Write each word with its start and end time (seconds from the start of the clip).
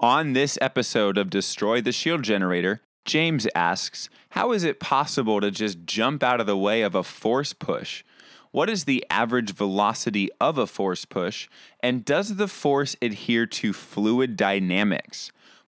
On 0.00 0.32
this 0.32 0.56
episode 0.60 1.18
of 1.18 1.28
Destroy 1.28 1.80
the 1.80 1.90
Shield 1.90 2.22
Generator, 2.22 2.82
James 3.04 3.48
asks, 3.52 4.08
How 4.30 4.52
is 4.52 4.62
it 4.62 4.78
possible 4.78 5.40
to 5.40 5.50
just 5.50 5.86
jump 5.86 6.22
out 6.22 6.40
of 6.40 6.46
the 6.46 6.56
way 6.56 6.82
of 6.82 6.94
a 6.94 7.02
force 7.02 7.52
push? 7.52 8.04
What 8.52 8.70
is 8.70 8.84
the 8.84 9.04
average 9.10 9.52
velocity 9.52 10.30
of 10.40 10.56
a 10.56 10.68
force 10.68 11.04
push? 11.04 11.48
And 11.80 12.04
does 12.04 12.36
the 12.36 12.46
force 12.46 12.94
adhere 13.02 13.44
to 13.46 13.72
fluid 13.72 14.36
dynamics? 14.36 15.32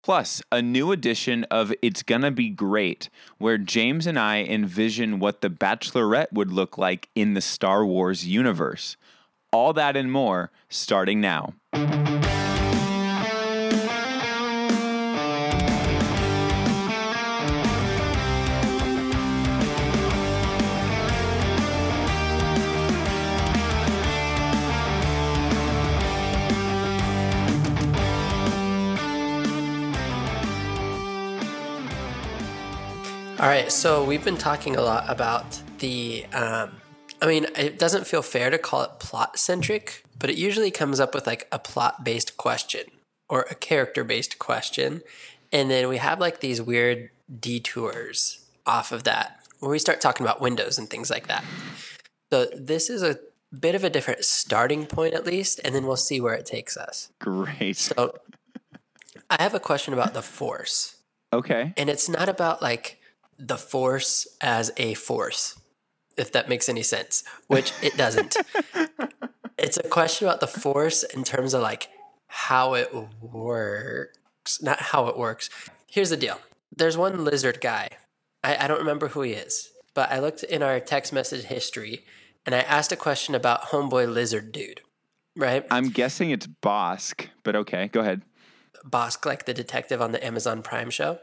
Plus, 0.03 0.41
a 0.51 0.61
new 0.61 0.91
edition 0.91 1.45
of 1.45 1.73
It's 1.81 2.03
Gonna 2.03 2.31
Be 2.31 2.49
Great, 2.49 3.09
where 3.37 3.57
James 3.57 4.05
and 4.05 4.19
I 4.19 4.43
envision 4.43 5.19
what 5.19 5.39
the 5.39 5.49
Bachelorette 5.49 6.33
would 6.33 6.51
look 6.51 6.77
like 6.77 7.07
in 7.15 7.35
the 7.35 7.41
Star 7.41 7.85
Wars 7.85 8.27
universe. 8.27 8.97
All 9.53 9.71
that 9.71 9.95
and 9.95 10.11
more 10.11 10.51
starting 10.67 11.21
now. 11.21 11.53
All 33.39 33.47
right, 33.47 33.71
so 33.71 34.03
we've 34.03 34.25
been 34.25 34.37
talking 34.37 34.75
a 34.75 34.81
lot 34.81 35.05
about 35.07 35.61
the. 35.77 36.25
Um, 36.33 36.71
I 37.21 37.25
mean, 37.25 37.47
it 37.55 37.79
doesn't 37.79 38.05
feel 38.05 38.21
fair 38.21 38.49
to 38.49 38.57
call 38.57 38.81
it 38.81 38.99
plot 38.99 39.39
centric, 39.39 40.03
but 40.17 40.29
it 40.29 40.35
usually 40.35 40.71
comes 40.71 40.99
up 40.99 41.15
with 41.15 41.25
like 41.25 41.47
a 41.49 41.57
plot 41.57 42.03
based 42.03 42.35
question 42.35 42.81
or 43.29 43.45
a 43.49 43.55
character 43.55 44.03
based 44.03 44.39
question. 44.39 45.03
And 45.53 45.71
then 45.71 45.87
we 45.87 45.97
have 45.97 46.19
like 46.19 46.41
these 46.41 46.61
weird 46.61 47.11
detours 47.39 48.45
off 48.65 48.91
of 48.91 49.05
that 49.05 49.39
where 49.61 49.71
we 49.71 49.79
start 49.79 50.01
talking 50.01 50.25
about 50.25 50.41
windows 50.41 50.77
and 50.77 50.89
things 50.89 51.09
like 51.09 51.27
that. 51.27 51.45
So 52.33 52.47
this 52.53 52.89
is 52.89 53.01
a 53.01 53.19
bit 53.57 53.73
of 53.73 53.85
a 53.85 53.89
different 53.89 54.25
starting 54.25 54.85
point, 54.85 55.13
at 55.13 55.25
least, 55.25 55.61
and 55.63 55.73
then 55.73 55.85
we'll 55.85 55.95
see 55.95 56.19
where 56.19 56.33
it 56.33 56.45
takes 56.45 56.75
us. 56.75 57.09
Great. 57.19 57.77
So 57.77 58.19
I 59.29 59.41
have 59.41 59.53
a 59.53 59.61
question 59.61 59.93
about 59.93 60.13
the 60.13 60.21
force. 60.21 60.97
Okay. 61.31 61.73
And 61.77 61.89
it's 61.89 62.09
not 62.09 62.27
about 62.27 62.61
like 62.61 62.98
the 63.39 63.57
force 63.57 64.27
as 64.41 64.71
a 64.77 64.93
force, 64.93 65.59
if 66.17 66.31
that 66.33 66.49
makes 66.49 66.67
any 66.67 66.83
sense, 66.83 67.23
which 67.47 67.71
it 67.81 67.95
doesn't. 67.95 68.37
it's 69.57 69.77
a 69.77 69.87
question 69.87 70.27
about 70.27 70.41
the 70.41 70.47
force 70.47 71.03
in 71.03 71.23
terms 71.23 71.53
of 71.53 71.61
like 71.61 71.87
how 72.27 72.73
it 72.73 72.93
works, 73.21 74.61
not 74.61 74.79
how 74.79 75.07
it 75.07 75.17
works. 75.17 75.49
Here's 75.87 76.09
the 76.09 76.17
deal 76.17 76.39
there's 76.75 76.97
one 76.97 77.23
lizard 77.23 77.61
guy. 77.61 77.89
I, 78.43 78.65
I 78.65 78.67
don't 78.67 78.79
remember 78.79 79.09
who 79.09 79.21
he 79.21 79.31
is, 79.31 79.71
but 79.93 80.11
I 80.11 80.19
looked 80.19 80.43
in 80.43 80.61
our 80.61 80.79
text 80.79 81.11
message 81.11 81.45
history 81.45 82.05
and 82.45 82.53
I 82.53 82.59
asked 82.59 82.91
a 82.91 82.95
question 82.95 83.35
about 83.35 83.63
Homeboy 83.63 84.11
Lizard 84.11 84.51
Dude, 84.51 84.81
right? 85.35 85.65
I'm 85.71 85.89
guessing 85.89 86.31
it's 86.31 86.47
Bossk, 86.47 87.27
but 87.43 87.55
okay, 87.55 87.87
go 87.87 88.01
ahead. 88.01 88.21
Bossk, 88.85 89.25
like 89.25 89.45
the 89.45 89.53
detective 89.53 90.01
on 90.01 90.11
the 90.11 90.25
Amazon 90.25 90.61
Prime 90.61 90.89
show. 90.89 91.19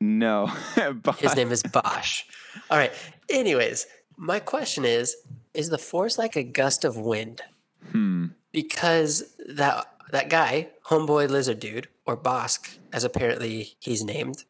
No. 0.00 0.46
His 1.18 1.34
name 1.36 1.50
is 1.52 1.62
Bosch. 1.62 2.24
All 2.70 2.78
right. 2.78 2.92
Anyways, 3.28 3.86
my 4.16 4.38
question 4.40 4.84
is 4.84 5.16
is 5.54 5.70
the 5.70 5.78
force 5.78 6.18
like 6.18 6.36
a 6.36 6.42
gust 6.42 6.84
of 6.84 6.96
wind? 6.96 7.42
Hmm. 7.90 8.26
Because 8.52 9.34
that 9.48 9.86
that 10.10 10.28
guy, 10.30 10.68
homeboy 10.86 11.28
lizard 11.28 11.60
dude, 11.60 11.88
or 12.06 12.16
Bossk, 12.16 12.78
as 12.92 13.04
apparently 13.04 13.74
he's 13.80 14.02
named, 14.04 14.44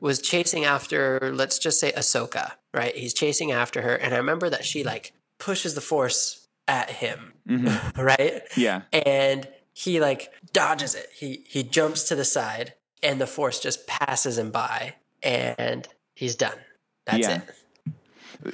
was 0.00 0.22
chasing 0.22 0.64
after, 0.64 1.32
let's 1.34 1.58
just 1.58 1.78
say 1.80 1.92
Ahsoka, 1.92 2.52
right? 2.72 2.94
He's 2.96 3.12
chasing 3.12 3.52
after 3.52 3.82
her, 3.82 3.94
and 3.94 4.14
I 4.14 4.16
remember 4.18 4.48
that 4.50 4.64
she 4.64 4.82
like 4.84 5.12
pushes 5.38 5.74
the 5.74 5.80
force 5.82 6.48
at 6.68 6.90
him, 6.90 7.34
Mhm. 7.48 7.96
right? 8.02 8.42
Yeah. 8.56 8.82
And 8.92 9.46
he 9.72 10.00
like 10.00 10.32
dodges 10.52 10.94
it. 10.94 11.10
He 11.14 11.44
he 11.48 11.62
jumps 11.62 12.04
to 12.04 12.14
the 12.14 12.24
side, 12.24 12.72
and 13.06 13.20
the 13.20 13.26
force 13.26 13.60
just 13.60 13.86
passes 13.86 14.36
him 14.36 14.50
by, 14.50 14.94
and 15.22 15.86
he's 16.14 16.34
done. 16.34 16.58
That's 17.06 17.28
Yeah. 17.28 17.42
it. 17.84 17.94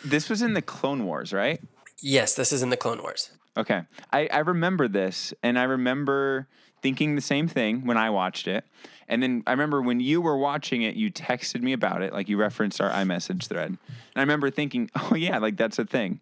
This 0.05 0.29
was 0.29 0.43
in 0.43 0.53
the 0.53 0.63
Clone 0.63 1.07
Wars, 1.07 1.33
right? 1.33 1.61
Yes, 2.03 2.35
this 2.35 2.53
is 2.53 2.63
in 2.63 2.69
the 2.69 2.77
Clone 2.77 3.01
Wars. 3.03 3.31
Okay. 3.57 3.83
I, 4.13 4.27
I 4.27 4.39
remember 4.41 4.89
this, 4.89 5.33
and 5.43 5.59
I 5.59 5.65
remember 5.65 6.49
thinking 6.83 7.15
the 7.15 7.23
same 7.23 7.49
thing 7.49 7.87
when 7.87 7.97
I 7.97 8.11
watched 8.11 8.47
it. 8.47 8.65
And 9.09 9.23
then 9.23 9.43
I 9.47 9.53
remember 9.53 9.81
when 9.81 10.01
you 10.01 10.21
were 10.21 10.37
watching 10.37 10.83
it, 10.83 10.97
you 10.97 11.11
texted 11.11 11.63
me 11.63 11.73
about 11.73 12.03
it, 12.03 12.13
like 12.13 12.29
you 12.29 12.37
referenced 12.37 12.81
our 12.81 12.91
iMessage 12.91 13.47
thread. 13.47 13.69
And 13.69 13.79
I 14.17 14.21
remember 14.21 14.51
thinking, 14.51 14.91
oh, 14.97 15.15
yeah, 15.15 15.39
like 15.39 15.57
that's 15.57 15.79
a 15.79 15.85
thing. 15.85 16.21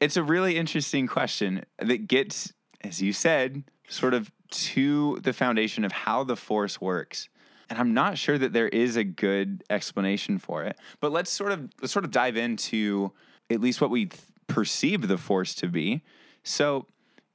It's 0.00 0.16
a 0.16 0.22
really 0.22 0.56
interesting 0.56 1.06
question 1.08 1.64
that 1.78 2.06
gets, 2.06 2.52
as 2.82 3.02
you 3.02 3.12
said, 3.12 3.64
sort 3.88 4.14
of 4.14 4.30
to 4.50 5.18
the 5.22 5.32
foundation 5.32 5.84
of 5.84 5.92
how 5.92 6.24
the 6.24 6.36
Force 6.36 6.80
works. 6.80 7.28
And 7.72 7.80
I'm 7.80 7.94
not 7.94 8.18
sure 8.18 8.36
that 8.36 8.52
there 8.52 8.68
is 8.68 8.96
a 8.96 9.02
good 9.02 9.64
explanation 9.70 10.36
for 10.36 10.62
it. 10.62 10.76
But 11.00 11.10
let's 11.10 11.30
sort 11.30 11.52
of 11.52 11.70
let's 11.80 11.90
sort 11.90 12.04
of 12.04 12.10
dive 12.10 12.36
into 12.36 13.12
at 13.48 13.62
least 13.62 13.80
what 13.80 13.88
we 13.88 14.04
th- 14.04 14.20
perceive 14.46 15.08
the 15.08 15.16
Force 15.16 15.54
to 15.54 15.68
be. 15.68 16.02
So, 16.42 16.84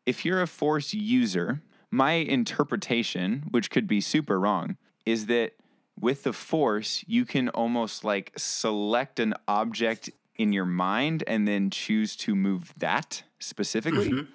if 0.06 0.24
you're 0.24 0.44
a 0.44 0.46
Force 0.46 0.94
user, 0.94 1.64
my 1.90 2.12
interpretation, 2.12 3.46
which 3.50 3.72
could 3.72 3.88
be 3.88 4.00
super 4.00 4.40
wrong, 4.40 4.78
is 5.08 5.26
that 5.26 5.54
with 6.00 6.22
the 6.22 6.34
Force, 6.34 7.04
you 7.08 7.26
can 7.26 7.50
almost 7.50 8.04
like 8.04 8.32
select 8.38 9.20
an 9.20 9.34
object 9.48 10.12
in 10.36 10.54
your 10.54 10.66
mind 10.66 11.24
and 11.26 11.48
then 11.48 11.72
choose 11.72 12.16
to 12.18 12.36
move 12.36 12.76
that 12.78 13.24
specifically. 13.40 14.12
Mm-hmm. 14.12 14.32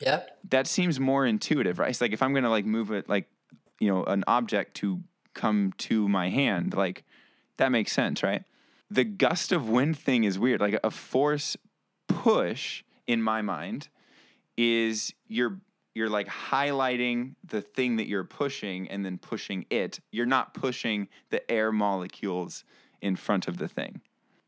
Yeah. 0.00 0.20
That 0.50 0.66
seems 0.66 1.00
more 1.00 1.24
intuitive, 1.24 1.78
right? 1.78 1.88
It's 1.88 2.02
like 2.02 2.12
if 2.12 2.22
I'm 2.22 2.34
gonna 2.34 2.50
like 2.50 2.66
move 2.66 2.90
it, 2.90 3.08
like 3.08 3.26
you 3.78 3.88
know, 3.88 4.04
an 4.04 4.22
object 4.26 4.74
to 4.74 5.00
come 5.34 5.72
to 5.78 6.08
my 6.08 6.28
hand, 6.28 6.74
like 6.74 7.04
that 7.56 7.70
makes 7.70 7.92
sense, 7.92 8.22
right? 8.22 8.44
The 8.90 9.04
gust 9.04 9.52
of 9.52 9.68
wind 9.68 9.98
thing 9.98 10.24
is 10.24 10.38
weird. 10.38 10.60
Like 10.60 10.78
a 10.82 10.90
force 10.90 11.56
push 12.08 12.82
in 13.06 13.22
my 13.22 13.42
mind 13.42 13.88
is 14.56 15.12
you're 15.26 15.60
you're 15.94 16.08
like 16.08 16.28
highlighting 16.28 17.34
the 17.44 17.60
thing 17.60 17.96
that 17.96 18.06
you're 18.06 18.24
pushing 18.24 18.88
and 18.88 19.04
then 19.04 19.18
pushing 19.18 19.66
it. 19.70 20.00
You're 20.12 20.26
not 20.26 20.54
pushing 20.54 21.08
the 21.30 21.48
air 21.50 21.72
molecules 21.72 22.64
in 23.02 23.16
front 23.16 23.48
of 23.48 23.58
the 23.58 23.68
thing. 23.68 24.00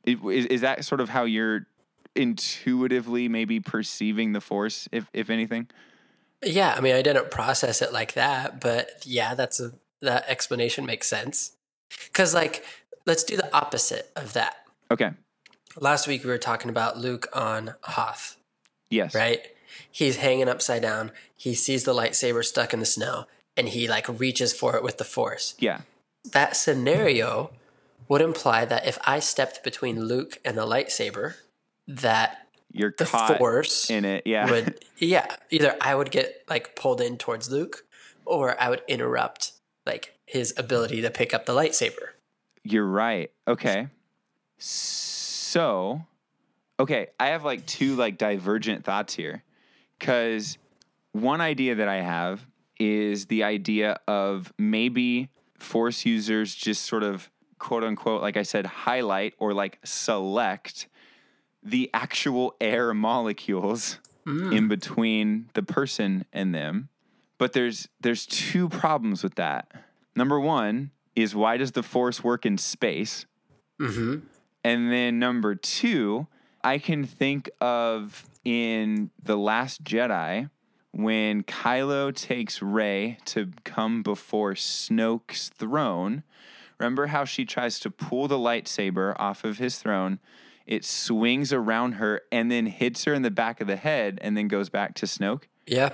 Is, 0.05 0.47
is 0.47 0.61
that 0.61 0.85
sort 0.85 1.01
of 1.01 1.09
how 1.09 1.25
you're 1.25 1.67
intuitively 2.15 3.29
maybe 3.29 3.61
perceiving 3.61 4.33
the 4.33 4.41
force, 4.41 4.89
if 4.93 5.07
if 5.13 5.31
anything? 5.31 5.69
Yeah, 6.45 6.75
I 6.77 6.81
mean, 6.81 6.95
I 6.95 7.03
didn't 7.03 7.31
process 7.31 7.83
it 7.83 7.93
like 7.93 8.15
that, 8.15 8.61
but 8.61 8.91
yeah, 9.05 9.35
that's 9.35 9.61
a 9.61 9.73
that 10.03 10.25
explanation 10.29 10.85
makes 10.87 11.07
sense. 11.09 11.53
Cuz 12.13 12.35
like 12.35 12.65
let's 13.07 13.25
do 13.25 13.37
the 13.37 13.53
opposite 13.55 14.11
of 14.15 14.33
that. 14.35 14.57
Okay. 14.91 15.11
Last 15.81 16.07
week 16.07 16.23
we 16.25 16.31
were 16.31 16.39
talking 16.39 16.69
about 16.71 16.99
Luke 16.99 17.27
on 17.33 17.75
Hoth, 17.83 18.37
Yes. 18.91 19.15
right? 19.15 19.41
He's 19.91 20.17
hanging 20.17 20.49
upside 20.49 20.83
down. 20.83 21.13
He 21.35 21.55
sees 21.55 21.85
the 21.85 21.95
lightsaber 21.95 22.45
stuck 22.45 22.75
in 22.75 22.81
the 22.81 22.87
snow 22.87 23.27
and 23.57 23.69
he 23.71 23.89
like 23.89 24.07
reaches 24.09 24.53
for 24.53 24.77
it 24.77 24.83
with 24.83 24.99
the 24.99 25.05
force. 25.05 25.55
Yeah. 25.59 25.81
That 26.33 26.57
scenario 26.57 27.51
would 28.09 28.21
imply 28.21 28.65
that 28.67 28.87
if 28.87 28.99
I 29.05 29.19
stepped 29.21 29.65
between 29.65 30.05
Luke 30.05 30.39
and 30.45 30.57
the 30.59 30.67
lightsaber, 30.67 31.35
that 31.89 32.47
You're 32.71 32.95
the 32.97 33.07
caught 33.07 33.39
force 33.39 33.89
in 33.91 34.05
it. 34.05 34.23
Yeah. 34.27 34.51
would 34.51 34.79
yeah 34.99 35.37
either 35.51 35.77
i 35.81 35.95
would 35.95 36.11
get 36.11 36.43
like 36.49 36.75
pulled 36.77 37.01
in 37.01 37.19
towards 37.19 37.51
luke 37.51 37.85
or 38.25 38.59
i 38.63 38.69
would 38.71 38.83
interrupt 38.89 39.53
like 39.87 40.19
his 40.27 40.55
ability 40.57 41.03
to 41.03 41.11
pick 41.11 41.35
up 41.35 41.47
the 41.47 41.53
lightsaber 41.53 42.13
You're 42.65 42.87
right. 42.87 43.31
Okay. 43.49 43.89
So, 44.59 46.03
okay, 46.79 47.09
I 47.19 47.29
have 47.29 47.45
like 47.45 47.67
two 47.67 47.97
like 47.97 48.19
divergent 48.19 48.85
thoughts 48.85 49.15
here. 49.15 49.43
Cuz 49.99 50.59
one 51.13 51.41
idea 51.41 51.75
that 51.77 51.89
I 51.89 51.97
have 51.97 52.47
is 52.79 53.27
the 53.27 53.45
idea 53.45 53.99
of 54.09 54.53
maybe 54.59 55.29
force 55.59 56.05
users 56.05 56.55
just 56.55 56.85
sort 56.85 57.03
of 57.03 57.31
quote 57.59 57.85
unquote 57.85 58.23
like 58.23 58.37
I 58.37 58.43
said 58.43 58.67
highlight 58.67 59.35
or 59.39 59.55
like 59.55 59.79
select 59.85 60.89
the 61.63 61.91
actual 61.95 62.57
air 62.61 62.93
molecules 62.93 63.99
hmm. 64.25 64.53
in 64.53 64.69
between 64.69 65.49
the 65.55 65.63
person 65.63 66.25
and 66.33 66.55
them. 66.55 66.89
But 67.43 67.55
there's 67.55 67.89
there's 68.01 68.25
two 68.25 68.69
problems 68.69 69.25
with 69.25 69.35
that. 69.35 69.69
Number 70.15 70.39
1 70.39 70.93
is 71.17 71.35
why 71.35 71.57
does 71.57 71.73
the 71.73 71.83
force 71.83 72.23
work 72.23 72.47
in 72.47 72.57
space? 72.57 73.27
mm-hmm 73.81 74.21
And 74.63 74.93
then 74.93 75.19
number 75.19 75.57
two, 75.57 76.29
I 76.63 76.79
can 76.79 77.03
think 77.03 77.51
of 77.61 78.31
in 78.45 79.11
The 79.21 79.37
Last 79.37 79.83
Jedi 79.83 80.51
when 80.93 81.43
Kylo 81.43 82.15
takes 82.15 82.63
Rey 82.63 83.19
to 83.25 83.51
come 83.65 84.05
before 84.05 84.53
Snoke's 84.53 85.49
throne. 85.49 86.23
Remember 86.79 87.09
how 87.09 87.25
she 87.25 87.45
tries 87.45 87.81
to 87.81 87.91
pull 87.91 88.29
the 88.29 88.39
lightsaber 88.39 89.17
off 89.19 89.43
of 89.43 89.59
his 89.59 89.81
throne? 89.81 90.21
It 90.65 90.85
swings 90.85 91.53
around 91.53 91.95
her 91.95 92.21
and 92.31 92.53
then 92.53 92.67
hits 92.67 93.03
her 93.03 93.13
in 93.13 93.23
the 93.23 93.33
back 93.33 93.61
of 93.61 93.67
the 93.67 93.75
head 93.75 94.21
and 94.23 94.37
then 94.37 94.47
goes 94.47 94.69
back 94.69 94.95
to 94.95 95.07
Snoke. 95.07 95.47
Yeah. 95.67 95.91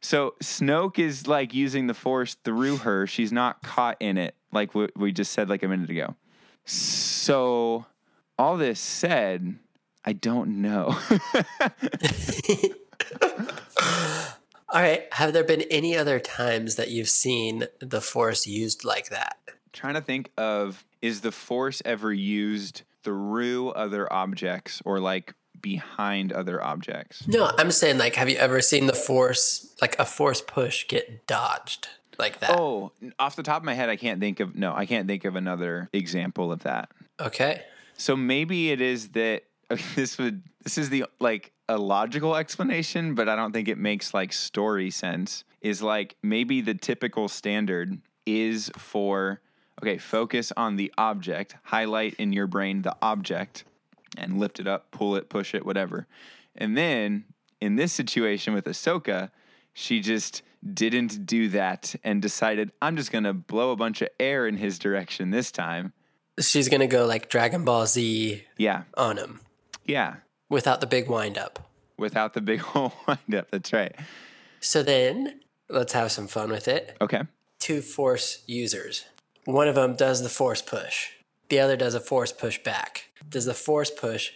So 0.00 0.34
Snoke 0.42 0.98
is 0.98 1.26
like 1.26 1.54
using 1.54 1.86
the 1.86 1.94
Force 1.94 2.34
through 2.44 2.78
her. 2.78 3.06
She's 3.06 3.32
not 3.32 3.62
caught 3.62 3.96
in 4.00 4.18
it, 4.18 4.34
like 4.52 4.74
we 4.74 5.12
just 5.12 5.32
said 5.32 5.48
like 5.48 5.62
a 5.62 5.68
minute 5.68 5.90
ago. 5.90 6.14
So, 6.64 7.86
all 8.38 8.56
this 8.56 8.80
said, 8.80 9.56
I 10.04 10.12
don't 10.12 10.60
know. 10.62 10.98
All 14.68 14.82
right. 14.82 15.04
Have 15.12 15.32
there 15.32 15.44
been 15.44 15.62
any 15.62 15.96
other 15.96 16.18
times 16.18 16.74
that 16.74 16.90
you've 16.90 17.08
seen 17.08 17.66
the 17.78 18.00
force 18.00 18.46
used 18.46 18.84
like 18.84 19.10
that? 19.10 19.38
Trying 19.72 19.94
to 19.94 20.00
think 20.00 20.32
of 20.36 20.84
is 21.02 21.20
the 21.20 21.32
Force 21.32 21.82
ever 21.84 22.12
used 22.12 22.82
through 23.02 23.70
other 23.70 24.12
objects 24.12 24.82
or 24.84 24.98
like 24.98 25.34
behind 25.60 26.32
other 26.32 26.62
objects? 26.62 27.26
No, 27.26 27.50
I'm 27.58 27.70
saying 27.70 27.98
like, 27.98 28.16
have 28.16 28.28
you 28.28 28.36
ever 28.36 28.60
seen 28.60 28.86
the 28.86 28.92
force, 28.92 29.74
like 29.80 29.98
a 29.98 30.04
force 30.04 30.40
push, 30.40 30.86
get 30.86 31.26
dodged 31.26 31.88
like 32.18 32.40
that? 32.40 32.58
Oh, 32.58 32.92
off 33.18 33.36
the 33.36 33.42
top 33.42 33.58
of 33.58 33.64
my 33.64 33.74
head, 33.74 33.88
I 33.88 33.96
can't 33.96 34.20
think 34.20 34.40
of 34.40 34.54
no, 34.54 34.74
I 34.74 34.86
can't 34.86 35.06
think 35.06 35.24
of 35.24 35.36
another 35.36 35.88
example 35.92 36.52
of 36.52 36.62
that. 36.64 36.90
Okay. 37.20 37.62
So 37.96 38.16
maybe 38.16 38.70
it 38.70 38.80
is 38.80 39.08
that 39.10 39.44
this 39.94 40.18
would 40.18 40.42
this 40.62 40.78
is 40.78 40.90
the 40.90 41.06
like 41.20 41.52
a 41.68 41.78
logical 41.78 42.36
explanation, 42.36 43.14
but 43.14 43.28
I 43.28 43.36
don't 43.36 43.52
think 43.52 43.68
it 43.68 43.78
makes 43.78 44.14
like 44.14 44.32
story 44.32 44.90
sense. 44.90 45.44
Is 45.60 45.82
like 45.82 46.16
maybe 46.22 46.60
the 46.60 46.74
typical 46.74 47.28
standard 47.28 47.98
is 48.24 48.70
for 48.76 49.40
okay, 49.82 49.98
focus 49.98 50.52
on 50.56 50.76
the 50.76 50.92
object, 50.96 51.56
highlight 51.64 52.14
in 52.14 52.32
your 52.32 52.46
brain 52.46 52.82
the 52.82 52.96
object, 53.02 53.64
and 54.16 54.38
lift 54.38 54.60
it 54.60 54.66
up, 54.66 54.90
pull 54.90 55.16
it, 55.16 55.28
push 55.28 55.54
it, 55.54 55.64
whatever. 55.66 56.06
And 56.54 56.76
then 56.76 57.24
in 57.60 57.76
this 57.76 57.92
situation 57.92 58.54
with 58.54 58.64
Ahsoka, 58.64 59.30
she 59.74 60.00
just 60.00 60.42
didn't 60.74 61.26
do 61.26 61.48
that 61.50 61.94
and 62.02 62.20
decided, 62.22 62.72
I'm 62.82 62.96
just 62.96 63.12
gonna 63.12 63.32
blow 63.34 63.70
a 63.72 63.76
bunch 63.76 64.02
of 64.02 64.08
air 64.18 64.46
in 64.46 64.56
his 64.56 64.78
direction 64.78 65.30
this 65.30 65.50
time. 65.52 65.92
She's 66.38 66.68
going 66.68 66.80
to 66.82 66.86
go 66.86 67.06
like 67.06 67.30
Dragon 67.30 67.64
Ball 67.64 67.86
Z 67.86 68.44
Yeah. 68.58 68.82
on 68.94 69.16
him 69.16 69.40
Yeah. 69.86 70.16
without 70.50 70.82
the 70.82 70.86
big 70.86 71.08
wind 71.08 71.38
up. 71.38 71.70
Without 71.96 72.34
the 72.34 72.42
big 72.42 72.60
whole 72.72 72.92
wind 73.08 73.34
up. 73.34 73.50
That's 73.50 73.72
right. 73.72 73.94
So 74.60 74.82
then 74.82 75.40
let's 75.70 75.94
have 75.94 76.12
some 76.12 76.26
fun 76.26 76.50
with 76.50 76.68
it. 76.68 76.94
Okay. 77.00 77.22
Two 77.58 77.80
force 77.80 78.42
users. 78.46 79.06
One 79.46 79.66
of 79.66 79.76
them 79.76 79.96
does 79.96 80.22
the 80.22 80.28
force 80.28 80.60
push, 80.60 81.08
the 81.48 81.60
other 81.60 81.76
does 81.76 81.94
a 81.94 82.00
force 82.00 82.32
push 82.32 82.58
back. 82.62 83.10
Does 83.28 83.44
the 83.44 83.54
force 83.54 83.90
push 83.90 84.32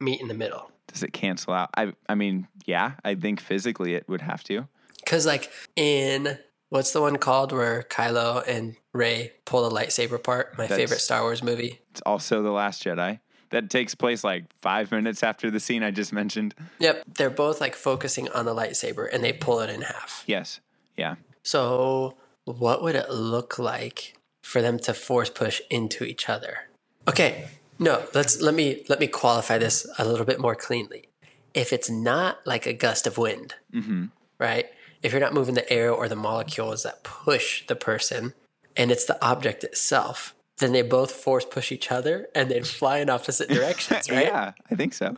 meet 0.00 0.20
in 0.20 0.28
the 0.28 0.34
middle? 0.34 0.70
Does 0.88 1.02
it 1.02 1.12
cancel 1.12 1.52
out? 1.52 1.70
I 1.76 1.92
I 2.08 2.14
mean, 2.14 2.48
yeah, 2.66 2.92
I 3.04 3.14
think 3.14 3.40
physically 3.40 3.94
it 3.94 4.08
would 4.08 4.20
have 4.22 4.42
to. 4.44 4.66
Because, 5.04 5.26
like, 5.26 5.50
in 5.76 6.38
what's 6.68 6.92
the 6.92 7.00
one 7.00 7.16
called 7.16 7.52
where 7.52 7.82
Kylo 7.84 8.46
and 8.46 8.76
Rey 8.92 9.32
pull 9.44 9.68
the 9.68 9.74
lightsaber 9.74 10.12
apart? 10.14 10.56
My 10.58 10.64
That's- 10.64 10.78
favorite 10.78 11.00
Star 11.00 11.22
Wars 11.22 11.42
movie. 11.42 11.80
It's 11.92 12.02
also 12.06 12.42
The 12.42 12.50
Last 12.50 12.84
Jedi. 12.84 13.20
That 13.50 13.68
takes 13.68 13.96
place 13.96 14.22
like 14.22 14.44
five 14.60 14.92
minutes 14.92 15.24
after 15.24 15.50
the 15.50 15.58
scene 15.58 15.82
I 15.82 15.90
just 15.90 16.12
mentioned. 16.12 16.54
Yep, 16.78 17.02
they're 17.16 17.30
both 17.30 17.60
like 17.60 17.74
focusing 17.74 18.28
on 18.28 18.44
the 18.44 18.54
lightsaber 18.54 19.08
and 19.12 19.24
they 19.24 19.32
pull 19.32 19.58
it 19.60 19.70
in 19.70 19.82
half. 19.82 20.22
Yes. 20.26 20.60
Yeah. 20.96 21.16
So, 21.42 22.14
what 22.44 22.80
would 22.82 22.94
it 22.94 23.10
look 23.10 23.58
like 23.58 24.14
for 24.50 24.60
them 24.60 24.80
to 24.80 24.92
force 24.92 25.30
push 25.30 25.60
into 25.70 26.02
each 26.02 26.28
other? 26.28 26.62
Okay, 27.06 27.46
no, 27.78 28.02
let's 28.14 28.42
let 28.42 28.52
me 28.52 28.84
let 28.88 28.98
me 28.98 29.06
qualify 29.06 29.58
this 29.58 29.86
a 29.96 30.04
little 30.04 30.26
bit 30.26 30.40
more 30.40 30.56
cleanly. 30.56 31.08
If 31.54 31.72
it's 31.72 31.88
not 31.88 32.44
like 32.44 32.66
a 32.66 32.72
gust 32.72 33.06
of 33.06 33.16
wind, 33.16 33.54
mm-hmm. 33.72 34.06
right? 34.38 34.66
If 35.04 35.12
you're 35.12 35.20
not 35.20 35.34
moving 35.34 35.54
the 35.54 35.72
air 35.72 35.92
or 35.92 36.08
the 36.08 36.16
molecules 36.16 36.82
that 36.82 37.04
push 37.04 37.64
the 37.68 37.76
person, 37.76 38.34
and 38.76 38.90
it's 38.90 39.04
the 39.04 39.24
object 39.24 39.62
itself, 39.62 40.34
then 40.58 40.72
they 40.72 40.82
both 40.82 41.12
force 41.12 41.44
push 41.44 41.70
each 41.70 41.92
other 41.92 42.26
and 42.34 42.50
then 42.50 42.64
fly 42.64 42.98
in 42.98 43.08
opposite 43.08 43.48
directions, 43.56 44.10
right? 44.10 44.26
Yeah, 44.26 44.52
I 44.68 44.74
think 44.74 44.94
so. 44.94 45.16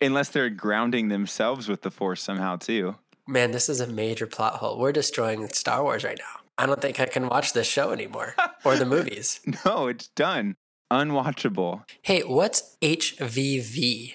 Unless 0.00 0.30
they're 0.30 0.50
grounding 0.50 1.08
themselves 1.08 1.68
with 1.68 1.82
the 1.82 1.90
force 1.90 2.22
somehow 2.22 2.56
too. 2.56 2.96
Man, 3.26 3.52
this 3.52 3.68
is 3.68 3.80
a 3.80 3.86
major 3.86 4.26
plot 4.26 4.54
hole. 4.54 4.78
We're 4.78 4.92
destroying 4.92 5.48
Star 5.48 5.82
Wars 5.82 6.02
right 6.02 6.18
now. 6.18 6.43
I 6.56 6.66
don't 6.66 6.80
think 6.80 7.00
I 7.00 7.06
can 7.06 7.28
watch 7.28 7.52
this 7.52 7.66
show 7.66 7.90
anymore 7.90 8.34
or 8.64 8.76
the 8.76 8.84
movies. 8.96 9.40
No, 9.64 9.88
it's 9.88 10.08
done. 10.08 10.56
Unwatchable. 10.90 11.82
Hey, 12.02 12.20
what's 12.22 12.76
HVV? 12.80 14.14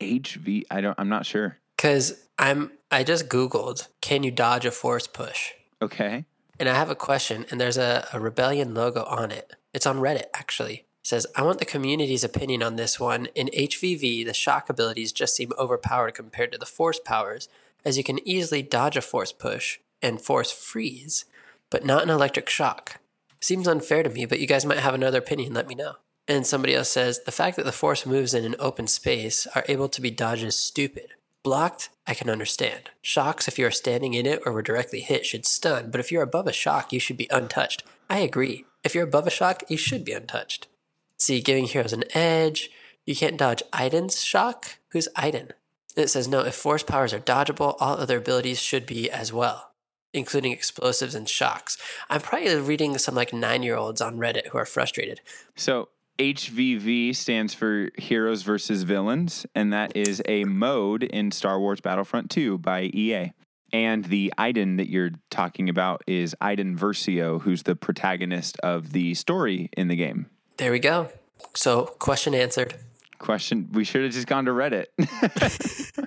HV. 0.00 0.62
I 0.70 0.80
don't. 0.80 0.98
I'm 0.98 1.08
not 1.08 1.26
sure. 1.26 1.58
Because 1.76 2.26
I'm 2.38 2.72
I 2.90 3.04
just 3.04 3.28
googled, 3.28 3.88
can 4.00 4.22
you 4.22 4.30
dodge 4.30 4.66
a 4.66 4.70
force 4.70 5.06
push? 5.06 5.52
Okay. 5.80 6.24
And 6.58 6.68
I 6.68 6.74
have 6.74 6.90
a 6.90 6.96
question, 6.96 7.46
and 7.50 7.60
there's 7.60 7.78
a, 7.78 8.06
a 8.12 8.20
rebellion 8.20 8.74
logo 8.74 9.04
on 9.04 9.30
it. 9.30 9.54
It's 9.72 9.86
on 9.86 9.98
Reddit 9.98 10.24
actually. 10.34 10.86
It 11.02 11.06
says, 11.06 11.26
I 11.34 11.42
want 11.42 11.58
the 11.60 11.64
community's 11.64 12.24
opinion 12.24 12.62
on 12.62 12.76
this 12.76 13.00
one. 13.00 13.26
In 13.34 13.48
HVV, 13.56 14.26
the 14.26 14.34
shock 14.34 14.68
abilities 14.68 15.12
just 15.12 15.34
seem 15.34 15.52
overpowered 15.58 16.14
compared 16.14 16.52
to 16.52 16.58
the 16.58 16.66
force 16.66 17.00
powers, 17.00 17.48
as 17.84 17.96
you 17.96 18.04
can 18.04 18.26
easily 18.28 18.60
dodge 18.62 18.96
a 18.96 19.00
force 19.00 19.32
push 19.32 19.78
and 20.02 20.20
force 20.20 20.52
freeze, 20.52 21.24
but 21.70 21.84
not 21.84 22.02
an 22.02 22.10
electric 22.10 22.50
shock. 22.50 23.00
Seems 23.40 23.66
unfair 23.66 24.02
to 24.02 24.10
me, 24.10 24.26
but 24.26 24.40
you 24.40 24.46
guys 24.46 24.66
might 24.66 24.80
have 24.80 24.94
another 24.94 25.18
opinion. 25.18 25.54
Let 25.54 25.68
me 25.68 25.74
know. 25.74 25.94
And 26.28 26.46
somebody 26.46 26.74
else 26.74 26.90
says, 26.90 27.22
the 27.24 27.32
fact 27.32 27.56
that 27.56 27.64
the 27.64 27.72
force 27.72 28.04
moves 28.04 28.34
in 28.34 28.44
an 28.44 28.56
open 28.58 28.86
space 28.86 29.46
are 29.54 29.64
able 29.68 29.88
to 29.88 30.00
be 30.00 30.10
dodged 30.10 30.44
is 30.44 30.56
stupid. 30.56 31.14
Blocked, 31.42 31.88
I 32.06 32.14
can 32.14 32.28
understand. 32.28 32.90
Shocks, 33.00 33.48
if 33.48 33.58
you 33.58 33.66
are 33.66 33.70
standing 33.70 34.14
in 34.14 34.26
it 34.26 34.42
or 34.44 34.52
were 34.52 34.62
directly 34.62 35.00
hit, 35.00 35.24
should 35.24 35.46
stun, 35.46 35.90
but 35.90 35.98
if 35.98 36.12
you're 36.12 36.22
above 36.22 36.46
a 36.46 36.52
shock, 36.52 36.92
you 36.92 37.00
should 37.00 37.16
be 37.16 37.28
untouched. 37.30 37.82
I 38.10 38.18
agree. 38.18 38.66
If 38.84 38.94
you're 38.94 39.04
above 39.04 39.26
a 39.26 39.30
shock, 39.30 39.62
you 39.68 39.76
should 39.76 40.04
be 40.04 40.12
untouched. 40.12 40.68
See, 41.16 41.40
giving 41.40 41.64
heroes 41.64 41.92
an 41.92 42.04
edge. 42.14 42.70
You 43.06 43.16
can't 43.16 43.38
dodge 43.38 43.62
Iden's 43.72 44.22
shock. 44.22 44.76
Who's 44.90 45.08
Iden? 45.16 45.52
It 45.96 46.08
says, 46.08 46.28
no, 46.28 46.40
if 46.40 46.54
force 46.54 46.82
powers 46.82 47.12
are 47.12 47.20
dodgeable, 47.20 47.76
all 47.80 47.96
other 47.96 48.18
abilities 48.18 48.60
should 48.60 48.86
be 48.86 49.10
as 49.10 49.32
well, 49.32 49.69
including 50.12 50.52
explosives 50.52 51.14
and 51.14 51.28
shocks. 51.28 51.78
I'm 52.08 52.20
probably 52.20 52.54
reading 52.56 52.98
some 52.98 53.14
like 53.14 53.32
nine 53.32 53.62
year 53.62 53.76
olds 53.76 54.00
on 54.00 54.16
Reddit 54.16 54.48
who 54.48 54.58
are 54.58 54.66
frustrated. 54.66 55.20
So 55.56 55.88
HVV 56.18 57.16
stands 57.16 57.54
for 57.54 57.90
Heroes 57.96 58.42
versus 58.42 58.82
Villains, 58.82 59.46
and 59.54 59.72
that 59.72 59.96
is 59.96 60.22
a 60.28 60.44
mode 60.44 61.02
in 61.02 61.30
Star 61.30 61.58
Wars 61.58 61.80
Battlefront 61.80 62.30
2 62.30 62.58
by 62.58 62.82
EA. 62.82 63.32
And 63.72 64.04
the 64.04 64.32
Iden 64.36 64.76
that 64.76 64.90
you're 64.90 65.12
talking 65.30 65.68
about 65.68 66.02
is 66.06 66.34
Iden 66.40 66.76
Versio, 66.76 67.40
who's 67.40 67.62
the 67.62 67.76
protagonist 67.76 68.58
of 68.60 68.92
the 68.92 69.14
story 69.14 69.70
in 69.76 69.88
the 69.88 69.96
game. 69.96 70.26
There 70.56 70.72
we 70.72 70.78
go. 70.78 71.08
So, 71.54 71.84
question 71.98 72.34
answered. 72.34 72.74
Question: 73.18 73.68
We 73.72 73.84
should 73.84 74.02
have 74.02 74.12
just 74.12 74.26
gone 74.26 74.44
to 74.44 74.50
Reddit. 74.50 74.86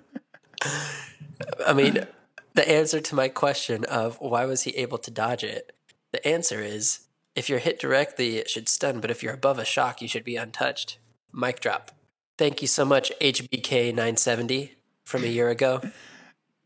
I 1.66 1.74
mean, 1.74 2.06
the 2.54 2.70
answer 2.70 3.00
to 3.00 3.16
my 3.16 3.30
question 3.30 3.86
of 3.86 4.18
why 4.20 4.46
was 4.46 4.64
he 4.64 4.72
able 4.72 4.98
to 5.00 5.12
dodge 5.12 5.44
it, 5.44 5.76
the 6.12 6.26
answer 6.28 6.62
is 6.62 7.08
if 7.36 7.50
you're 7.50 7.60
hit 7.60 7.80
directly, 7.80 8.38
it 8.38 8.50
should 8.50 8.70
stun, 8.70 9.00
but 9.00 9.10
if 9.10 9.24
you're 9.24 9.34
above 9.34 9.58
a 9.58 9.66
shock, 9.66 10.02
you 10.02 10.08
should 10.08 10.24
be 10.24 10.36
untouched. 10.36 11.00
Mic 11.34 11.60
drop. 11.60 11.92
Thank 12.38 12.62
you 12.62 12.68
so 12.68 12.86
much, 12.86 13.12
HBK970 13.22 14.72
from 15.04 15.24
a 15.24 15.28
year 15.28 15.50
ago. 15.50 15.82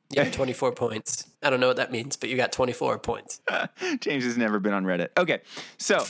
You 0.09 0.23
have 0.23 0.31
24 0.33 0.73
points. 0.73 1.29
I 1.41 1.49
don't 1.49 1.59
know 1.59 1.67
what 1.67 1.77
that 1.77 1.91
means, 1.91 2.17
but 2.17 2.29
you 2.29 2.35
got 2.35 2.51
24 2.51 2.99
points. 2.99 3.41
James 3.99 4.23
has 4.23 4.37
never 4.37 4.59
been 4.59 4.73
on 4.73 4.83
Reddit. 4.83 5.09
Okay, 5.17 5.39
so 5.77 6.03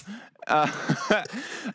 uh, 0.47 0.71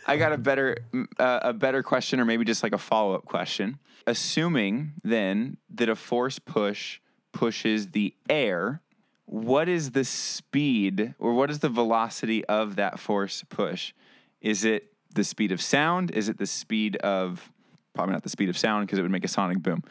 I 0.07 0.17
got 0.17 0.33
a 0.33 0.39
better 0.39 0.79
uh, 1.19 1.41
a 1.43 1.53
better 1.53 1.83
question, 1.83 2.19
or 2.19 2.25
maybe 2.25 2.45
just 2.45 2.63
like 2.63 2.73
a 2.73 2.79
follow 2.79 3.15
up 3.15 3.25
question. 3.25 3.79
Assuming 4.07 4.95
then 5.05 5.59
that 5.71 5.89
a 5.89 5.95
force 5.95 6.39
push 6.41 7.01
pushes 7.33 7.89
the 7.89 8.15
air, 8.29 8.81
what 9.27 9.69
is 9.69 9.93
the 9.93 10.05
speed 10.05 11.15
or 11.19 11.35
what 11.35 11.51
is 11.51 11.61
the 11.61 11.69
velocity 11.69 12.45
of 12.45 12.77
that 12.77 12.99
force 12.99 13.45
push? 13.49 13.93
Is 14.41 14.65
it 14.65 14.93
the 15.15 15.25
speed 15.25 15.53
of 15.53 15.61
sound? 15.61 16.11
Is 16.11 16.29
it 16.29 16.39
the 16.39 16.47
speed 16.47 16.97
of 16.97 17.51
probably 17.95 18.13
not 18.13 18.23
the 18.23 18.29
speed 18.29 18.49
of 18.49 18.59
sound 18.59 18.87
because 18.87 18.99
it 18.99 19.03
would 19.03 19.11
make 19.11 19.25
a 19.25 19.29
sonic 19.29 19.63
boom? 19.63 19.83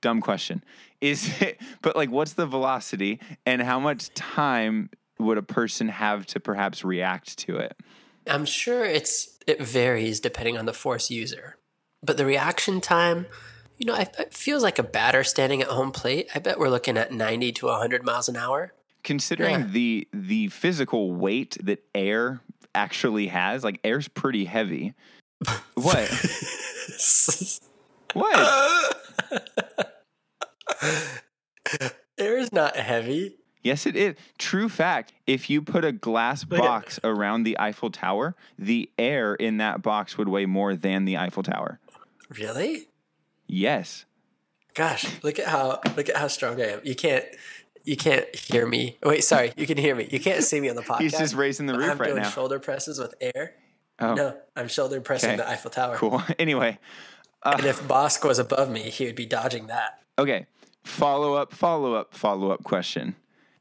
Dumb 0.00 0.20
question. 0.20 0.62
Is 1.00 1.30
it 1.42 1.60
but 1.82 1.96
like 1.96 2.10
what's 2.10 2.34
the 2.34 2.46
velocity 2.46 3.20
and 3.46 3.62
how 3.62 3.80
much 3.80 4.12
time 4.14 4.90
would 5.18 5.38
a 5.38 5.42
person 5.42 5.88
have 5.88 6.26
to 6.26 6.40
perhaps 6.40 6.84
react 6.84 7.38
to 7.38 7.56
it? 7.56 7.76
I'm 8.26 8.44
sure 8.44 8.84
it's 8.84 9.38
it 9.46 9.62
varies 9.62 10.20
depending 10.20 10.58
on 10.58 10.66
the 10.66 10.72
force 10.72 11.10
user. 11.10 11.56
But 12.02 12.16
the 12.16 12.24
reaction 12.24 12.80
time, 12.80 13.26
You 13.80 13.86
know, 13.86 13.94
it 13.96 14.32
feels 14.32 14.62
like 14.62 14.78
a 14.78 14.82
batter 14.84 15.24
standing 15.24 15.62
at 15.62 15.68
home 15.68 15.90
plate. 15.90 16.28
I 16.34 16.38
bet 16.38 16.58
we're 16.60 16.68
looking 16.68 16.96
at 16.98 17.12
90 17.12 17.50
to 17.52 17.66
100 17.66 18.04
miles 18.04 18.28
an 18.28 18.36
hour. 18.36 18.72
Considering 19.02 19.60
Yeah. 19.60 19.66
the 19.66 20.08
the 20.12 20.48
physical 20.48 21.12
weight 21.12 21.56
that 21.62 21.82
air 21.94 22.40
actually 22.74 23.28
has, 23.28 23.64
like 23.64 23.80
air's 23.82 24.06
pretty 24.06 24.44
heavy. 24.44 24.92
What? 25.74 26.10
what? 28.12 28.96
Air 32.18 32.36
is 32.38 32.52
not 32.52 32.76
heavy. 32.76 33.36
Yes, 33.62 33.86
it 33.86 33.96
is. 33.96 34.14
True 34.38 34.68
fact. 34.68 35.12
If 35.26 35.48
you 35.48 35.62
put 35.62 35.84
a 35.86 35.92
glass 35.92 36.44
Look 36.48 36.60
at- 36.60 36.64
box 36.66 37.00
around 37.02 37.44
the 37.44 37.58
Eiffel 37.58 37.90
Tower, 37.90 38.34
the 38.58 38.90
air 38.98 39.34
in 39.34 39.56
that 39.56 39.80
box 39.80 40.18
would 40.18 40.28
weigh 40.28 40.44
more 40.46 40.74
than 40.74 41.06
the 41.06 41.16
Eiffel 41.16 41.42
Tower. 41.42 41.78
Really? 42.38 42.88
Yes. 43.52 44.04
Gosh, 44.74 45.06
look 45.24 45.38
at 45.38 45.46
how 45.46 45.80
look 45.96 46.08
at 46.08 46.16
how 46.16 46.28
strong 46.28 46.60
I 46.60 46.66
am. 46.66 46.80
You 46.84 46.94
can't 46.94 47.24
you 47.84 47.96
can't 47.96 48.32
hear 48.36 48.66
me. 48.66 48.96
Wait, 49.02 49.24
sorry, 49.24 49.52
you 49.56 49.66
can 49.66 49.76
hear 49.76 49.94
me. 49.96 50.08
You 50.10 50.20
can't 50.20 50.44
see 50.44 50.60
me 50.60 50.68
on 50.68 50.76
the 50.76 50.82
podcast. 50.82 51.00
He's 51.00 51.18
just 51.18 51.34
raising 51.34 51.66
the 51.66 51.76
roof 51.76 51.90
I'm 51.90 51.98
right 51.98 52.10
doing 52.10 52.22
now. 52.22 52.28
shoulder 52.28 52.58
presses 52.60 52.98
with 52.98 53.14
air. 53.20 53.54
Oh, 53.98 54.14
No, 54.14 54.36
I'm 54.56 54.68
shoulder 54.68 55.00
pressing 55.00 55.30
Okay. 55.30 55.36
the 55.38 55.48
Eiffel 55.48 55.70
Tower. 55.70 55.96
cool. 55.96 56.22
Anyway, 56.38 56.78
And 57.44 57.64
if 57.64 57.80
uh, 57.82 57.94
Bossk 57.94 58.24
was 58.26 58.38
above 58.38 58.70
me, 58.70 58.82
he 58.90 59.04
would 59.06 59.16
be 59.16 59.26
dodging 59.26 59.66
that. 59.66 59.98
okay. 60.18 60.46
Follow 60.84 61.34
up, 61.34 61.52
follow 61.52 61.92
up, 61.94 62.14
follow 62.14 62.50
up 62.52 62.62
question. 62.64 63.14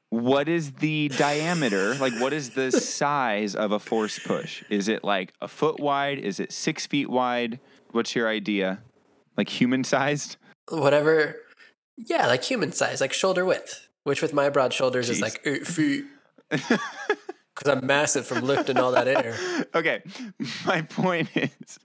What 0.09 0.47
is 0.47 0.71
the 0.73 1.09
diameter? 1.09 1.95
Like, 1.95 2.13
what 2.19 2.31
is 2.31 2.51
the 2.51 2.71
size 2.99 3.55
of 3.55 3.73
a 3.73 3.79
force 3.79 4.17
push? 4.19 4.63
Is 4.69 4.87
it 4.87 5.03
like 5.03 5.33
a 5.41 5.47
foot 5.49 5.79
wide? 5.81 6.17
Is 6.19 6.39
it 6.39 6.51
six 6.53 6.85
feet 6.87 7.09
wide? 7.09 7.59
What's 7.91 8.15
your 8.15 8.27
idea? 8.29 8.79
Like 9.39 9.47
human 9.47 9.85
sized? 9.85 10.35
Whatever. 10.69 11.37
Yeah, 11.95 12.27
like 12.27 12.43
human 12.43 12.73
size, 12.73 12.99
like 12.99 13.13
shoulder 13.13 13.45
width, 13.45 13.87
which 14.03 14.21
with 14.21 14.33
my 14.33 14.49
broad 14.49 14.73
shoulders 14.73 15.09
is 15.09 15.21
like 15.21 15.39
eight 15.45 15.65
feet. 15.75 16.03
Because 16.49 16.79
I'm 17.65 17.85
massive 17.85 18.27
from 18.27 18.43
lifting 18.43 18.75
all 18.77 18.91
that 18.91 19.07
air. 19.07 19.37
okay 19.75 20.01
my 20.65 20.81
point 20.81 21.29
is 21.35 21.79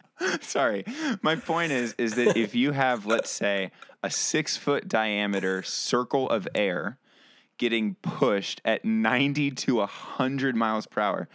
sorry 0.42 0.84
my 1.22 1.36
point 1.36 1.72
is 1.72 1.94
is 1.96 2.16
that 2.16 2.36
if 2.36 2.54
you 2.54 2.72
have 2.72 3.06
let's 3.06 3.30
say 3.30 3.70
a 4.02 4.10
six 4.10 4.56
foot 4.56 4.86
diameter 4.86 5.62
circle 5.62 6.28
of 6.28 6.46
air 6.54 6.98
getting 7.56 7.94
pushed 8.02 8.60
at 8.64 8.84
90 8.84 9.52
to 9.52 9.76
100 9.76 10.54
miles 10.54 10.86
per 10.86 11.00
hour 11.00 11.28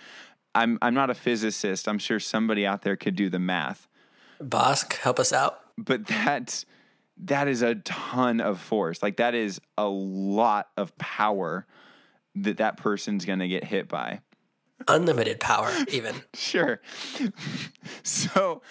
i'm 0.54 0.78
i'm 0.82 0.94
not 0.94 1.10
a 1.10 1.16
physicist 1.16 1.88
i'm 1.88 2.00
sure 2.00 2.20
somebody 2.20 2.66
out 2.68 2.84
there 2.84 2.96
could 2.96 3.16
do 3.16 3.30
the 3.30 3.40
math 3.40 3.88
Bossk, 4.42 4.94
help 4.94 5.20
us 5.20 5.34
out. 5.34 5.60
but 5.78 6.06
that's 6.08 6.66
that 7.22 7.48
is 7.50 7.62
a 7.62 7.76
ton 7.76 8.40
of 8.40 8.60
force 8.62 9.04
like 9.04 9.18
that 9.18 9.36
is 9.36 9.60
a 9.78 9.88
lot 9.88 10.70
of 10.78 10.98
power 10.98 11.66
that 12.36 12.58
that 12.58 12.78
person's 12.78 13.26
going 13.26 13.40
to 13.40 13.48
get 13.48 13.64
hit 13.66 13.88
by 13.90 14.22
Unlimited 14.88 15.42
power, 15.42 15.70
even. 15.90 16.16
Sure. 16.34 16.80
So 18.04 18.62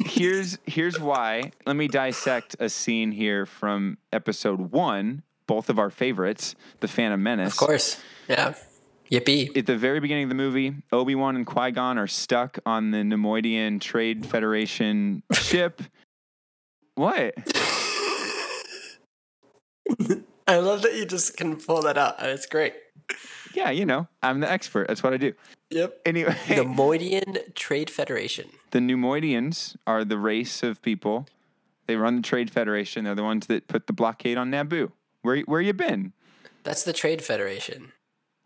here's 0.00 0.58
here's 0.66 0.98
why. 0.98 1.52
Let 1.66 1.76
me 1.76 1.86
dissect 1.86 2.56
a 2.58 2.68
scene 2.68 3.12
here 3.12 3.46
from 3.46 3.98
episode 4.12 4.72
one, 4.72 5.22
both 5.46 5.70
of 5.70 5.78
our 5.78 5.90
favorites, 5.90 6.56
The 6.80 6.88
Phantom 6.88 7.22
Menace. 7.22 7.52
Of 7.52 7.58
course. 7.58 8.00
Yeah. 8.28 8.54
Yippee. 9.20 9.56
At 9.56 9.66
the 9.66 9.76
very 9.76 10.00
beginning 10.00 10.24
of 10.24 10.28
the 10.28 10.34
movie, 10.34 10.74
Obi 10.92 11.14
Wan 11.14 11.36
and 11.36 11.46
Qui 11.46 11.70
Gon 11.70 11.98
are 11.98 12.06
stuck 12.06 12.58
on 12.66 12.90
the 12.90 12.98
Neimoidian 12.98 13.80
Trade 13.80 14.26
Federation 14.26 15.22
ship. 15.32 15.82
What? 16.96 17.34
I 20.46 20.58
love 20.58 20.82
that 20.82 20.94
you 20.94 21.06
just 21.06 21.36
can 21.36 21.56
pull 21.56 21.82
that 21.82 21.96
out. 21.96 22.16
It's 22.20 22.46
great. 22.46 22.74
Yeah, 23.54 23.70
you 23.70 23.86
know, 23.86 24.08
I'm 24.22 24.40
the 24.40 24.50
expert. 24.50 24.88
That's 24.88 25.02
what 25.02 25.12
I 25.12 25.16
do. 25.16 25.32
Yep. 25.70 26.00
Anyway, 26.04 26.36
The 26.48 26.64
Moidian 26.64 27.54
Trade 27.54 27.88
Federation. 27.90 28.48
the 28.72 28.78
Neimoidians 28.80 29.76
are 29.86 30.04
the 30.04 30.18
race 30.18 30.62
of 30.62 30.82
people. 30.82 31.26
They 31.86 31.96
run 31.96 32.16
the 32.16 32.22
Trade 32.22 32.50
Federation. 32.50 33.04
They're 33.04 33.14
the 33.14 33.22
ones 33.22 33.46
that 33.46 33.68
put 33.68 33.86
the 33.86 33.92
blockade 33.92 34.36
on 34.38 34.50
Naboo. 34.50 34.92
Where 35.22 35.38
where 35.42 35.60
you 35.60 35.72
been? 35.72 36.12
That's 36.62 36.82
the 36.82 36.92
Trade 36.92 37.22
Federation. 37.22 37.92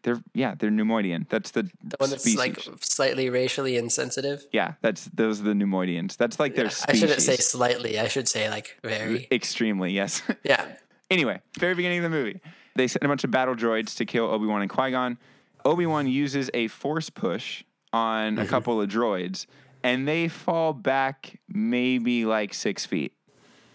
They're 0.08 0.22
yeah, 0.34 0.54
they're 0.58 0.70
Neimoidian. 0.70 1.28
That's 1.28 1.50
the, 1.50 1.64
The 1.84 1.96
one 1.98 2.08
that's 2.10 2.22
species. 2.22 2.38
like 2.38 2.58
slightly 2.80 3.28
racially 3.28 3.76
insensitive. 3.76 4.46
yeah, 4.52 4.74
that's 4.80 5.04
those 5.12 5.40
are 5.40 5.44
the 5.44 5.52
Neimoidians. 5.52 6.16
That's 6.16 6.40
like 6.40 6.54
their 6.54 6.66
I 6.66 6.68
species. 6.70 7.00
shouldn't 7.00 7.20
say 7.22 7.36
slightly. 7.36 7.98
I 7.98 8.08
should 8.08 8.26
say 8.28 8.48
like 8.48 8.78
very. 8.82 9.28
extremely. 9.30 9.92
Yes. 9.92 10.22
Yeah. 10.44 10.64
anyway, 11.10 11.40
very 11.58 11.74
beginning 11.74 11.98
of 11.98 12.04
the 12.04 12.10
movie, 12.10 12.40
they 12.74 12.86
send 12.88 13.02
a 13.04 13.08
bunch 13.08 13.24
of 13.24 13.30
battle 13.30 13.54
droids 13.54 13.94
to 13.96 14.06
kill 14.06 14.24
Obi 14.24 14.46
Wan 14.46 14.62
and 14.62 14.70
Qui 14.70 14.90
Gon. 14.92 15.18
Obi 15.64 15.84
Wan 15.84 16.06
uses 16.06 16.50
a 16.54 16.68
force 16.68 17.10
push 17.10 17.64
on 17.92 18.34
Mm-hmm. 18.36 18.42
a 18.42 18.46
couple 18.46 18.80
of 18.80 18.88
droids, 18.88 19.46
and 19.82 20.06
they 20.08 20.28
fall 20.28 20.72
back 20.72 21.38
maybe 21.48 22.24
like 22.24 22.54
six 22.54 22.86
feet. 22.86 23.12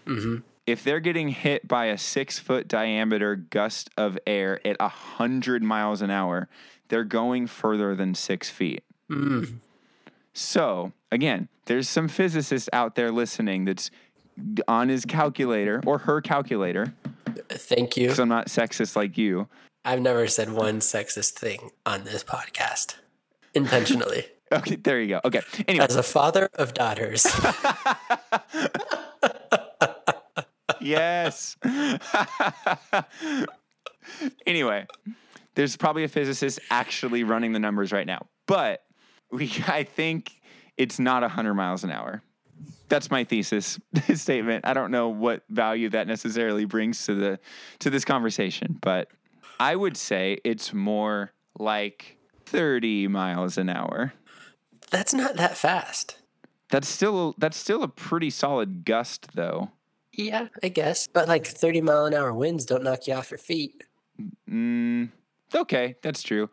Mm-hmm. 0.08 0.38
If 0.66 0.84
they're 0.84 1.00
getting 1.02 1.30
hit 1.30 1.68
by 1.68 1.86
a 1.88 1.98
six 1.98 2.40
foot 2.40 2.68
diameter 2.68 3.36
gust 3.36 3.90
of 3.98 4.18
air 4.26 4.66
at 4.66 4.78
a 4.80 4.88
hundred 4.88 5.62
miles 5.64 6.02
an 6.02 6.10
hour, 6.10 6.48
they're 6.88 7.04
going 7.04 7.48
further 7.48 7.96
than 7.96 8.16
six 8.16 8.50
feet. 8.50 8.84
Mm. 9.10 9.56
So 10.34 10.94
again, 11.12 11.50
there's 11.66 11.90
some 11.90 12.08
physicist 12.08 12.70
out 12.74 12.96
there 12.96 13.12
listening 13.12 13.66
that's 13.66 13.92
on 14.68 14.90
his 14.90 15.06
calculator 15.06 15.82
or 15.86 16.00
her 16.00 16.22
calculator, 16.22 16.94
Thank 17.50 17.98
you. 17.98 18.08
because 18.08 18.20
I'm 18.20 18.30
not 18.30 18.48
sexist 18.48 18.96
like 18.96 19.18
you. 19.18 19.48
I've 19.86 20.02
never 20.02 20.28
said 20.28 20.52
one 20.52 20.80
sexist 20.80 21.32
thing 21.32 21.72
on 21.86 22.06
this 22.06 22.24
podcast 22.24 22.96
intentionally. 23.54 24.26
Okay, 24.52 24.76
there 24.76 25.02
you 25.02 25.08
go. 25.08 25.20
Okay. 25.26 25.42
Anyway, 25.68 25.84
As 25.84 25.96
a 25.96 26.04
father 26.04 26.48
of 26.54 26.76
daughters, 26.76 27.24
yes. 30.84 31.58
anyway, 34.46 34.86
there's 35.56 35.76
probably 35.78 36.04
a 36.04 36.08
physicist 36.08 36.60
actually 36.70 37.24
running 37.24 37.54
the 37.54 37.60
numbers 37.60 37.92
right 37.92 38.08
now, 38.08 38.28
but 38.48 38.84
we 39.32 39.52
I 39.68 39.84
think 39.84 40.32
it's 40.78 41.00
not 41.00 41.22
100 41.22 41.54
miles 41.54 41.84
an 41.84 41.92
hour. 41.92 42.22
That's 42.90 43.10
my 43.10 43.24
thesis 43.24 43.80
statement. 44.16 44.66
I 44.68 44.74
don't 44.74 44.92
know 44.92 45.10
what 45.10 45.44
value 45.50 45.90
that 45.90 46.08
necessarily 46.08 46.66
brings 46.66 47.06
to 47.06 47.16
the 47.16 47.40
to 47.80 47.90
this 47.90 48.06
conversation, 48.06 48.78
but 48.82 49.10
I 49.60 49.76
would 49.76 49.98
say 49.98 50.40
it's 50.44 50.74
more 50.74 51.32
like 51.58 52.18
30 52.46 53.08
miles 53.08 53.58
an 53.58 53.70
hour. 53.70 54.14
that's 54.92 55.14
not 55.14 55.36
that 55.38 55.58
fast. 55.58 56.18
That's 56.70 56.88
still 56.88 57.36
that's 57.38 57.58
still 57.58 57.84
a 57.84 57.88
pretty 57.88 58.30
solid 58.30 58.86
gust 58.86 59.30
though. 59.34 59.72
Yeah, 60.14 60.48
I 60.62 60.70
guess. 60.70 61.08
But 61.08 61.28
like 61.28 61.46
30 61.46 61.82
mile 61.82 62.06
an 62.06 62.14
hour 62.14 62.34
winds 62.34 62.66
don't 62.66 62.84
knock 62.84 63.08
you 63.08 63.14
off 63.16 63.32
your 63.32 63.38
feet. 63.40 63.84
Mm, 64.50 65.10
okay, 65.56 65.96
that's 66.04 66.22
true. 66.22 66.50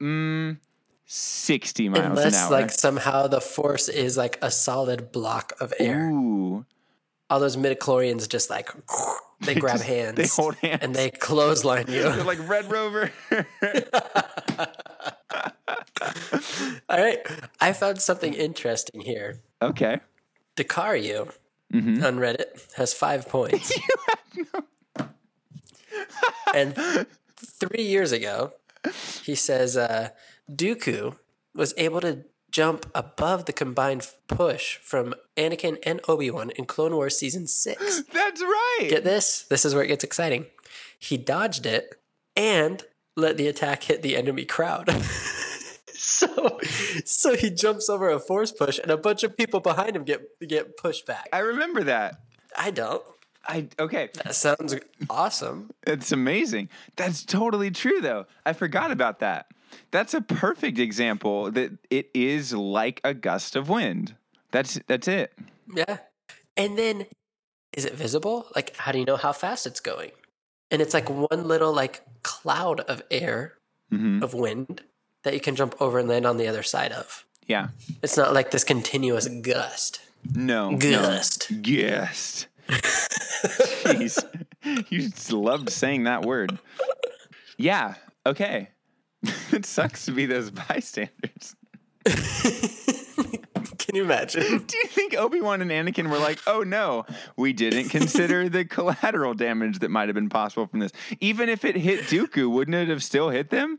Mm, 0.00 0.58
60 1.06 1.88
miles 1.88 1.98
an 2.04 2.10
Unless 2.10 2.36
hour. 2.44 2.50
like 2.50 2.70
somehow 2.70 3.26
the 3.28 3.40
force 3.40 3.88
is 3.88 4.16
like 4.16 4.38
a 4.42 4.50
solid 4.50 5.10
block 5.12 5.52
of 5.60 5.72
air. 5.78 6.10
Ooh. 6.10 6.66
All 7.30 7.40
those 7.40 7.56
midichlorians 7.56 8.28
just 8.28 8.50
like 8.50 8.68
they 9.40 9.54
grab 9.54 9.76
just- 9.76 9.84
hands. 9.88 10.16
they 10.16 10.26
hold 10.26 10.54
hands. 10.56 10.80
And 10.82 10.94
they 10.94 11.10
clothesline 11.10 11.86
They're 11.86 12.14
you. 12.16 12.22
like 12.24 12.46
Red 12.46 12.70
Rover. 12.70 13.10
All 16.88 16.98
right. 16.98 17.18
I 17.60 17.72
found 17.72 18.00
something 18.02 18.34
interesting 18.34 19.00
here. 19.00 19.40
okay. 19.62 20.00
Dakario 20.56 21.32
Mm-hmm. 21.72 22.04
on 22.04 22.16
Reddit 22.16 22.74
has 22.74 22.92
five 22.92 23.28
points. 23.28 23.72
and 26.54 27.06
three 27.36 27.82
years 27.82 28.12
ago, 28.12 28.52
he 29.22 29.34
says 29.34 29.76
uh, 29.76 30.10
Dooku 30.50 31.16
was 31.54 31.72
able 31.76 32.00
to 32.02 32.24
jump 32.50 32.86
above 32.94 33.46
the 33.46 33.52
combined 33.52 34.06
push 34.28 34.76
from 34.76 35.14
Anakin 35.36 35.78
and 35.84 36.00
Obi 36.06 36.30
Wan 36.30 36.50
in 36.50 36.66
Clone 36.66 36.94
Wars 36.94 37.18
Season 37.18 37.46
6. 37.46 38.02
That's 38.12 38.42
right. 38.42 38.86
Get 38.90 39.04
this? 39.04 39.42
This 39.42 39.64
is 39.64 39.74
where 39.74 39.84
it 39.84 39.88
gets 39.88 40.04
exciting. 40.04 40.46
He 40.98 41.16
dodged 41.16 41.64
it 41.66 41.94
and 42.36 42.82
let 43.16 43.36
the 43.36 43.48
attack 43.48 43.84
hit 43.84 44.02
the 44.02 44.16
enemy 44.16 44.44
crowd. 44.44 44.88
so, 46.42 46.58
so 47.04 47.36
he 47.36 47.50
jumps 47.50 47.88
over 47.88 48.10
a 48.10 48.18
force 48.18 48.52
push, 48.52 48.78
and 48.78 48.90
a 48.90 48.96
bunch 48.96 49.22
of 49.22 49.36
people 49.36 49.60
behind 49.60 49.96
him 49.96 50.04
get 50.04 50.22
get 50.46 50.76
pushed 50.76 51.06
back. 51.06 51.28
I 51.32 51.38
remember 51.38 51.84
that. 51.84 52.20
I 52.56 52.70
don't. 52.70 53.02
I 53.46 53.68
okay. 53.78 54.10
That 54.24 54.34
sounds 54.34 54.76
awesome. 55.10 55.70
It's 55.86 56.12
amazing. 56.12 56.68
That's 56.96 57.24
totally 57.24 57.70
true 57.70 58.00
though. 58.00 58.26
I 58.46 58.52
forgot 58.52 58.90
about 58.90 59.20
that. 59.20 59.46
That's 59.90 60.14
a 60.14 60.20
perfect 60.20 60.78
example 60.78 61.50
that 61.50 61.72
it 61.90 62.10
is 62.14 62.52
like 62.52 63.00
a 63.04 63.14
gust 63.14 63.56
of 63.56 63.68
wind. 63.68 64.14
That's 64.50 64.78
that's 64.86 65.08
it. 65.08 65.32
Yeah. 65.74 65.98
And 66.56 66.78
then 66.78 67.06
is 67.72 67.84
it 67.84 67.94
visible? 67.94 68.46
Like 68.54 68.76
how 68.76 68.92
do 68.92 68.98
you 68.98 69.04
know 69.04 69.16
how 69.16 69.32
fast 69.32 69.66
it's 69.66 69.80
going? 69.80 70.12
And 70.70 70.80
it's 70.80 70.94
like 70.94 71.10
one 71.10 71.44
little 71.48 71.72
like 71.72 72.02
cloud 72.22 72.80
of 72.80 73.02
air 73.10 73.54
hmm 73.90 74.22
of 74.22 74.32
wind 74.32 74.82
that 75.22 75.34
you 75.34 75.40
can 75.40 75.56
jump 75.56 75.80
over 75.80 75.98
and 75.98 76.08
land 76.08 76.26
on 76.26 76.36
the 76.36 76.48
other 76.48 76.62
side 76.62 76.92
of. 76.92 77.24
Yeah. 77.46 77.68
It's 78.02 78.16
not 78.16 78.32
like 78.32 78.50
this 78.50 78.64
continuous 78.64 79.28
gust. 79.28 80.00
No. 80.34 80.76
Gust. 80.76 81.50
No. 81.50 81.58
Gust. 81.60 82.46
Jeez. 82.68 84.24
You 84.64 85.08
just 85.08 85.32
loved 85.32 85.70
saying 85.70 86.04
that 86.04 86.22
word. 86.22 86.58
Yeah. 87.56 87.94
Okay. 88.24 88.68
it 89.52 89.66
sucks 89.66 90.04
to 90.06 90.12
be 90.12 90.26
those 90.26 90.50
bystanders. 90.50 91.56
Can 92.04 93.96
you 93.96 94.04
imagine? 94.04 94.58
Do 94.66 94.76
you 94.76 94.86
think 94.86 95.14
Obi 95.14 95.40
Wan 95.40 95.60
and 95.60 95.70
Anakin 95.70 96.08
were 96.08 96.18
like, 96.18 96.38
oh 96.46 96.62
no, 96.62 97.04
we 97.36 97.52
didn't 97.52 97.88
consider 97.88 98.48
the 98.48 98.64
collateral 98.64 99.34
damage 99.34 99.80
that 99.80 99.90
might 99.90 100.08
have 100.08 100.14
been 100.14 100.28
possible 100.28 100.66
from 100.66 100.80
this? 100.80 100.92
Even 101.20 101.48
if 101.48 101.64
it 101.64 101.76
hit 101.76 102.02
Dooku, 102.02 102.50
wouldn't 102.50 102.76
it 102.76 102.88
have 102.88 103.02
still 103.02 103.30
hit 103.30 103.50
them? 103.50 103.78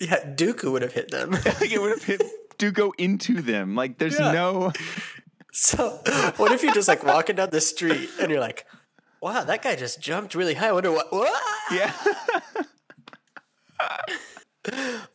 Yeah, 0.00 0.20
Dooku 0.34 0.70
would 0.72 0.82
have 0.82 0.92
hit 0.92 1.10
them. 1.10 1.30
Like 1.44 1.70
it 1.72 1.80
would 1.80 1.90
have 1.92 2.04
hit 2.04 2.22
Dooku 2.58 2.90
into 2.98 3.40
them. 3.42 3.74
Like 3.76 3.98
there's 3.98 4.18
Yeah. 4.18 4.32
no. 4.32 4.72
So, 5.52 6.00
what 6.38 6.50
if 6.52 6.62
you're 6.62 6.72
just 6.72 6.88
like 6.88 7.04
walking 7.04 7.36
down 7.36 7.50
the 7.50 7.60
street 7.60 8.08
and 8.20 8.30
you're 8.30 8.40
like, 8.40 8.64
wow, 9.20 9.44
that 9.44 9.62
guy 9.62 9.76
just 9.76 10.00
jumped 10.00 10.34
really 10.34 10.54
high. 10.54 10.68
I 10.68 10.72
wonder 10.72 10.90
what. 10.92 11.12
what? 11.12 11.32
Yeah. 11.70 11.92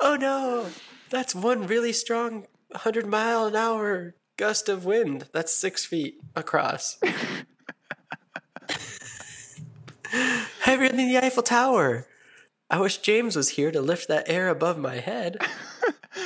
Oh 0.02 0.18
no, 0.20 0.68
that's 1.10 1.34
one 1.34 1.68
really 1.68 1.94
strong 1.94 2.48
100 2.72 3.06
mile 3.08 3.46
an 3.48 3.56
hour 3.56 4.14
gust 4.36 4.68
of 4.68 4.84
wind. 4.84 5.26
That's 5.32 5.54
six 5.54 5.86
feet 5.86 6.16
across. 6.36 7.00
Heavier 10.62 10.90
than 10.90 10.98
the 10.98 11.18
Eiffel 11.18 11.44
Tower. 11.44 12.08
I 12.70 12.80
wish 12.80 12.98
James 12.98 13.36
was 13.36 13.50
here 13.50 13.72
to 13.72 13.82
lift 13.82 14.08
that 14.10 14.28
air 14.28 14.50
above 14.50 14.78
my 14.78 14.96
head. 14.96 15.38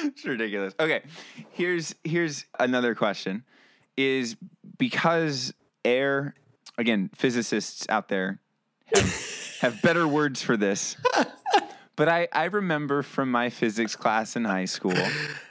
it's 0.04 0.26
ridiculous. 0.26 0.74
Okay, 0.80 1.04
here's 1.52 1.94
here's 2.04 2.46
another 2.60 2.96
question: 2.96 3.44
Is 3.96 4.36
because 4.78 5.54
air 5.86 6.34
again? 6.78 7.12
Physicists 7.16 7.86
out 7.90 8.08
there 8.08 8.40
have, 8.96 9.58
have 9.62 9.82
better 9.82 10.08
words 10.08 10.42
for 10.42 10.58
this. 10.58 10.96
But 11.96 12.10
I, 12.10 12.28
I 12.32 12.46
remember 12.46 13.04
from 13.04 13.30
my 13.30 13.52
physics 13.52 13.96
class 13.96 14.36
in 14.36 14.46
high 14.46 14.66
school 14.66 14.98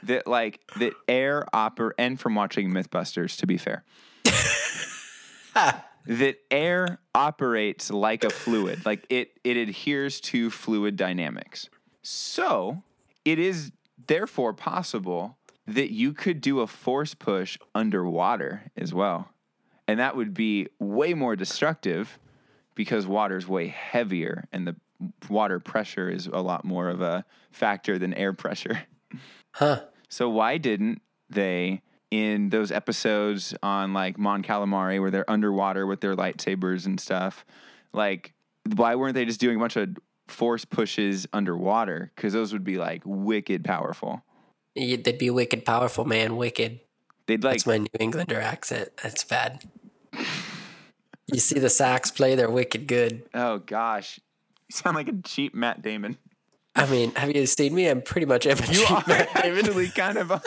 that 0.03 0.27
like 0.27 0.59
that 0.79 0.93
air 1.07 1.45
oper 1.53 1.91
and 1.97 2.19
from 2.19 2.35
watching 2.35 2.71
MythBusters 2.71 3.37
to 3.37 3.47
be 3.47 3.55
fair 3.57 3.85
that 6.05 6.37
air 6.49 6.99
operates 7.13 7.91
like 7.91 8.23
a 8.23 8.29
fluid 8.29 8.85
like 8.85 9.05
it 9.09 9.31
it 9.43 9.57
adheres 9.57 10.19
to 10.21 10.49
fluid 10.49 10.95
dynamics. 10.95 11.69
So 12.01 12.83
it 13.25 13.39
is 13.39 13.71
therefore 14.07 14.53
possible 14.53 15.37
that 15.67 15.91
you 15.91 16.13
could 16.13 16.41
do 16.41 16.61
a 16.61 16.67
force 16.67 17.13
push 17.13 17.57
underwater 17.75 18.71
as 18.75 18.93
well. 18.93 19.29
And 19.87 19.99
that 19.99 20.15
would 20.15 20.33
be 20.33 20.67
way 20.79 21.13
more 21.13 21.35
destructive 21.35 22.17
because 22.75 23.05
water's 23.05 23.47
way 23.47 23.67
heavier 23.67 24.47
and 24.51 24.67
the 24.67 24.75
water 25.29 25.59
pressure 25.59 26.09
is 26.09 26.27
a 26.27 26.39
lot 26.39 26.63
more 26.63 26.89
of 26.89 27.01
a 27.01 27.25
factor 27.51 27.97
than 27.97 28.13
air 28.13 28.33
pressure. 28.33 28.81
Huh. 29.53 29.81
so 30.07 30.29
why 30.29 30.57
didn't 30.57 31.01
they 31.29 31.81
in 32.11 32.49
those 32.49 32.71
episodes 32.71 33.55
on 33.63 33.93
like 33.93 34.17
Mon 34.17 34.43
Calamari 34.43 34.99
where 34.99 35.09
they're 35.11 35.29
underwater 35.29 35.87
with 35.87 36.01
their 36.01 36.15
lightsabers 36.15 36.85
and 36.85 36.99
stuff? 36.99 37.45
Like 37.93 38.33
why 38.75 38.95
weren't 38.95 39.15
they 39.15 39.25
just 39.25 39.39
doing 39.39 39.57
a 39.57 39.59
bunch 39.59 39.75
of 39.77 39.97
force 40.27 40.65
pushes 40.65 41.25
underwater? 41.33 42.11
Because 42.15 42.33
those 42.33 42.53
would 42.53 42.63
be 42.63 42.77
like 42.77 43.01
wicked 43.05 43.63
powerful. 43.63 44.23
Yeah, 44.75 44.97
They'd 45.03 45.17
be 45.17 45.29
wicked 45.29 45.65
powerful, 45.65 46.05
man. 46.05 46.37
Wicked. 46.37 46.79
They'd 47.27 47.43
like 47.43 47.55
That's 47.55 47.65
my 47.67 47.77
New 47.79 47.87
Englander 47.99 48.39
accent. 48.39 48.89
That's 49.01 49.23
bad. 49.23 49.63
You 51.27 51.39
see 51.39 51.59
the 51.59 51.69
Sox 51.69 52.11
play, 52.11 52.35
they're 52.35 52.49
wicked 52.49 52.87
good. 52.87 53.23
oh 53.33 53.59
gosh, 53.59 54.19
you 54.69 54.75
sound 54.75 54.95
like 54.95 55.07
a 55.07 55.13
cheap 55.23 55.53
Matt 55.55 55.81
Damon. 55.81 56.17
I 56.75 56.85
mean, 56.89 57.11
have 57.15 57.33
you 57.35 57.45
seen 57.45 57.73
me? 57.73 57.87
I'm 57.87 58.01
pretty 58.01 58.25
much 58.25 58.45
a 58.45 58.49
You 58.49 58.55
cheap 58.85 59.07
Matt 59.07 59.33
Damon. 59.41 59.59
actually 59.59 59.89
kind 59.89 60.17
of 60.17 60.31
a. 60.31 60.41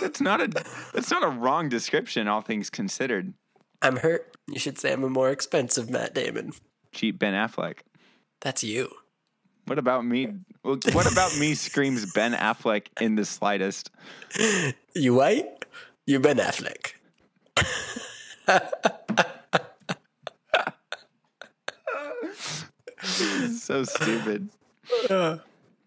that's 0.00 0.20
not 0.20 0.40
a 0.40 0.48
that's 0.92 1.10
not 1.10 1.22
a 1.22 1.28
wrong 1.28 1.68
description, 1.68 2.28
all 2.28 2.40
things 2.40 2.70
considered. 2.70 3.34
I'm 3.82 3.96
hurt. 3.96 4.36
You 4.48 4.58
should 4.58 4.78
say 4.78 4.92
I'm 4.92 5.04
a 5.04 5.10
more 5.10 5.30
expensive 5.30 5.90
Matt 5.90 6.14
Damon. 6.14 6.52
Cheap 6.92 7.18
Ben 7.18 7.34
Affleck. 7.34 7.78
That's 8.40 8.64
you. 8.64 8.90
What 9.66 9.78
about 9.78 10.04
me? 10.04 10.28
well, 10.62 10.78
What 10.92 11.10
about 11.10 11.36
me 11.38 11.54
screams 11.54 12.12
Ben 12.12 12.34
Affleck 12.34 12.88
in 13.00 13.14
the 13.14 13.24
slightest? 13.24 13.90
You 14.94 15.14
white? 15.14 15.46
You 16.06 16.20
Ben 16.20 16.36
Affleck. 16.36 16.92
so 23.58 23.84
stupid. 23.84 24.50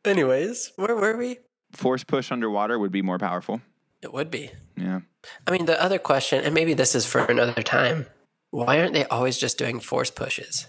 Anyways, 0.06 0.72
where 0.76 0.96
were 0.96 1.18
we? 1.18 1.38
Force 1.78 2.04
push 2.04 2.32
underwater 2.32 2.80
would 2.80 2.92
be 2.92 3.04
more 3.04 3.20
powerful. 3.20 3.62
It 4.02 4.12
would 4.12 4.32
be. 4.32 4.50
Yeah. 4.76 5.02
I 5.46 5.52
mean, 5.52 5.68
the 5.68 5.80
other 5.80 6.00
question, 6.00 6.44
and 6.44 6.52
maybe 6.56 6.74
this 6.74 6.96
is 6.96 7.06
for 7.06 7.24
another 7.24 7.62
time. 7.62 8.08
Why 8.50 8.80
aren't 8.80 8.94
they 8.94 9.06
always 9.06 9.38
just 9.38 9.60
doing 9.60 9.80
force 9.80 10.10
pushes? 10.10 10.66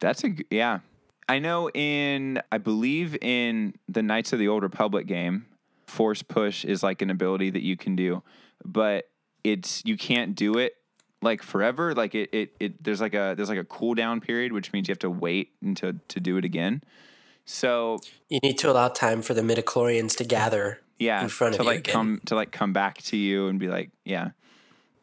That's 0.00 0.24
a 0.24 0.30
yeah. 0.50 0.80
I 1.28 1.38
know 1.38 1.70
in 1.70 2.42
I 2.50 2.58
believe 2.58 3.16
in 3.22 3.74
the 3.88 4.02
Knights 4.02 4.32
of 4.32 4.40
the 4.40 4.48
Old 4.48 4.64
Republic 4.64 5.06
game, 5.06 5.46
force 5.86 6.22
push 6.22 6.64
is 6.64 6.82
like 6.82 7.00
an 7.00 7.10
ability 7.10 7.50
that 7.50 7.62
you 7.62 7.76
can 7.76 7.94
do, 7.94 8.24
but 8.64 9.08
it's 9.44 9.84
you 9.84 9.96
can't 9.96 10.34
do 10.34 10.58
it 10.58 10.74
like 11.22 11.44
forever. 11.44 11.94
Like 11.94 12.16
it 12.16 12.30
it, 12.32 12.56
it 12.58 12.82
there's 12.82 13.00
like 13.00 13.14
a 13.14 13.34
there's 13.36 13.48
like 13.50 13.58
a 13.58 13.64
cooldown 13.64 14.20
period, 14.20 14.52
which 14.52 14.72
means 14.72 14.88
you 14.88 14.92
have 14.92 14.98
to 14.98 15.10
wait 15.10 15.50
until 15.62 15.92
to 16.08 16.18
do 16.18 16.38
it 16.38 16.44
again. 16.44 16.82
So 17.44 17.98
You 18.28 18.38
need 18.42 18.58
to 18.58 18.70
allow 18.70 18.88
time 18.88 19.22
for 19.22 19.34
the 19.34 19.42
midichlorians 19.42 20.16
to 20.18 20.24
gather 20.24 20.80
yeah, 20.98 21.22
in 21.22 21.28
front 21.28 21.54
to 21.54 21.60
of 21.60 21.64
you 21.64 21.70
like 21.70 21.78
again. 21.80 21.92
come 21.92 22.20
to 22.26 22.34
like 22.34 22.52
come 22.52 22.72
back 22.72 22.98
to 23.04 23.16
you 23.16 23.48
and 23.48 23.58
be 23.58 23.68
like, 23.68 23.90
yeah. 24.04 24.30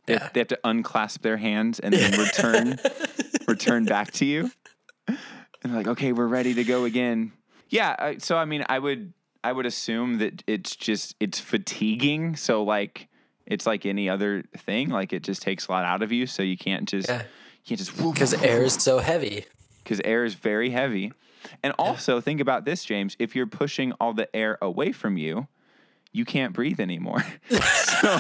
They, 0.06 0.14
Yeah. 0.14 0.30
they 0.34 0.40
have 0.40 0.48
to 0.50 0.60
unclasp 0.64 1.22
their 1.22 1.38
hands 1.38 1.80
and 1.80 1.94
then 1.94 2.18
return 2.20 2.80
return 3.48 3.86
back 3.86 4.12
to 4.14 4.26
you. 4.26 4.52
And 5.08 5.18
they're 5.64 5.74
like, 5.78 5.88
okay, 5.88 6.12
we're 6.14 6.28
ready 6.28 6.54
to 6.54 6.64
go 6.64 6.86
again. 6.86 7.32
Yeah. 7.70 8.14
So 8.20 8.38
I 8.38 8.46
mean, 8.46 8.64
I 8.70 8.80
would 8.80 9.14
I 9.44 9.52
would 9.52 9.66
assume 9.66 10.20
that 10.20 10.44
it's 10.48 10.76
just 10.76 11.16
it's 11.20 11.40
fatiguing. 11.40 12.36
So 12.38 12.64
like 12.64 13.08
it's 13.46 13.66
like 13.66 13.86
any 13.86 14.08
other 14.10 14.44
thing. 14.58 14.90
Like 14.90 15.12
it 15.14 15.24
just 15.24 15.42
takes 15.42 15.68
a 15.68 15.72
lot 15.72 15.84
out 15.84 16.04
of 16.04 16.12
you. 16.12 16.28
So 16.28 16.44
you 16.44 16.58
can't 16.58 16.88
just 16.88 17.10
Yeah. 17.10 17.24
you 17.24 17.76
can't 17.76 17.80
just 17.80 17.98
because 17.98 18.34
air 18.36 18.64
is 18.64 18.76
so 18.76 19.00
heavy. 19.00 19.46
because 19.84 20.00
air 20.06 20.24
is 20.24 20.36
very 20.36 20.70
heavy. 20.70 21.12
And 21.64 21.74
also 21.80 22.22
think 22.22 22.40
about 22.42 22.66
this, 22.66 22.84
James. 22.86 23.16
If 23.20 23.36
you're 23.36 23.48
pushing 23.48 23.92
all 23.94 24.14
the 24.14 24.34
air 24.36 24.58
away 24.62 24.92
from 24.92 25.18
you, 25.18 25.48
you 26.12 26.26
can't 26.26 26.54
breathe 26.54 26.80
anymore. 26.80 27.24
so, 27.50 28.20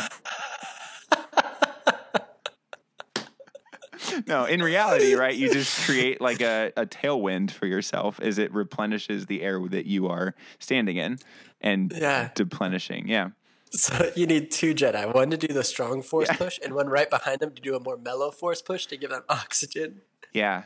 no, 4.28 4.46
in 4.46 4.62
reality, 4.62 5.16
right? 5.16 5.36
You 5.36 5.52
just 5.52 5.86
create 5.86 6.22
like 6.22 6.42
a, 6.42 6.72
a 6.78 6.86
tailwind 6.86 7.52
for 7.52 7.66
yourself 7.66 8.20
as 8.20 8.38
it 8.38 8.54
replenishes 8.54 9.26
the 9.26 9.42
air 9.42 9.60
that 9.70 9.86
you 9.86 10.08
are 10.08 10.36
standing 10.60 10.98
in 10.98 11.18
and 11.62 11.92
Yeah. 11.96 12.30
deplenishing. 12.36 13.08
Yeah. 13.08 13.30
So 13.72 14.12
you 14.16 14.28
need 14.28 14.52
two 14.52 14.74
Jedi, 14.74 15.13
one 15.13 15.30
to 15.32 15.38
do 15.38 15.48
the 15.54 15.63
strong 15.63 16.02
force 16.02 16.30
push, 16.38 16.58
and 16.63 16.74
one 16.74 16.88
right 16.88 17.10
behind 17.10 17.40
them 17.42 17.52
to 17.54 17.62
do 17.62 17.76
a 17.76 17.80
more 17.80 17.98
mellow 17.98 18.32
force 18.32 18.62
push 18.62 18.86
to 18.88 18.98
give 18.98 19.10
them 19.10 19.24
oxygen. 19.30 20.02
Yeah. 20.32 20.63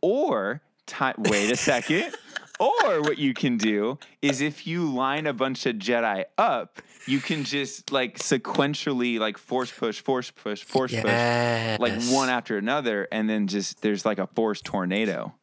Or 0.00 0.62
ti 0.90 1.12
wait 1.18 1.50
a 1.50 1.56
second. 1.56 2.14
or 2.60 3.00
what 3.00 3.18
you 3.18 3.32
can 3.32 3.56
do 3.56 3.98
is 4.20 4.42
if 4.42 4.66
you 4.66 4.92
line 4.92 5.26
a 5.26 5.32
bunch 5.32 5.64
of 5.64 5.76
Jedi 5.76 6.24
up, 6.36 6.82
you 7.06 7.20
can 7.20 7.44
just 7.44 7.90
like 7.90 8.18
sequentially 8.18 9.18
like 9.18 9.38
force 9.38 9.72
push, 9.72 10.00
force 10.00 10.30
push, 10.30 10.62
force 10.62 10.92
push, 10.92 11.78
like 11.78 12.02
one 12.04 12.28
after 12.28 12.58
another, 12.58 13.08
and 13.10 13.30
then 13.30 13.46
just 13.46 13.80
there's 13.80 14.04
like 14.04 14.18
a 14.18 14.26
force 14.26 14.60
tornado. 14.60 15.34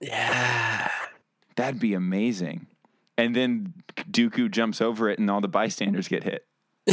Yeah. 0.00 0.90
That'd 1.56 1.80
be 1.80 1.94
amazing. 1.94 2.66
And 3.16 3.36
then 3.36 3.74
Dooku 3.96 4.50
jumps 4.50 4.80
over 4.80 5.08
it, 5.08 5.20
and 5.20 5.30
all 5.30 5.40
the 5.40 5.46
bystanders 5.46 6.08
get 6.08 6.24
hit. 6.24 6.44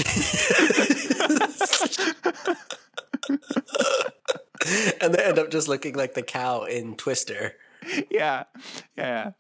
and 5.02 5.14
they 5.14 5.24
end 5.24 5.40
up 5.40 5.50
just 5.50 5.68
looking 5.68 5.96
like 5.96 6.14
the 6.14 6.22
cow 6.22 6.64
in 6.64 6.96
Twister. 6.96 7.56
yeah, 8.10 8.44
yeah, 8.98 9.32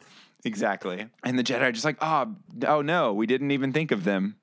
exactly. 0.43 1.07
And 1.23 1.37
the 1.37 1.43
Jedi 1.43 1.61
are 1.61 1.71
just 1.71 1.85
like, 1.85 1.97
oh, 2.01 2.35
oh 2.67 2.81
no, 2.81 3.13
we 3.13 3.27
didn't 3.27 3.51
even 3.51 3.73
think 3.73 3.91
of 3.91 4.03
them. 4.03 4.37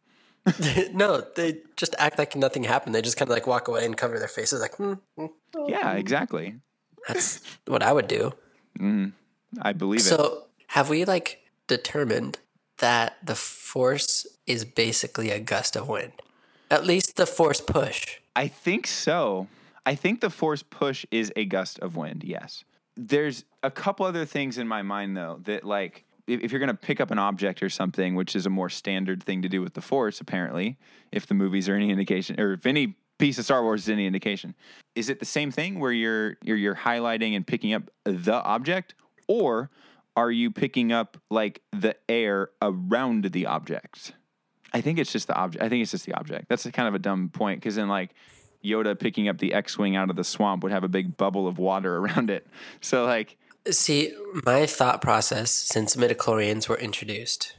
no, 0.92 1.22
they 1.36 1.58
just 1.76 1.94
act 1.98 2.18
like 2.18 2.34
nothing 2.34 2.64
happened. 2.64 2.94
They 2.94 3.02
just 3.02 3.16
kind 3.16 3.28
of 3.28 3.34
like 3.34 3.46
walk 3.46 3.68
away 3.68 3.84
and 3.84 3.96
cover 3.96 4.18
their 4.18 4.28
faces, 4.28 4.60
like, 4.60 4.76
hmm, 4.76 4.94
hmm. 5.16 5.26
Yeah, 5.66 5.92
exactly. 5.92 6.56
that's 7.06 7.40
what 7.66 7.82
I 7.82 7.92
would 7.92 8.08
do. 8.08 8.32
I 9.60 9.72
believe 9.72 10.00
it. 10.00 10.04
So, 10.04 10.44
have 10.68 10.88
we 10.88 11.04
like 11.04 11.40
determined 11.66 12.38
that 12.78 13.16
the 13.24 13.34
force 13.34 14.26
is 14.46 14.64
basically 14.64 15.30
a 15.30 15.40
gust 15.40 15.76
of 15.76 15.88
wind? 15.88 16.12
At 16.70 16.86
least 16.86 17.16
the 17.16 17.26
force 17.26 17.60
push. 17.60 18.18
I 18.36 18.46
think 18.46 18.86
so. 18.86 19.48
I 19.86 19.94
think 19.94 20.20
the 20.20 20.30
force 20.30 20.62
push 20.62 21.06
is 21.10 21.32
a 21.34 21.44
gust 21.44 21.78
of 21.80 21.96
wind. 21.96 22.22
Yes. 22.24 22.64
There's 23.00 23.44
a 23.62 23.70
couple 23.70 24.04
other 24.04 24.24
things 24.24 24.58
in 24.58 24.66
my 24.66 24.82
mind 24.82 25.16
though 25.16 25.38
that 25.44 25.62
like 25.64 26.04
if, 26.26 26.40
if 26.42 26.52
you're 26.52 26.58
going 26.58 26.68
to 26.68 26.74
pick 26.74 27.00
up 27.00 27.10
an 27.10 27.18
object 27.18 27.62
or 27.62 27.70
something, 27.70 28.16
which 28.16 28.36
is 28.36 28.44
a 28.44 28.50
more 28.50 28.68
standard 28.68 29.22
thing 29.22 29.42
to 29.42 29.48
do 29.48 29.62
with 29.62 29.74
the 29.74 29.80
force, 29.80 30.20
apparently, 30.20 30.76
if 31.12 31.26
the 31.26 31.34
movies 31.34 31.68
are 31.68 31.74
any 31.74 31.90
indication, 31.90 32.38
or 32.38 32.52
if 32.52 32.66
any 32.66 32.96
piece 33.18 33.38
of 33.38 33.44
Star 33.44 33.62
Wars 33.62 33.82
is 33.82 33.88
any 33.88 34.06
indication, 34.06 34.54
is 34.94 35.08
it 35.08 35.20
the 35.20 35.24
same 35.24 35.50
thing 35.50 35.78
where 35.78 35.92
you're 35.92 36.36
you're, 36.42 36.56
you're 36.56 36.74
highlighting 36.74 37.34
and 37.34 37.46
picking 37.46 37.72
up 37.72 37.90
the 38.04 38.42
object, 38.42 38.94
or 39.28 39.70
are 40.16 40.30
you 40.30 40.50
picking 40.50 40.92
up 40.92 41.16
like 41.30 41.62
the 41.72 41.96
air 42.08 42.50
around 42.60 43.26
the 43.26 43.46
object? 43.46 44.12
I 44.72 44.80
think 44.80 44.98
it's 44.98 45.12
just 45.12 45.28
the 45.28 45.34
object. 45.34 45.64
I 45.64 45.68
think 45.68 45.82
it's 45.82 45.92
just 45.92 46.04
the 46.04 46.14
object. 46.14 46.48
That's 46.48 46.68
kind 46.70 46.88
of 46.88 46.94
a 46.94 46.98
dumb 46.98 47.30
point 47.30 47.60
because 47.60 47.76
then 47.76 47.88
like 47.88 48.10
Yoda 48.64 48.98
picking 48.98 49.28
up 49.28 49.38
the 49.38 49.52
X-wing 49.54 49.96
out 49.96 50.10
of 50.10 50.16
the 50.16 50.24
swamp 50.24 50.62
would 50.62 50.72
have 50.72 50.84
a 50.84 50.88
big 50.88 51.16
bubble 51.16 51.46
of 51.46 51.58
water 51.58 51.96
around 51.98 52.30
it. 52.30 52.46
So 52.80 53.04
like 53.04 53.36
See, 53.70 54.14
my 54.46 54.66
thought 54.66 55.02
process 55.02 55.50
since 55.50 55.96
midichlorians 55.96 56.68
were 56.68 56.78
introduced 56.78 57.56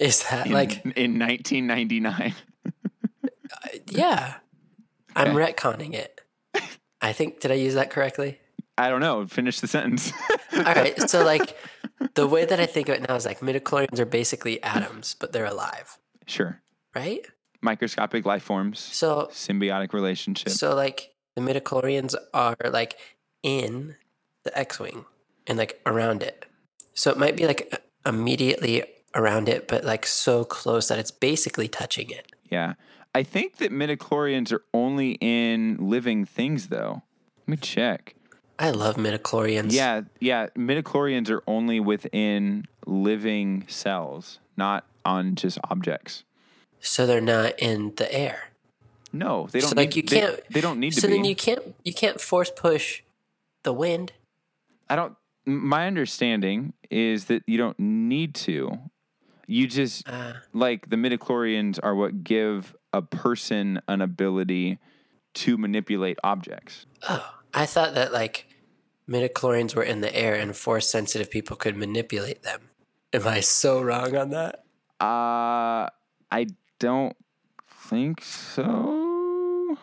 is 0.00 0.28
that 0.28 0.46
in, 0.46 0.52
like, 0.52 0.84
in 0.96 1.18
1999. 1.18 2.34
yeah, 3.86 4.34
I'm 5.14 5.34
retconning 5.34 5.94
it. 5.94 6.20
I 7.00 7.12
think 7.12 7.40
did 7.40 7.50
I 7.50 7.54
use 7.54 7.74
that 7.74 7.90
correctly? 7.90 8.40
I 8.76 8.88
don't 8.88 9.00
know. 9.00 9.26
Finish 9.26 9.60
the 9.60 9.68
sentence. 9.68 10.12
All 10.56 10.62
right, 10.62 10.98
so 11.08 11.24
like 11.24 11.56
the 12.14 12.26
way 12.26 12.44
that 12.44 12.58
I 12.58 12.66
think 12.66 12.88
of 12.88 12.96
it 12.96 13.08
now 13.08 13.14
is 13.14 13.24
like 13.26 13.40
midichlorians 13.40 13.98
are 14.00 14.06
basically 14.06 14.60
atoms, 14.62 15.14
but 15.18 15.32
they're 15.32 15.44
alive, 15.44 15.98
sure. 16.26 16.60
right? 16.94 17.24
Microscopic 17.64 18.24
life 18.24 18.42
forms, 18.42 18.78
So 18.78 19.28
symbiotic 19.32 19.92
relationship. 19.92 20.50
So 20.50 20.74
like 20.74 21.14
the 21.34 21.42
midichlorians 21.42 22.14
are 22.32 22.56
like 22.70 22.96
in 23.42 23.96
the 24.44 24.56
X-wing 24.56 25.04
and 25.46 25.58
like 25.58 25.80
around 25.86 26.22
it. 26.22 26.44
So 26.94 27.10
it 27.10 27.18
might 27.18 27.36
be 27.36 27.46
like 27.46 27.82
immediately 28.06 28.84
around 29.14 29.48
it, 29.48 29.66
but 29.66 29.84
like 29.84 30.06
so 30.06 30.44
close 30.44 30.88
that 30.88 30.98
it's 30.98 31.10
basically 31.10 31.66
touching 31.68 32.10
it. 32.10 32.30
yeah. 32.50 32.74
I 33.16 33.22
think 33.22 33.58
that 33.58 33.70
midichlorians 33.70 34.50
are 34.52 34.64
only 34.74 35.12
in 35.20 35.76
living 35.78 36.24
things 36.24 36.66
though. 36.66 37.02
Let 37.38 37.48
me 37.48 37.56
check. 37.58 38.16
I 38.58 38.70
love 38.70 38.96
midichlorians. 38.96 39.72
Yeah, 39.72 40.02
yeah. 40.18 40.48
Midichlorians 40.56 41.30
are 41.30 41.42
only 41.46 41.78
within 41.78 42.66
living 42.86 43.66
cells, 43.68 44.40
not 44.56 44.84
on 45.04 45.36
just 45.36 45.58
objects. 45.70 46.24
So 46.84 47.06
they're 47.06 47.20
not 47.20 47.58
in 47.58 47.94
the 47.96 48.12
air. 48.14 48.50
No, 49.12 49.48
they 49.50 49.60
don't. 49.60 49.70
So 49.70 49.74
need, 49.74 49.80
like 49.80 49.96
you 49.96 50.02
they- 50.02 50.20
can't. 50.20 50.40
They, 50.50 50.60
don't 50.60 50.80
need 50.80 50.92
to 50.92 51.00
So 51.00 51.06
then 51.06 51.24
you 51.24 51.34
can't. 51.34 51.74
You 51.84 51.94
can't 51.94 52.20
force 52.20 52.50
push 52.54 53.02
the 53.62 53.72
wind. 53.72 54.12
I 54.88 54.96
don't. 54.96 55.16
My 55.46 55.86
understanding 55.86 56.72
is 56.90 57.26
that 57.26 57.42
you 57.46 57.58
don't 57.58 57.78
need 57.78 58.34
to. 58.36 58.78
You 59.46 59.66
just 59.66 60.08
Uh, 60.08 60.34
like 60.52 60.88
the 60.88 60.96
midichlorians 60.96 61.78
are 61.82 61.94
what 61.94 62.24
give 62.24 62.74
a 62.92 63.02
person 63.02 63.80
an 63.88 64.00
ability 64.00 64.78
to 65.34 65.58
manipulate 65.58 66.18
objects. 66.24 66.86
oh, 67.08 67.34
I 67.52 67.66
thought 67.66 67.94
that 67.94 68.12
like 68.12 68.46
midichlorians 69.08 69.74
were 69.74 69.82
in 69.82 70.00
the 70.00 70.14
air 70.14 70.34
and 70.34 70.56
force 70.56 70.88
sensitive 70.88 71.30
people 71.30 71.56
could 71.56 71.76
manipulate 71.76 72.42
them. 72.42 72.70
Am 73.12 73.26
I 73.28 73.40
so 73.40 73.80
wrong 73.82 74.16
on 74.16 74.30
that? 74.30 74.64
Uh, 75.00 75.88
I 76.32 76.46
don't 76.84 77.16
think 77.66 78.22
so. 78.22 79.78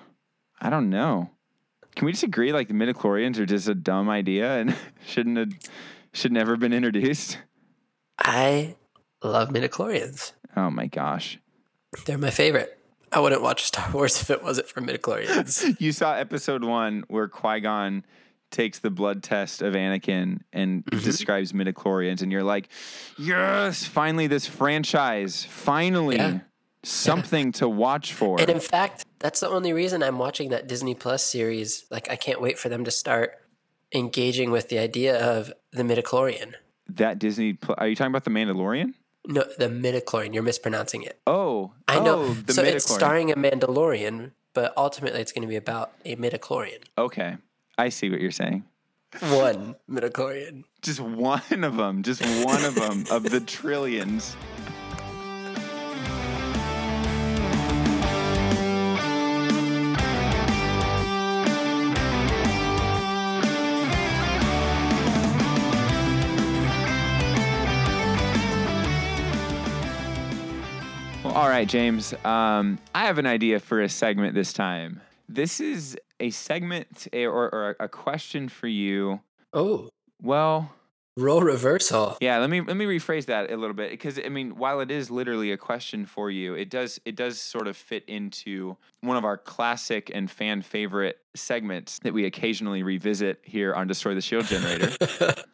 I 0.61 0.69
don't 0.69 0.91
know. 0.91 1.31
Can 1.95 2.05
we 2.05 2.11
just 2.11 2.23
agree 2.23 2.53
like 2.53 2.67
the 2.67 2.75
midichlorians 2.75 3.39
are 3.39 3.45
just 3.47 3.67
a 3.67 3.73
dumb 3.73 4.07
idea 4.07 4.59
and 4.59 4.75
shouldn't 5.07 5.37
have 5.37 5.51
should 6.13 6.31
never 6.31 6.57
been 6.57 6.73
introduced? 6.73 7.39
I 8.19 8.75
love 9.23 9.49
midichlorians. 9.49 10.33
Oh 10.55 10.69
my 10.69 10.85
gosh. 10.85 11.39
They're 12.05 12.19
my 12.19 12.29
favorite. 12.29 12.77
I 13.11 13.19
wouldn't 13.19 13.41
watch 13.41 13.63
Star 13.63 13.89
Wars 13.91 14.21
if 14.21 14.29
it 14.29 14.43
wasn't 14.43 14.67
for 14.67 14.81
midichlorians. 14.81 15.75
You 15.81 15.91
saw 15.91 16.13
episode 16.13 16.63
one 16.63 17.03
where 17.07 17.27
Qui 17.27 17.61
Gon 17.61 18.05
takes 18.51 18.77
the 18.77 18.91
blood 18.91 19.23
test 19.23 19.63
of 19.63 19.73
Anakin 19.73 20.41
and 20.53 20.85
mm-hmm. 20.85 21.03
describes 21.03 21.51
midichlorians, 21.51 22.21
and 22.21 22.31
you're 22.31 22.43
like, 22.43 22.69
yes, 23.17 23.85
finally 23.85 24.27
this 24.27 24.45
franchise, 24.45 25.43
finally 25.45 26.17
Yeah. 26.17 26.41
Something 26.83 27.51
to 27.53 27.67
watch 27.69 28.13
for. 28.13 28.39
and 28.39 28.49
in 28.49 28.59
fact, 28.59 29.05
that's 29.19 29.39
the 29.39 29.49
only 29.49 29.73
reason 29.73 30.01
I'm 30.01 30.17
watching 30.17 30.49
that 30.49 30.67
Disney 30.67 30.95
Plus 30.95 31.23
series. 31.23 31.85
Like, 31.91 32.09
I 32.09 32.15
can't 32.15 32.41
wait 32.41 32.57
for 32.57 32.69
them 32.69 32.83
to 32.85 32.91
start 32.91 33.37
engaging 33.93 34.51
with 34.51 34.69
the 34.69 34.79
idea 34.79 35.19
of 35.19 35.51
the 35.71 35.83
midichlorian. 35.83 36.53
that 36.87 37.19
Disney, 37.19 37.57
are 37.77 37.87
you 37.87 37.95
talking 37.95 38.11
about 38.11 38.23
the 38.23 38.31
Mandalorian? 38.31 38.93
No, 39.27 39.43
the 39.57 39.67
midichlorian. 39.67 40.33
You're 40.33 40.43
mispronouncing 40.43 41.03
it. 41.03 41.19
Oh, 41.27 41.73
I 41.87 41.99
know. 41.99 42.21
oh, 42.21 42.37
so 42.47 42.63
it's 42.63 42.91
starring 42.91 43.31
a 43.31 43.35
Mandalorian, 43.35 44.31
but 44.53 44.73
ultimately 44.75 45.21
it's 45.21 45.31
going 45.31 45.43
to 45.43 45.47
be 45.47 45.55
about 45.55 45.91
a 46.05 46.15
midichlorian. 46.15 46.79
Okay, 46.97 47.37
I 47.77 47.89
see 47.89 48.09
what 48.09 48.19
you're 48.19 48.31
saying. 48.31 48.63
One 49.19 49.75
midichlorian. 49.89 50.63
Just 50.81 50.99
one 51.01 51.63
of 51.63 51.75
them, 51.77 52.01
just 52.01 52.21
one 52.45 52.63
of 52.65 52.75
them 52.75 53.03
of 53.11 53.29
the 53.29 53.41
trillions. 53.41 54.35
All 71.41 71.49
right, 71.49 71.67
James. 71.67 72.13
Um, 72.23 72.77
I 72.93 73.07
have 73.07 73.17
an 73.17 73.25
idea 73.25 73.59
for 73.59 73.81
a 73.81 73.89
segment 73.89 74.35
this 74.35 74.53
time. 74.53 75.01
This 75.27 75.59
is 75.59 75.97
a 76.19 76.29
segment 76.29 77.07
eh, 77.11 77.25
or, 77.25 77.51
or 77.51 77.75
a 77.79 77.89
question 77.89 78.47
for 78.47 78.67
you. 78.67 79.21
Oh, 79.51 79.89
Well, 80.21 80.71
role 81.17 81.41
reversal. 81.41 82.15
yeah, 82.21 82.37
let 82.37 82.51
me 82.51 82.61
let 82.61 82.77
me 82.77 82.85
rephrase 82.85 83.25
that 83.25 83.49
a 83.51 83.57
little 83.57 83.73
bit 83.75 83.89
because 83.89 84.19
I 84.23 84.29
mean, 84.29 84.55
while 84.55 84.81
it 84.81 84.91
is 84.91 85.09
literally 85.09 85.51
a 85.51 85.57
question 85.57 86.05
for 86.05 86.29
you, 86.29 86.53
it 86.53 86.69
does 86.69 87.01
it 87.05 87.15
does 87.15 87.41
sort 87.41 87.67
of 87.67 87.75
fit 87.75 88.05
into 88.07 88.77
one 88.99 89.17
of 89.17 89.25
our 89.25 89.37
classic 89.37 90.11
and 90.13 90.29
fan 90.29 90.61
favorite 90.61 91.17
segments 91.35 91.97
that 92.03 92.13
we 92.13 92.25
occasionally 92.25 92.83
revisit 92.83 93.39
here 93.41 93.73
on 93.73 93.87
Destroy 93.87 94.13
the 94.13 94.21
Shield 94.21 94.45
Generator. 94.45 94.95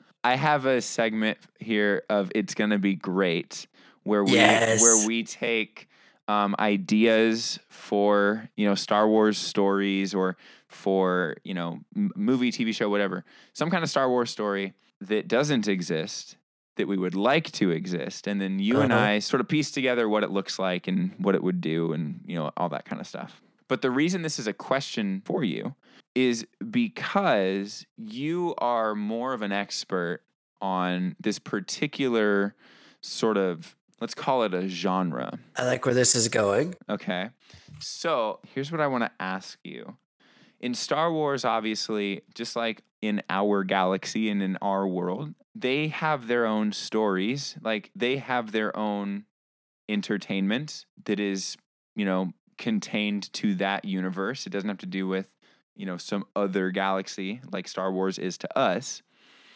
I 0.25 0.35
have 0.35 0.65
a 0.65 0.81
segment 0.81 1.37
here 1.61 2.03
of 2.09 2.29
it's 2.35 2.53
gonna 2.55 2.77
be 2.77 2.95
great 2.95 3.67
where 4.07 4.23
we 4.23 4.31
Yes. 4.33 4.81
where 4.81 5.05
we 5.07 5.23
take 5.23 5.87
um, 6.29 6.55
ideas 6.59 7.59
for 7.69 8.49
you 8.57 8.65
know 8.67 8.75
Star 8.75 9.07
Wars 9.07 9.37
stories 9.37 10.13
or 10.13 10.37
for 10.67 11.35
you 11.43 11.53
know 11.53 11.79
m- 11.95 12.11
movie, 12.15 12.51
TV 12.51 12.73
show, 12.73 12.89
whatever, 12.89 13.23
some 13.53 13.69
kind 13.69 13.83
of 13.83 13.89
Star 13.89 14.09
Wars 14.09 14.29
story 14.31 14.73
that 15.01 15.27
doesn't 15.27 15.67
exist 15.67 16.37
that 16.77 16.87
we 16.87 16.97
would 16.97 17.15
like 17.15 17.51
to 17.53 17.71
exist, 17.71 18.27
and 18.27 18.39
then 18.41 18.59
you 18.59 18.79
and 18.81 18.91
Uh-huh. 18.93 19.01
I 19.01 19.19
sort 19.19 19.41
of 19.41 19.47
piece 19.47 19.71
together 19.71 20.07
what 20.07 20.23
it 20.23 20.29
looks 20.31 20.59
like 20.59 20.87
and 20.87 21.11
what 21.17 21.33
it 21.35 21.43
would 21.43 21.59
do, 21.61 21.93
and 21.93 22.21
you 22.25 22.35
know 22.35 22.51
all 22.57 22.69
that 22.69 22.85
kind 22.85 22.99
of 23.01 23.07
stuff. 23.07 23.41
But 23.67 23.81
the 23.81 23.91
reason 23.91 24.21
this 24.21 24.39
is 24.39 24.47
a 24.47 24.53
question 24.53 25.21
for 25.25 25.43
you 25.43 25.75
is 26.15 26.45
because 26.71 27.85
you 27.97 28.55
are 28.57 28.95
more 28.95 29.33
of 29.33 29.41
an 29.41 29.51
expert 29.51 30.21
on 30.61 31.15
this 31.19 31.37
particular 31.39 32.55
sort 33.01 33.37
of 33.37 33.75
let's 33.99 34.13
call 34.13 34.43
it 34.43 34.53
a 34.53 34.67
genre. 34.67 35.39
I 35.55 35.65
like 35.65 35.85
where 35.85 35.95
this 35.95 36.15
is 36.15 36.27
going. 36.27 36.75
Okay. 36.89 37.29
So 37.79 38.39
here's 38.53 38.71
what 38.71 38.81
I 38.81 38.87
want 38.87 39.03
to 39.03 39.11
ask 39.19 39.57
you. 39.63 39.97
In 40.59 40.73
Star 40.73 41.11
Wars, 41.11 41.45
obviously, 41.45 42.21
just 42.33 42.55
like 42.55 42.81
in 43.01 43.21
our 43.29 43.63
galaxy 43.63 44.29
and 44.29 44.41
in 44.41 44.57
our 44.61 44.87
world, 44.87 45.35
they 45.53 45.87
have 45.89 46.27
their 46.27 46.45
own 46.45 46.71
stories. 46.71 47.55
Like 47.61 47.91
they 47.95 48.17
have 48.17 48.51
their 48.51 48.75
own 48.75 49.25
entertainment 49.87 50.85
that 51.05 51.19
is, 51.19 51.57
you 51.95 52.05
know, 52.05 52.31
contained 52.57 53.31
to 53.33 53.55
that 53.55 53.85
universe. 53.85 54.47
It 54.47 54.49
doesn't 54.49 54.69
have 54.69 54.79
to 54.79 54.87
do 54.87 55.07
with, 55.07 55.31
you 55.75 55.85
know, 55.85 55.97
some 55.97 56.25
other 56.35 56.71
galaxy 56.71 57.39
like 57.51 57.67
Star 57.67 57.91
Wars 57.91 58.17
is 58.17 58.37
to 58.39 58.57
us. 58.57 59.03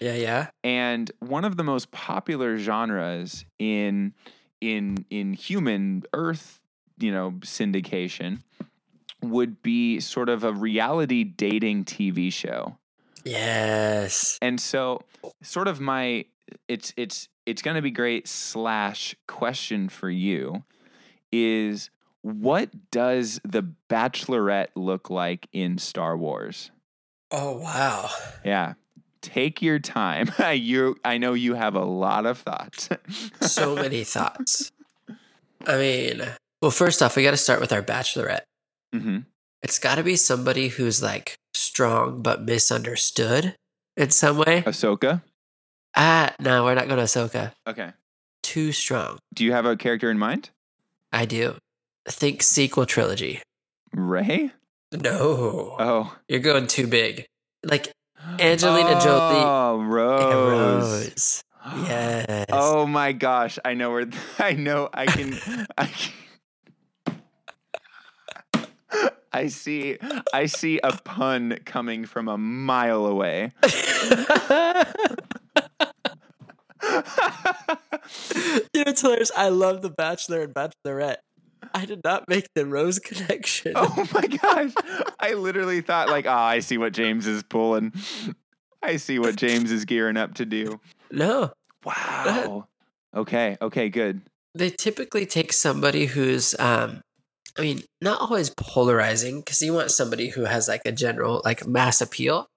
Yeah, 0.02 0.16
yeah. 0.16 0.50
And 0.64 1.10
one 1.20 1.46
of 1.46 1.56
the 1.56 1.64
most 1.64 1.92
popular 1.92 2.58
genres 2.58 3.46
in 3.60 4.14
in 4.60 5.06
in 5.10 5.34
human 5.34 6.04
Earth 6.14 6.62
you 7.02 7.12
know, 7.12 7.32
syndication 7.42 8.42
would 9.22 9.62
be 9.62 10.00
sort 10.00 10.30
of 10.30 10.44
a 10.44 10.54
reality 10.54 11.24
dating 11.24 11.86
TV 11.86 12.32
show. 12.32 12.78
Yes. 13.24 14.38
And 14.42 14.60
so 14.60 15.02
sort 15.42 15.68
of 15.68 15.80
my 15.80 16.26
it's 16.68 16.94
it's 16.98 17.28
it's 17.46 17.62
going 17.62 17.76
to 17.76 17.82
be 17.82 17.92
great 17.92 18.28
slash 18.28 19.16
question 19.28 19.90
for 19.90 20.10
you 20.10 20.64
is 21.32 21.90
what 22.22 22.70
does 22.92 23.40
the 23.44 23.64
bachelorette 23.90 24.68
look 24.76 25.10
like 25.10 25.48
in 25.54 25.78
Star 25.78 26.18
Wars? 26.18 26.72
Oh 27.30 27.58
wow. 27.58 28.10
Yeah. 28.44 28.74
Take 29.22 29.62
your 29.62 29.80
time. 29.80 30.32
you 30.54 30.98
I 31.06 31.18
know 31.18 31.34
you 31.34 31.54
have 31.56 31.76
a 31.76 31.84
lot 31.86 32.26
of 32.26 32.40
thoughts. 32.40 32.90
So 33.42 33.76
many 33.76 34.04
thoughts. 34.04 34.72
I 35.68 35.78
mean, 35.78 36.22
well, 36.62 36.72
first 36.72 37.02
off, 37.02 37.16
we 37.16 37.24
got 37.24 37.32
to 37.32 37.38
start 37.38 37.60
with 37.62 37.72
our 37.72 37.82
bachelorette. 37.84 38.42
hmm 38.94 39.20
It's 39.62 39.78
got 39.80 39.96
to 39.96 40.04
be 40.04 40.16
somebody 40.16 40.70
who's 40.70 41.02
like 41.04 41.36
strong 41.54 42.22
but 42.22 42.44
misunderstood 42.44 43.56
in 43.98 44.10
some 44.10 44.38
way. 44.38 44.62
Ahsoka? 44.64 45.22
Ah, 45.96 46.34
no, 46.40 46.64
we're 46.64 46.74
not 46.76 46.88
going 46.88 46.98
to 46.98 47.04
Ahsoka. 47.04 47.52
Okay. 47.68 47.92
Too 48.42 48.72
strong. 48.72 49.20
Do 49.36 49.44
you 49.44 49.52
have 49.52 49.66
a 49.66 49.76
character 49.76 50.10
in 50.10 50.18
mind? 50.18 50.50
I 51.12 51.26
do. 51.26 51.58
Think 52.08 52.42
sequel 52.42 52.86
trilogy. 52.86 53.42
Rey? 53.94 54.52
No, 54.94 55.76
Oh. 55.80 56.16
you're 56.28 56.40
going 56.40 56.68
too 56.68 56.88
big. 56.88 57.26
Like 57.64 57.92
Angelina 58.40 59.00
Jolie 59.02 59.46
Oh, 59.46 59.82
Rose. 59.84 61.06
Rose. 61.06 61.44
Yes. 61.88 62.46
Oh 62.52 62.86
my 62.86 63.12
gosh, 63.12 63.58
I 63.64 63.74
know 63.74 63.92
where 63.92 64.08
I 64.40 64.54
know 64.54 64.90
I 64.94 65.06
can 65.06 65.38
I 65.78 65.86
can, 65.86 66.14
I 69.34 69.48
see 69.48 69.98
I 70.34 70.46
see 70.48 70.80
a 70.84 70.92
pun 70.92 71.60
coming 71.66 72.06
from 72.06 72.28
a 72.28 72.38
mile 72.38 73.06
away. 73.06 73.52
you 73.64 73.70
know, 78.84 78.92
it's 78.92 79.02
hilarious. 79.02 79.32
I 79.36 79.50
love 79.50 79.82
The 79.82 79.90
Bachelor 79.90 80.42
and 80.42 80.54
Bachelorette. 80.54 81.18
I 81.76 81.86
did 81.86 82.04
not 82.04 82.28
make 82.30 82.48
the 82.54 82.66
Rose 82.66 83.00
connection. 83.00 83.74
oh 83.76 84.08
my 84.14 84.28
gosh. 84.42 84.72
I 85.20 85.34
literally 85.34 85.82
thought 85.82 86.10
like, 86.10 86.26
"Oh, 86.26 86.32
I 86.32 86.60
see 86.60 86.78
what 86.78 86.94
James 86.94 87.28
is 87.28 87.44
pulling. 87.44 87.94
I 88.84 88.98
see 88.98 89.20
what 89.20 89.36
James 89.36 89.72
is 89.72 89.86
gearing 89.86 90.18
up 90.18 90.34
to 90.36 90.46
do." 90.46 90.80
No, 91.12 91.52
Wow. 91.84 92.68
Okay, 93.16 93.58
okay, 93.62 93.90
good. 93.90 94.22
they 94.56 94.70
typically 94.70 95.26
take 95.26 95.52
somebody 95.52 96.06
who's, 96.06 96.56
um, 96.60 97.02
I 97.58 97.62
mean, 97.62 97.82
not 98.02 98.22
always 98.22 98.50
polarizing 98.50 99.40
because 99.40 99.62
you 99.62 99.74
want 99.74 99.92
somebody 99.92 100.30
who 100.30 100.46
has 100.46 100.68
like 100.70 100.82
a 100.86 100.92
general, 100.92 101.42
like 101.44 101.68
mass 101.68 102.00
appeal, 102.02 102.48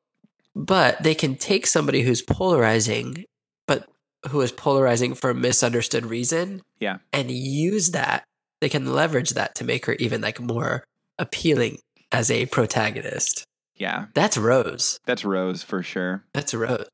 but 0.55 1.03
they 1.03 1.15
can 1.15 1.35
take 1.37 1.67
somebody 1.67 2.03
who's 2.03 2.23
polarizing, 2.23 3.25
but 3.67 3.89
who 4.31 4.41
is 4.43 4.53
polarizing 4.53 5.15
for 5.15 5.31
a 5.31 5.35
misunderstood 5.35 6.07
reason. 6.07 6.63
Yeah. 6.79 6.99
And 7.13 7.31
use 7.31 7.91
that. 7.91 8.25
They 8.65 8.71
can 8.71 8.95
leverage 8.95 9.33
that 9.33 9.55
to 9.57 9.65
make 9.65 9.85
her 9.85 9.93
even 9.99 10.23
like 10.23 10.41
more 10.41 10.87
appealing 11.19 11.81
as 12.11 12.31
a 12.31 12.47
protagonist. 12.47 13.45
Yeah. 13.77 14.07
That's 14.15 14.39
Rose. 14.39 14.99
That's 15.05 15.23
Rose 15.23 15.63
for 15.63 15.83
sure. 15.83 16.25
That's 16.33 16.55
Rose. 16.55 16.87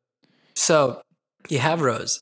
So 0.57 1.01
you 1.49 1.61
have 1.61 1.81
Rose. 1.81 2.19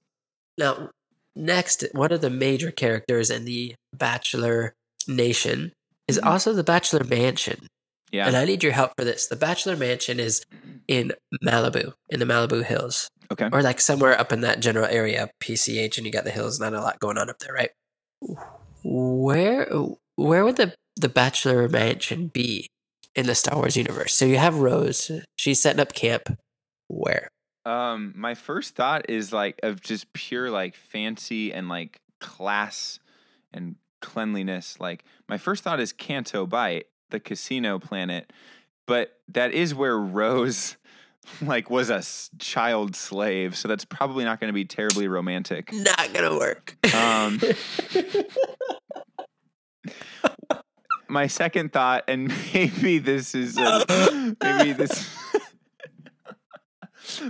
Now, 0.58 0.90
next, 1.34 1.82
one 1.92 2.12
of 2.12 2.20
the 2.20 2.28
major 2.28 2.70
characters 2.70 3.30
in 3.30 3.46
the 3.46 3.74
Bachelor 3.96 4.74
Nation 5.06 5.72
is 6.06 6.18
Mhm. 6.18 6.26
also 6.26 6.52
the 6.52 6.62
Bachelor 6.62 7.04
Mansion. 7.04 7.68
Yeah. 8.12 8.26
And 8.26 8.36
I 8.36 8.44
need 8.44 8.62
your 8.62 8.72
help 8.72 8.92
for 8.98 9.04
this. 9.06 9.28
The 9.28 9.36
Bachelor 9.36 9.76
Mansion 9.76 10.20
is 10.20 10.42
in 10.88 11.12
Malibu, 11.42 11.94
in 12.10 12.20
the 12.20 12.26
Malibu 12.26 12.62
Hills, 12.66 13.08
Okay. 13.32 13.48
or 13.50 13.62
like 13.62 13.80
somewhere 13.80 14.20
up 14.20 14.30
in 14.30 14.42
that 14.42 14.60
general 14.60 14.84
area, 14.90 15.30
PCH, 15.40 15.96
and 15.96 16.06
you 16.06 16.12
got 16.12 16.24
the 16.24 16.32
hills, 16.32 16.60
not 16.60 16.74
a 16.74 16.82
lot 16.82 17.00
going 17.00 17.16
on 17.16 17.30
up 17.30 17.38
there, 17.38 17.54
right? 17.54 17.70
Where 18.82 19.68
where 20.16 20.44
would 20.44 20.56
the, 20.56 20.74
the 20.96 21.08
Bachelor 21.08 21.68
Mansion 21.68 22.28
be 22.28 22.68
in 23.14 23.26
the 23.26 23.34
Star 23.34 23.56
Wars 23.56 23.76
universe? 23.76 24.14
So 24.14 24.24
you 24.24 24.38
have 24.38 24.58
Rose, 24.58 25.10
she's 25.36 25.60
setting 25.60 25.80
up 25.80 25.94
camp. 25.94 26.38
Where? 26.88 27.28
Um, 27.64 28.14
my 28.16 28.34
first 28.34 28.74
thought 28.74 29.10
is 29.10 29.32
like 29.32 29.60
of 29.62 29.80
just 29.80 30.12
pure 30.12 30.50
like 30.50 30.74
fancy 30.74 31.52
and 31.52 31.68
like 31.68 32.00
class 32.20 32.98
and 33.52 33.76
cleanliness. 34.00 34.80
Like 34.80 35.04
my 35.28 35.38
first 35.38 35.64
thought 35.64 35.80
is 35.80 35.92
Canto 35.92 36.46
Bight, 36.46 36.86
the 37.10 37.20
casino 37.20 37.78
planet, 37.78 38.32
but 38.86 39.18
that 39.28 39.52
is 39.52 39.74
where 39.74 39.98
Rose 39.98 40.76
like 41.42 41.70
was 41.70 41.90
a 41.90 41.96
s- 41.96 42.30
child 42.38 42.96
slave, 42.96 43.56
so 43.56 43.68
that's 43.68 43.84
probably 43.84 44.24
not 44.24 44.40
going 44.40 44.48
to 44.48 44.54
be 44.54 44.64
terribly 44.64 45.08
romantic. 45.08 45.72
Not 45.72 46.12
gonna 46.12 46.36
work. 46.36 46.76
Um, 46.94 47.40
my 51.08 51.26
second 51.26 51.72
thought, 51.72 52.04
and 52.08 52.28
maybe 52.54 52.98
this 52.98 53.34
is 53.34 53.56
a, 53.58 54.34
maybe 54.42 54.72
this. 54.72 55.08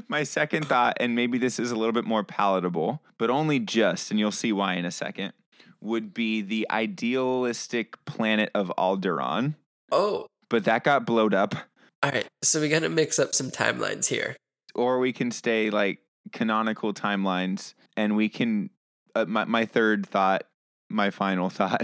my 0.08 0.24
second 0.24 0.66
thought, 0.66 0.96
and 1.00 1.14
maybe 1.14 1.38
this 1.38 1.58
is 1.58 1.70
a 1.70 1.76
little 1.76 1.92
bit 1.92 2.04
more 2.04 2.24
palatable, 2.24 3.02
but 3.18 3.30
only 3.30 3.58
just, 3.60 4.10
and 4.10 4.18
you'll 4.18 4.32
see 4.32 4.52
why 4.52 4.74
in 4.74 4.84
a 4.84 4.90
second, 4.90 5.32
would 5.80 6.12
be 6.12 6.42
the 6.42 6.66
idealistic 6.70 8.04
planet 8.04 8.50
of 8.54 8.72
Alderaan. 8.76 9.54
oh, 9.92 10.26
But 10.48 10.64
that 10.64 10.82
got 10.82 11.06
blowed 11.06 11.34
up, 11.34 11.54
all 12.02 12.10
right. 12.10 12.26
So 12.42 12.60
we 12.60 12.68
gotta 12.68 12.88
mix 12.88 13.18
up 13.18 13.34
some 13.34 13.50
timelines 13.50 14.06
here. 14.06 14.36
or 14.74 14.98
we 14.98 15.12
can 15.12 15.30
stay 15.30 15.70
like 15.70 15.98
canonical 16.32 16.92
timelines, 16.94 17.74
and 17.96 18.16
we 18.16 18.28
can. 18.28 18.70
Uh, 19.14 19.24
my 19.26 19.44
my 19.44 19.64
third 19.64 20.06
thought, 20.06 20.44
my 20.88 21.10
final 21.10 21.50
thought, 21.58 21.82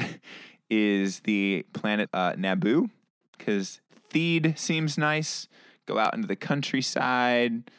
is 0.71 1.21
the 1.21 1.65
planet 1.73 2.09
uh, 2.13 2.33
Naboo, 2.35 2.91
because 3.37 3.81
Theed 4.13 4.59
seems 4.59 4.97
nice. 4.99 5.49
Go 5.87 5.99
out 5.99 6.15
into 6.15 6.27
the 6.29 6.37
countryside, 6.37 7.71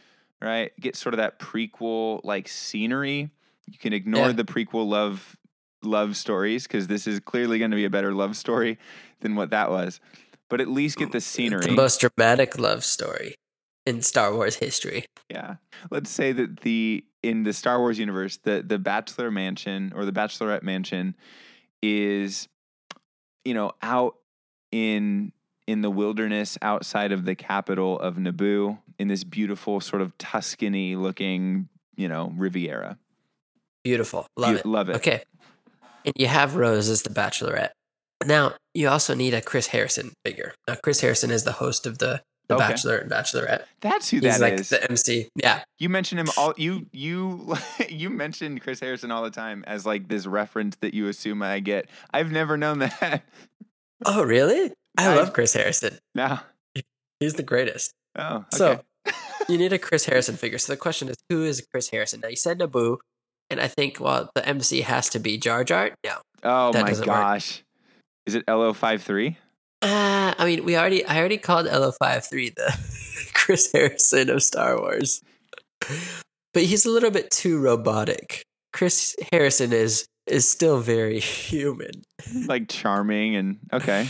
right? 0.41 0.71
Get 0.79 0.95
sort 0.95 1.13
of 1.13 1.17
that 1.17 1.39
prequel 1.39 2.21
like 2.23 2.47
scenery. 2.47 3.29
You 3.67 3.77
can 3.79 3.93
ignore 3.93 4.27
Yeah. 4.27 4.31
the 4.33 4.43
prequel 4.43 4.87
love 4.87 5.37
love 5.83 6.15
stories 6.17 6.63
because 6.67 6.87
this 6.87 7.05
is 7.07 7.19
clearly 7.19 7.59
going 7.59 7.71
to 7.71 7.77
be 7.77 7.85
a 7.85 7.89
better 7.89 8.11
love 8.13 8.35
story 8.35 8.77
than 9.21 9.35
what 9.35 9.51
that 9.51 9.69
was. 9.69 9.99
But 10.49 10.61
at 10.61 10.67
least 10.67 10.97
get 10.97 11.11
the 11.11 11.21
scenery. 11.21 11.65
The 11.65 11.71
most 11.71 12.01
dramatic 12.01 12.59
love 12.59 12.83
story 12.83 13.35
in 13.85 14.01
Star 14.01 14.33
Wars 14.33 14.55
history. 14.55 15.05
Yeah. 15.29 15.55
Let's 15.89 16.09
say 16.09 16.31
that 16.33 16.61
the 16.61 17.03
in 17.23 17.43
the 17.43 17.53
Star 17.53 17.79
Wars 17.79 17.97
universe, 17.97 18.37
the 18.37 18.63
the 18.65 18.77
Bachelor 18.77 19.31
Mansion 19.31 19.91
or 19.95 20.05
the 20.05 20.11
Bachelorette 20.11 20.63
Mansion 20.63 21.15
is 21.81 22.47
you 23.45 23.53
know, 23.53 23.71
out 23.81 24.15
in 24.71 25.31
in 25.67 25.81
the 25.81 25.89
wilderness 25.89 26.57
outside 26.61 27.11
of 27.11 27.25
the 27.25 27.35
capital 27.35 27.99
of 27.99 28.15
Naboo 28.15 28.77
in 28.99 29.07
this 29.07 29.23
beautiful 29.23 29.79
sort 29.79 30.01
of 30.01 30.15
Tuscany 30.17 30.95
looking, 30.95 31.69
you 31.95 32.07
know, 32.07 32.33
Riviera. 32.35 32.97
Beautiful. 33.83 34.27
Love 34.35 34.51
You- 34.51 34.57
it. 34.57 34.65
Love 34.65 34.89
it. 34.89 34.95
Okay. 34.97 35.23
And 36.03 36.13
you 36.17 36.27
have 36.27 36.55
Rose 36.55 36.89
as 36.89 37.01
the 37.03 37.09
Bachelorette. 37.09 37.71
Now, 38.25 38.53
you 38.73 38.87
also 38.87 39.13
need 39.13 39.33
a 39.33 39.41
Chris 39.41 39.67
Harrison 39.67 40.13
figure. 40.23 40.53
Now, 40.67 40.75
Chris 40.83 41.01
Harrison 41.01 41.31
is 41.31 41.43
the 41.43 41.53
host 41.53 41.85
of 41.85 41.97
the, 41.97 42.21
the 42.47 42.55
Okay. 42.55 42.67
Bachelor 42.67 42.97
and 42.97 43.11
Bachelorette. 43.11 43.63
That's 43.81 44.09
who 44.09 44.19
that 44.21 44.27
is. 44.27 44.33
He's 44.35 44.39
that 44.39 44.51
like 44.51 44.59
is. 44.59 44.69
the 44.69 44.89
MC. 44.89 45.29
Yeah. 45.35 45.63
You 45.79 45.89
mention 45.89 46.17
him 46.19 46.27
all 46.37 46.53
you 46.57 46.85
you 46.91 47.55
you 47.89 48.09
mentioned 48.09 48.61
Chris 48.61 48.79
Harrison 48.79 49.11
all 49.11 49.23
the 49.23 49.31
time 49.31 49.63
as 49.67 49.85
like 49.85 50.07
this 50.07 50.25
reference 50.27 50.75
that 50.81 50.93
you 50.93 51.07
assume 51.07 51.41
I 51.43 51.59
get. 51.59 51.89
I've 52.13 52.31
never 52.31 52.57
known 52.57 52.79
that. 52.79 53.23
Oh, 54.05 54.23
really? 54.23 54.71
I, 54.97 55.07
I- 55.07 55.15
love 55.15 55.33
Chris 55.33 55.53
Harrison. 55.53 55.97
no. 56.13 56.39
He's 57.21 57.35
the 57.35 57.43
greatest. 57.43 57.91
Oh, 58.17 58.37
okay. 58.37 58.45
So, 58.51 58.81
you 59.49 59.57
need 59.57 59.71
a 59.71 59.79
Chris 59.79 60.05
Harrison 60.05 60.35
figure. 60.35 60.57
So 60.57 60.73
the 60.73 60.77
question 60.77 61.07
is, 61.07 61.15
who 61.29 61.43
is 61.45 61.65
Chris 61.71 61.89
Harrison? 61.89 62.19
Now, 62.19 62.27
you 62.27 62.35
said 62.35 62.59
Naboo, 62.59 62.97
and 63.49 63.61
I 63.61 63.67
think, 63.69 63.99
well, 64.01 64.29
the 64.35 64.45
MC 64.47 64.81
has 64.81 65.07
to 65.09 65.19
be 65.19 65.37
Jar 65.37 65.63
Jar. 65.63 65.91
No. 66.03 66.17
Oh 66.43 66.73
my 66.73 66.83
doesn't 66.83 67.07
work. 67.07 67.17
Is 68.25 68.35
it 68.35 68.45
LO53? 68.47 69.35
Uh, 69.81 70.33
I 70.37 70.45
mean, 70.45 70.65
we 70.65 70.75
already, 70.75 71.05
I 71.05 71.19
already 71.19 71.37
called 71.37 71.67
LO53 71.67 72.55
the 72.55 73.29
Chris 73.33 73.71
Harrison 73.71 74.29
of 74.29 74.41
Star 74.41 74.79
Wars, 74.79 75.21
but 76.53 76.63
he's 76.63 76.85
a 76.85 76.89
little 76.89 77.11
bit 77.11 77.29
too 77.29 77.59
robotic. 77.59 78.43
Chris 78.73 79.15
Harrison 79.31 79.71
is 79.71 80.07
is 80.27 80.49
still 80.49 80.79
very 80.79 81.19
human. 81.21 82.03
Like 82.47 82.67
charming 82.67 83.35
and 83.35 83.59
okay. 83.71 84.09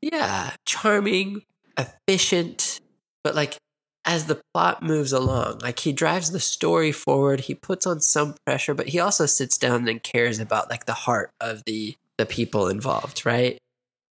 Yeah, 0.00 0.52
charming, 0.64 1.42
efficient, 1.76 2.80
but 3.24 3.34
like 3.34 3.56
as 4.04 4.26
the 4.26 4.40
plot 4.52 4.82
moves 4.82 5.12
along, 5.12 5.58
like 5.58 5.80
he 5.80 5.92
drives 5.92 6.30
the 6.30 6.40
story 6.40 6.92
forward, 6.92 7.40
he 7.40 7.54
puts 7.54 7.86
on 7.86 8.00
some 8.00 8.34
pressure, 8.46 8.74
but 8.74 8.88
he 8.88 8.98
also 8.98 9.26
sits 9.26 9.58
down 9.58 9.86
and 9.88 10.02
cares 10.02 10.38
about 10.38 10.70
like 10.70 10.86
the 10.86 10.92
heart 10.92 11.30
of 11.40 11.62
the 11.66 11.96
the 12.18 12.26
people 12.26 12.68
involved, 12.68 13.24
right? 13.24 13.58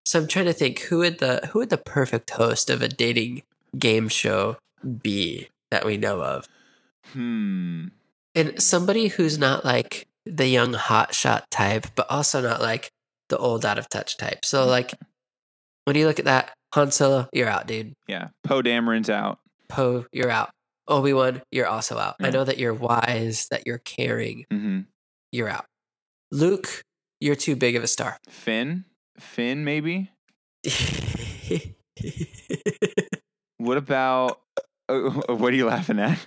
So 0.05 0.19
I'm 0.19 0.27
trying 0.27 0.45
to 0.45 0.53
think 0.53 0.79
who 0.81 0.99
would 0.99 1.19
the 1.19 1.49
who 1.51 1.59
would 1.59 1.69
the 1.69 1.77
perfect 1.77 2.31
host 2.31 2.69
of 2.69 2.81
a 2.81 2.87
dating 2.87 3.43
game 3.77 4.07
show 4.07 4.57
be 5.01 5.49
that 5.69 5.85
we 5.85 5.97
know 5.97 6.21
of? 6.23 6.47
Hmm. 7.11 7.87
And 8.33 8.61
somebody 8.61 9.07
who's 9.07 9.37
not 9.37 9.65
like 9.65 10.07
the 10.25 10.47
young 10.47 10.73
hotshot 10.73 11.43
type, 11.49 11.87
but 11.95 12.07
also 12.09 12.41
not 12.41 12.61
like 12.61 12.89
the 13.29 13.37
old 13.37 13.65
out 13.65 13.79
of 13.79 13.89
touch 13.89 14.17
type. 14.17 14.45
So 14.45 14.65
like 14.65 14.93
when 15.85 15.95
you 15.95 16.05
look 16.05 16.19
at 16.19 16.25
that, 16.25 16.53
Han 16.73 16.91
Solo, 16.91 17.27
you're 17.33 17.47
out, 17.47 17.67
dude. 17.67 17.93
Yeah. 18.07 18.29
Poe 18.43 18.61
Dameron's 18.61 19.09
out. 19.09 19.39
Poe, 19.67 20.05
you're 20.11 20.29
out. 20.29 20.51
Obi 20.87 21.11
Wan, 21.11 21.41
you're 21.51 21.67
also 21.67 21.97
out. 21.97 22.15
I 22.21 22.29
know 22.29 22.45
that 22.45 22.57
you're 22.57 22.73
wise, 22.73 23.47
that 23.51 23.63
you're 23.65 23.79
caring, 23.79 24.45
hmm 24.49 24.81
you're 25.33 25.49
out. 25.49 25.65
Luke, 26.31 26.83
you're 27.19 27.35
too 27.35 27.55
big 27.55 27.75
of 27.75 27.83
a 27.83 27.87
star. 27.87 28.17
Finn. 28.29 28.85
Finn, 29.19 29.63
maybe. 29.63 30.11
What 33.57 33.77
about? 33.77 34.39
Uh, 34.87 35.09
what 35.33 35.51
are 35.53 35.55
you 35.55 35.65
laughing 35.65 35.99
at? 35.99 36.25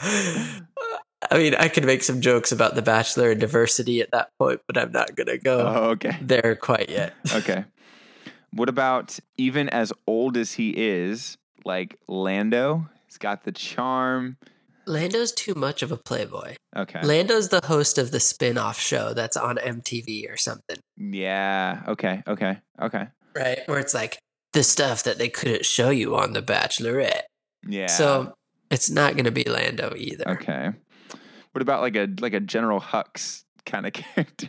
I 0.00 1.38
mean, 1.38 1.54
I 1.56 1.68
could 1.68 1.84
make 1.84 2.02
some 2.02 2.20
jokes 2.20 2.52
about 2.52 2.74
The 2.76 2.82
Bachelor 2.82 3.32
and 3.32 3.40
diversity 3.40 4.00
at 4.00 4.10
that 4.12 4.30
point, 4.38 4.60
but 4.66 4.78
I'm 4.78 4.92
not 4.92 5.16
going 5.16 5.26
to 5.26 5.38
go 5.38 5.58
Oh, 5.60 5.84
okay. 5.90 6.16
there 6.20 6.54
quite 6.54 6.88
yet. 6.88 7.14
Okay. 7.34 7.64
What 8.52 8.68
about 8.68 9.18
even 9.36 9.68
as 9.70 9.92
old 10.06 10.36
as 10.36 10.52
he 10.52 10.70
is, 10.70 11.36
like 11.64 11.98
Lando? 12.08 12.88
He's 13.06 13.18
got 13.18 13.42
the 13.44 13.52
charm. 13.52 14.36
Lando's 14.86 15.32
too 15.32 15.54
much 15.54 15.82
of 15.82 15.90
a 15.92 15.96
playboy. 15.96 16.56
Okay. 16.76 17.00
Lando's 17.02 17.48
the 17.48 17.60
host 17.64 17.98
of 17.98 18.10
the 18.10 18.20
spin 18.20 18.56
off 18.58 18.78
show 18.78 19.12
that's 19.14 19.36
on 19.36 19.56
MTV 19.56 20.30
or 20.32 20.36
something, 20.36 20.76
yeah. 20.96 21.82
Okay. 21.88 22.22
Okay. 22.26 22.58
Okay. 22.80 23.08
right? 23.34 23.58
Where 23.66 23.78
it's 23.78 23.94
like 23.94 24.18
the 24.52 24.62
stuff 24.62 25.02
that 25.04 25.18
they 25.18 25.28
couldn't 25.28 25.64
show 25.66 25.90
you 25.90 26.16
on 26.16 26.32
The 26.32 26.42
Bachelorette. 26.42 27.22
Yeah. 27.66 27.86
So 27.88 28.34
it's 28.70 28.88
not 28.90 29.14
going 29.14 29.24
to 29.24 29.30
be 29.30 29.44
Lando 29.44 29.92
either. 29.96 30.28
Okay. 30.30 30.70
What 31.52 31.62
about 31.62 31.80
like 31.80 31.96
a 31.96 32.08
like 32.20 32.34
a 32.34 32.40
General 32.40 32.80
Hux 32.80 33.44
kind 33.64 33.86
of 33.86 33.92
character? 33.94 34.48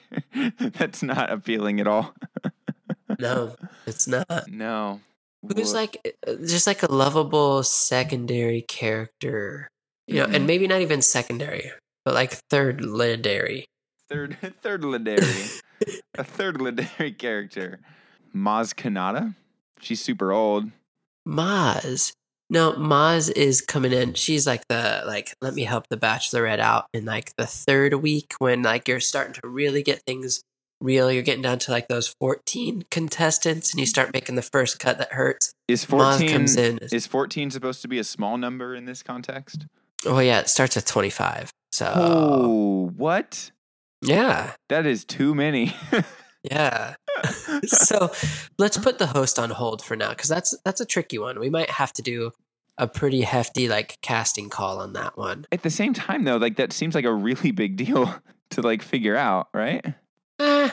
That's 0.59 1.01
not 1.03 1.31
appealing 1.31 1.79
at 1.79 1.87
all. 1.87 2.13
No, 3.19 3.55
it's 3.87 4.07
not. 4.07 4.27
No. 4.47 4.99
Who's 5.41 5.73
like 5.73 6.15
uh, 6.27 6.33
just 6.45 6.67
like 6.67 6.83
a 6.83 6.91
lovable 6.91 7.63
secondary 7.63 8.61
character, 8.61 9.69
you 10.07 10.15
know, 10.21 10.27
Mhm. 10.27 10.35
and 10.35 10.47
maybe 10.47 10.67
not 10.67 10.81
even 10.81 11.01
secondary, 11.01 11.71
but 12.05 12.13
like 12.13 12.31
third 12.49 12.83
legendary. 12.83 13.65
third 14.09 14.37
third 14.61 14.83
legendary, 14.85 15.45
a 16.17 16.23
third 16.23 16.61
legendary 16.61 17.11
character, 17.11 17.79
Maz 18.35 18.73
Kanata. 18.73 19.35
She's 19.79 20.01
super 20.01 20.31
old. 20.31 20.71
Maz. 21.27 22.13
No, 22.49 22.71
Maz 22.73 23.29
is 23.35 23.59
coming 23.61 23.91
in. 23.91 24.13
She's 24.13 24.47
like 24.47 24.65
the 24.69 25.03
like 25.05 25.33
let 25.41 25.53
me 25.53 25.63
help 25.63 25.87
the 25.89 25.97
bachelorette 25.97 26.59
out 26.59 26.85
in 26.93 27.03
like 27.05 27.35
the 27.37 27.45
third 27.45 27.93
week 27.95 28.33
when 28.39 28.63
like 28.63 28.87
you're 28.87 29.01
starting 29.01 29.33
to 29.33 29.41
really 29.47 29.83
get 29.83 30.01
things 30.07 30.41
real. 30.79 31.11
You're 31.11 31.23
getting 31.23 31.41
down 31.41 31.59
to 31.59 31.71
like 31.71 31.89
those 31.89 32.07
14 32.21 32.85
contestants 32.89 33.71
and 33.71 33.79
you 33.81 33.85
start 33.85 34.13
making 34.13 34.35
the 34.35 34.41
first 34.41 34.79
cut 34.79 34.97
that 34.99 35.11
hurts. 35.11 35.51
Is 35.67 35.83
Maz 35.85 35.89
fourteen 35.89 36.29
comes 36.29 36.55
in. 36.55 36.79
is 36.93 37.05
fourteen 37.05 37.51
supposed 37.51 37.81
to 37.81 37.89
be 37.89 37.99
a 37.99 38.03
small 38.05 38.37
number 38.37 38.73
in 38.73 38.85
this 38.85 39.03
context? 39.03 39.65
Oh 40.05 40.19
yeah, 40.19 40.39
it 40.39 40.49
starts 40.49 40.77
at 40.77 40.85
25. 40.85 41.51
So 41.71 41.91
Oh, 41.95 42.91
what? 42.95 43.51
yeah. 44.01 44.51
That 44.69 44.85
is 44.85 45.03
too 45.05 45.33
many. 45.35 45.75
Yeah. 46.49 46.95
so 47.65 48.11
let's 48.57 48.77
put 48.77 48.99
the 48.99 49.07
host 49.07 49.37
on 49.37 49.49
hold 49.49 49.83
for 49.83 49.97
now 49.97 50.09
because 50.11 50.29
that's 50.29 50.55
that's 50.63 50.79
a 50.79 50.85
tricky 50.85 51.17
one. 51.17 51.39
We 51.39 51.49
might 51.49 51.69
have 51.71 51.91
to 51.93 52.01
do 52.01 52.31
a 52.77 52.87
pretty 52.87 53.21
hefty 53.21 53.67
like 53.67 53.97
casting 54.01 54.49
call 54.49 54.79
on 54.79 54.93
that 54.93 55.17
one. 55.17 55.45
At 55.51 55.63
the 55.63 55.69
same 55.69 55.93
time, 55.93 56.23
though, 56.23 56.37
like 56.37 56.55
that 56.55 56.71
seems 56.71 56.95
like 56.95 57.03
a 57.05 57.13
really 57.13 57.51
big 57.51 57.75
deal 57.75 58.15
to 58.51 58.61
like 58.61 58.81
figure 58.81 59.17
out, 59.17 59.47
right? 59.53 59.83
Eh, 60.39 60.69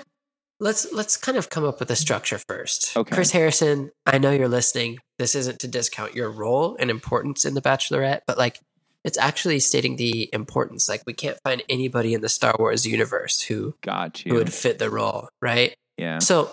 let's 0.60 0.92
let's 0.92 1.16
kind 1.16 1.38
of 1.38 1.50
come 1.50 1.64
up 1.64 1.80
with 1.80 1.90
a 1.90 1.96
structure 1.96 2.38
first. 2.46 2.96
Okay. 2.96 3.12
Chris 3.12 3.32
Harrison, 3.32 3.90
I 4.06 4.18
know 4.18 4.30
you're 4.30 4.48
listening. 4.48 4.98
This 5.18 5.34
isn't 5.34 5.58
to 5.60 5.66
discount 5.66 6.14
your 6.14 6.30
role 6.30 6.76
and 6.78 6.88
importance 6.88 7.44
in 7.44 7.54
the 7.54 7.62
Bachelorette, 7.62 8.20
but 8.28 8.38
like 8.38 8.60
it's 9.04 9.18
actually 9.18 9.60
stating 9.60 9.96
the 9.96 10.28
importance. 10.32 10.88
Like 10.88 11.02
we 11.06 11.12
can't 11.12 11.38
find 11.44 11.62
anybody 11.68 12.14
in 12.14 12.20
the 12.22 12.28
Star 12.28 12.54
Wars 12.58 12.86
universe 12.86 13.40
who 13.42 13.74
Got 13.82 14.18
who 14.18 14.34
would 14.34 14.52
fit 14.52 14.78
the 14.78 14.90
role, 14.90 15.28
right? 15.42 15.74
Yeah. 15.98 16.18
So 16.18 16.50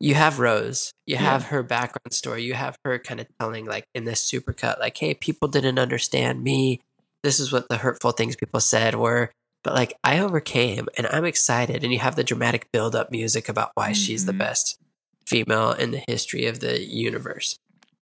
you 0.00 0.14
have 0.14 0.38
Rose, 0.38 0.92
you 1.06 1.16
Yeah. 1.16 1.22
have 1.22 1.44
her 1.46 1.62
background 1.64 2.12
story, 2.12 2.44
you 2.44 2.54
have 2.54 2.76
her 2.84 2.98
kind 3.00 3.18
of 3.20 3.26
telling 3.40 3.66
like 3.66 3.84
in 3.94 4.04
this 4.04 4.24
supercut, 4.30 4.78
like, 4.78 4.96
hey, 4.96 5.14
people 5.14 5.48
didn't 5.48 5.78
understand 5.78 6.42
me. 6.44 6.80
This 7.24 7.40
is 7.40 7.50
what 7.52 7.68
the 7.68 7.78
hurtful 7.78 8.12
things 8.12 8.36
people 8.36 8.60
said 8.60 8.94
were. 8.94 9.32
But 9.64 9.74
like 9.74 9.94
I 10.04 10.20
overcame 10.20 10.86
and 10.96 11.08
I'm 11.08 11.24
excited. 11.24 11.82
And 11.82 11.92
you 11.92 11.98
have 11.98 12.14
the 12.14 12.22
dramatic 12.22 12.68
build 12.72 12.94
up 12.94 13.10
music 13.10 13.48
about 13.48 13.72
why 13.74 13.92
she's 13.92 14.24
the 14.24 14.32
Mhm. 14.32 14.38
best 14.38 14.78
female 15.26 15.72
in 15.72 15.90
the 15.90 16.04
history 16.06 16.46
of 16.46 16.60
the 16.60 16.80
universe. 16.80 17.58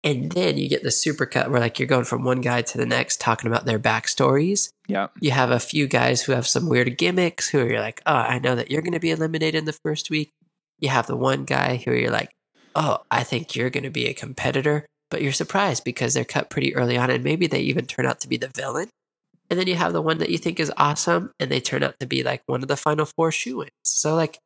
And 0.06 0.30
then 0.32 0.56
you 0.56 0.68
get 0.68 0.82
the 0.82 0.88
supercut 0.90 1.50
where 1.50 1.60
like 1.60 1.78
you're 1.78 1.88
going 1.88 2.04
from 2.04 2.24
one 2.24 2.40
guy 2.40 2.62
to 2.62 2.78
the 2.78 2.86
next 2.86 3.20
talking 3.20 3.50
about 3.50 3.64
their 3.66 3.78
backstories 3.78 4.70
Yeah. 4.88 5.08
you 5.20 5.32
have 5.32 5.50
a 5.50 5.58
few 5.60 5.86
guys 5.86 6.22
who 6.22 6.32
have 6.32 6.46
some 6.46 6.68
weird 6.68 6.96
gimmicks 6.96 7.48
who 7.48 7.66
you're 7.66 7.80
like, 7.80 8.00
oh, 8.06 8.14
I 8.14 8.38
know 8.38 8.54
that 8.54 8.70
you're 8.70 8.82
going 8.82 8.92
to 8.92 9.00
be 9.00 9.10
eliminated 9.10 9.56
in 9.56 9.64
the 9.64 9.72
first 9.84 10.08
week. 10.10 10.30
You 10.78 10.88
have 10.90 11.06
the 11.06 11.16
one 11.16 11.44
guy 11.44 11.76
who 11.76 11.92
you're 11.92 12.10
like, 12.10 12.30
oh, 12.74 12.98
I 13.10 13.22
think 13.24 13.56
you're 13.56 13.70
going 13.70 13.84
to 13.84 13.90
be 13.90 14.06
a 14.06 14.14
competitor, 14.14 14.86
but 15.10 15.22
you're 15.22 15.32
surprised 15.32 15.82
because 15.84 16.14
they're 16.14 16.24
cut 16.24 16.50
pretty 16.50 16.74
early 16.76 16.96
on 16.96 17.10
and 17.10 17.24
maybe 17.24 17.46
they 17.46 17.60
even 17.60 17.86
turn 17.86 18.06
out 18.06 18.20
to 18.20 18.28
be 18.28 18.36
the 18.36 18.48
villain. 18.54 18.88
And 19.48 19.58
then 19.58 19.66
you 19.66 19.76
have 19.76 19.92
the 19.92 20.02
one 20.02 20.18
that 20.18 20.30
you 20.30 20.38
think 20.38 20.60
is 20.60 20.72
awesome 20.76 21.32
and 21.40 21.50
they 21.50 21.60
turn 21.60 21.82
out 21.82 21.98
to 22.00 22.06
be 22.06 22.22
like 22.22 22.42
one 22.46 22.62
of 22.62 22.68
the 22.68 22.76
final 22.76 23.06
four 23.06 23.32
shoe 23.32 23.62
ins. 23.62 23.70
So, 23.84 24.14
like, 24.14 24.38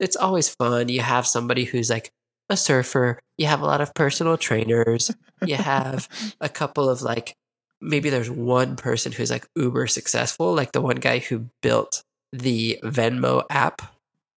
it's 0.00 0.16
always 0.16 0.48
fun. 0.48 0.88
You 0.88 1.00
have 1.00 1.26
somebody 1.26 1.64
who's 1.64 1.90
like 1.90 2.10
a 2.48 2.56
surfer, 2.56 3.20
you 3.36 3.46
have 3.46 3.60
a 3.60 3.66
lot 3.66 3.80
of 3.80 3.94
personal 3.94 4.36
trainers, 4.36 5.10
you 5.44 5.56
have 5.56 6.08
a 6.40 6.48
couple 6.48 6.88
of 6.88 7.02
like 7.02 7.34
maybe 7.80 8.10
there's 8.10 8.30
one 8.30 8.76
person 8.76 9.12
who's 9.12 9.30
like 9.30 9.46
uber 9.56 9.86
successful, 9.86 10.54
like 10.54 10.72
the 10.72 10.80
one 10.80 10.96
guy 10.96 11.18
who 11.18 11.48
built 11.62 12.02
the 12.32 12.78
Venmo 12.82 13.44
app. 13.50 13.82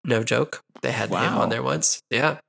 No 0.03 0.23
joke. 0.23 0.63
They 0.81 0.91
had 0.91 1.09
him 1.09 1.15
on 1.15 1.49
there 1.49 1.63
once. 1.63 2.01
Yeah. 2.09 2.39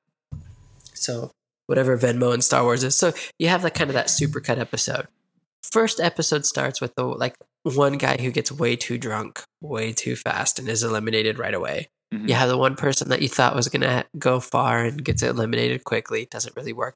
So 0.94 1.32
whatever 1.66 1.96
Venmo 1.98 2.32
and 2.32 2.42
Star 2.42 2.62
Wars 2.64 2.84
is. 2.84 2.96
So 2.96 3.12
you 3.38 3.48
have 3.48 3.64
like 3.64 3.74
kind 3.74 3.90
of 3.90 3.94
that 3.94 4.06
supercut 4.06 4.58
episode. 4.58 5.06
First 5.62 6.00
episode 6.00 6.44
starts 6.46 6.80
with 6.80 6.94
the 6.94 7.04
like 7.04 7.34
one 7.62 7.94
guy 7.94 8.16
who 8.18 8.30
gets 8.30 8.50
way 8.50 8.76
too 8.76 8.98
drunk, 8.98 9.42
way 9.60 9.92
too 9.92 10.16
fast, 10.16 10.58
and 10.58 10.68
is 10.68 10.82
eliminated 10.82 11.38
right 11.38 11.54
away. 11.54 11.88
Mhm. 12.12 12.28
You 12.28 12.34
have 12.34 12.48
the 12.48 12.58
one 12.58 12.76
person 12.76 13.08
that 13.08 13.22
you 13.22 13.28
thought 13.28 13.56
was 13.56 13.68
going 13.68 13.82
to 13.82 14.04
go 14.18 14.38
far 14.40 14.84
and 14.84 15.04
gets 15.04 15.22
eliminated 15.22 15.84
quickly. 15.84 16.26
Doesn't 16.30 16.54
really 16.56 16.72
work. 16.72 16.94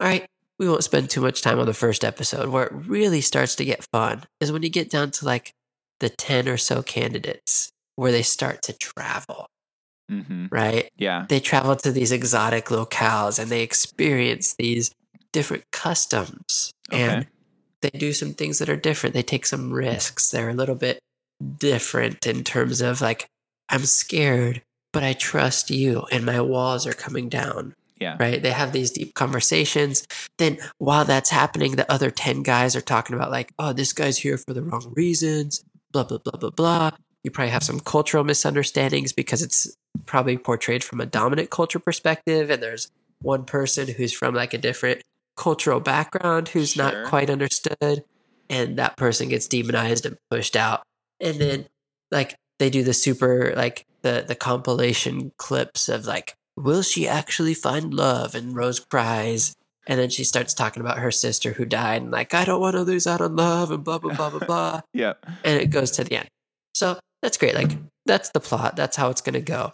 All 0.00 0.06
right. 0.06 0.26
We 0.58 0.68
won't 0.68 0.84
spend 0.84 1.08
too 1.08 1.22
much 1.22 1.40
time 1.40 1.58
on 1.58 1.66
the 1.66 1.72
first 1.74 2.04
episode. 2.04 2.50
Where 2.50 2.66
it 2.66 2.72
really 2.72 3.22
starts 3.22 3.54
to 3.56 3.64
get 3.64 3.86
fun 3.92 4.24
is 4.40 4.52
when 4.52 4.62
you 4.62 4.68
get 4.68 4.90
down 4.90 5.10
to 5.12 5.24
like 5.24 5.52
the 6.00 6.10
10 6.10 6.48
or 6.48 6.56
so 6.58 6.82
candidates 6.82 7.70
where 7.96 8.12
they 8.12 8.22
start 8.22 8.62
to 8.62 8.72
travel, 8.74 9.46
Mhm. 10.10 10.48
right? 10.50 10.90
Yeah. 10.96 11.24
They 11.28 11.40
travel 11.40 11.76
to 11.76 11.92
these 11.92 12.12
exotic 12.12 12.66
locales 12.66 13.38
and 13.38 13.50
they 13.50 13.62
experience 13.62 14.54
these 14.58 14.90
different 15.32 15.64
customs. 15.72 16.70
And 16.90 17.26
they 17.82 17.90
do 17.90 18.12
some 18.12 18.34
things 18.34 18.58
that 18.58 18.68
are 18.68 18.76
different. 18.76 19.14
They 19.14 19.22
take 19.22 19.46
some 19.46 19.72
risks. 19.72 20.30
They're 20.30 20.50
a 20.50 20.54
little 20.54 20.74
bit 20.74 20.98
different 21.58 22.26
in 22.26 22.44
terms 22.44 22.80
of 22.82 23.00
like, 23.00 23.26
I'm 23.70 23.84
scared, 23.84 24.62
but 24.92 25.02
I 25.04 25.12
trust 25.12 25.70
you, 25.70 26.04
and 26.10 26.26
my 26.26 26.40
walls 26.40 26.86
are 26.86 26.92
coming 26.92 27.28
down. 27.28 27.74
Yeah. 28.00 28.16
Right? 28.18 28.42
They 28.42 28.50
have 28.50 28.72
these 28.72 28.90
deep 28.90 29.14
conversations. 29.14 30.06
Then, 30.38 30.58
while 30.78 31.04
that's 31.04 31.28
happening, 31.30 31.76
the 31.76 31.90
other 31.92 32.10
10 32.10 32.42
guys 32.42 32.74
are 32.74 32.80
talking 32.80 33.14
about, 33.14 33.30
like, 33.30 33.52
oh, 33.58 33.72
this 33.74 33.92
guy's 33.92 34.16
here 34.18 34.38
for 34.38 34.54
the 34.54 34.62
wrong 34.62 34.92
reasons, 34.96 35.62
blah, 35.92 36.04
blah, 36.04 36.18
blah, 36.18 36.38
blah, 36.38 36.50
blah. 36.50 36.90
You 37.22 37.30
probably 37.30 37.50
have 37.50 37.62
some 37.62 37.80
cultural 37.80 38.24
misunderstandings 38.24 39.12
because 39.12 39.42
it's 39.42 39.76
probably 40.06 40.38
portrayed 40.38 40.82
from 40.82 41.00
a 41.00 41.06
dominant 41.06 41.50
culture 41.50 41.78
perspective. 41.78 42.48
And 42.48 42.62
there's 42.62 42.90
one 43.20 43.44
person 43.44 43.88
who's 43.88 44.14
from 44.14 44.34
like 44.34 44.54
a 44.54 44.58
different 44.58 45.02
cultural 45.36 45.80
background 45.80 46.48
who's 46.48 46.72
Sure. 46.72 46.84
not 46.84 47.08
quite 47.08 47.28
understood. 47.28 48.04
And 48.48 48.78
that 48.78 48.96
person 48.96 49.28
gets 49.28 49.46
demonized 49.46 50.06
and 50.06 50.16
pushed 50.30 50.56
out. 50.56 50.82
And 51.20 51.38
then, 51.38 51.66
like, 52.10 52.36
they 52.60 52.70
do 52.70 52.84
the 52.84 52.94
super, 52.94 53.52
like, 53.56 53.84
the, 54.02 54.24
the 54.26 54.36
compilation 54.36 55.32
clips 55.36 55.88
of, 55.88 56.06
like, 56.06 56.34
will 56.56 56.82
she 56.82 57.08
actually 57.08 57.54
find 57.54 57.92
love? 57.92 58.36
And 58.36 58.54
Rose 58.54 58.78
cries. 58.78 59.54
And 59.86 59.98
then 59.98 60.10
she 60.10 60.22
starts 60.22 60.54
talking 60.54 60.80
about 60.80 60.98
her 60.98 61.10
sister 61.10 61.54
who 61.54 61.64
died 61.64 62.02
and, 62.02 62.10
like, 62.12 62.32
I 62.34 62.44
don't 62.44 62.60
want 62.60 62.74
to 62.76 62.82
lose 62.82 63.06
out 63.08 63.20
on 63.20 63.34
love 63.34 63.72
and 63.72 63.82
blah, 63.82 63.98
blah, 63.98 64.14
blah, 64.14 64.30
blah, 64.30 64.46
blah 64.46 64.80
Yeah. 64.92 65.14
and 65.42 65.60
it 65.60 65.70
goes 65.70 65.90
to 65.92 66.04
the 66.04 66.16
end. 66.18 66.28
So 66.74 66.98
that's 67.22 67.36
great. 67.36 67.54
Like 67.54 67.72
that's 68.06 68.30
the 68.30 68.40
plot. 68.40 68.76
That's 68.76 68.96
how 68.96 69.10
it's 69.10 69.20
going 69.20 69.34
to 69.34 69.40
go. 69.40 69.72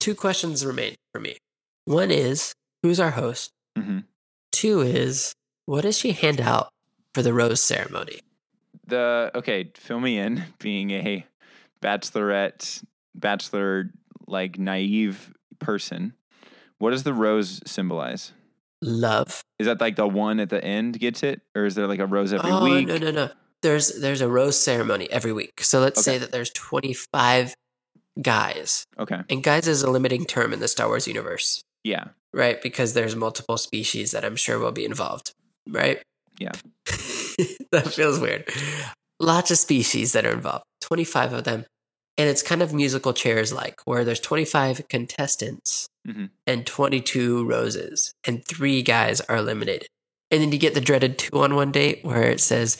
Two 0.00 0.14
questions 0.14 0.66
remain. 0.66 0.96
for 1.12 1.20
me. 1.20 1.36
One 1.84 2.10
is 2.10 2.52
who's 2.82 2.98
our 3.00 3.12
host? 3.12 3.50
hmm 3.78 4.00
Two 4.50 4.80
is 4.80 5.32
what 5.66 5.82
does 5.82 5.96
she 5.98 6.12
hand 6.12 6.40
out 6.40 6.68
for 7.14 7.22
the 7.22 7.32
rose 7.32 7.62
ceremony? 7.62 8.20
The 8.86 9.30
okay, 9.34 9.70
fill 9.76 10.00
me 10.00 10.18
in. 10.18 10.44
Being 10.58 10.90
a 10.90 11.24
bachelorette, 11.82 12.84
bachelor 13.14 13.90
like 14.26 14.58
naive 14.58 15.34
person, 15.58 16.14
what 16.78 16.90
does 16.90 17.02
the 17.02 17.12
rose 17.12 17.60
symbolize? 17.66 18.32
Love. 18.80 19.42
Is 19.58 19.66
that 19.66 19.80
like 19.80 19.96
the 19.96 20.08
one 20.08 20.40
at 20.40 20.50
the 20.50 20.62
end 20.62 20.98
gets 20.98 21.22
it, 21.22 21.42
or 21.54 21.64
is 21.64 21.74
there 21.74 21.86
like 21.86 22.00
a 22.00 22.06
rose 22.06 22.32
every 22.32 22.50
oh 22.50 22.64
week? 22.64 22.88
no 22.88 22.96
no 22.96 23.10
no. 23.10 23.30
There's 23.62 24.00
there's 24.00 24.20
a 24.20 24.28
rose 24.28 24.60
ceremony 24.60 25.08
every 25.10 25.32
week. 25.32 25.62
So 25.62 25.78
let's 25.78 26.02
say 26.02 26.18
that 26.18 26.32
there's 26.32 26.50
25 26.50 27.54
guys, 28.20 28.84
Okay, 28.98 29.20
and 29.30 29.42
guys 29.44 29.68
is 29.68 29.84
a 29.84 29.90
limiting 29.90 30.24
term 30.24 30.52
in 30.52 30.58
the 30.58 30.66
Star 30.66 30.88
Wars 30.88 31.06
universe, 31.06 31.62
yeah, 31.84 32.06
right? 32.34 32.60
Because 32.60 32.94
there's 32.94 33.14
multiple 33.14 33.56
species 33.56 34.10
that 34.10 34.24
I'm 34.24 34.34
sure 34.34 34.58
will 34.58 34.72
be 34.72 34.84
involved, 34.84 35.32
right? 35.68 36.02
Yeah. 36.40 36.52
that 37.70 37.92
feels 37.94 38.18
weird. 38.18 38.48
Lots 39.20 39.52
of 39.52 39.58
species 39.58 40.12
that 40.12 40.26
are 40.26 40.32
involved. 40.32 40.64
25 40.96 41.32
of 41.32 41.44
them. 41.44 41.64
And 42.18 42.28
it's 42.28 42.42
kind 42.42 42.60
of 42.60 42.74
musical 42.74 43.14
chairs 43.14 43.50
like, 43.54 43.80
where 43.86 44.04
there's 44.04 44.20
25 44.20 44.86
contestants 44.90 45.86
Mhm. 46.06 46.28
and 46.46 46.66
22 46.66 47.46
roses, 47.48 48.12
and 48.26 48.44
three 48.46 48.82
guys 48.82 49.22
are 49.22 49.36
eliminated. 49.36 49.88
And 50.30 50.42
then 50.42 50.52
you 50.52 50.58
get 50.58 50.74
the 50.74 50.80
dreaded 50.82 51.16
two 51.18 51.38
on 51.40 51.54
one 51.54 51.72
date 51.72 52.00
where 52.04 52.24
it 52.24 52.40
says 52.40 52.76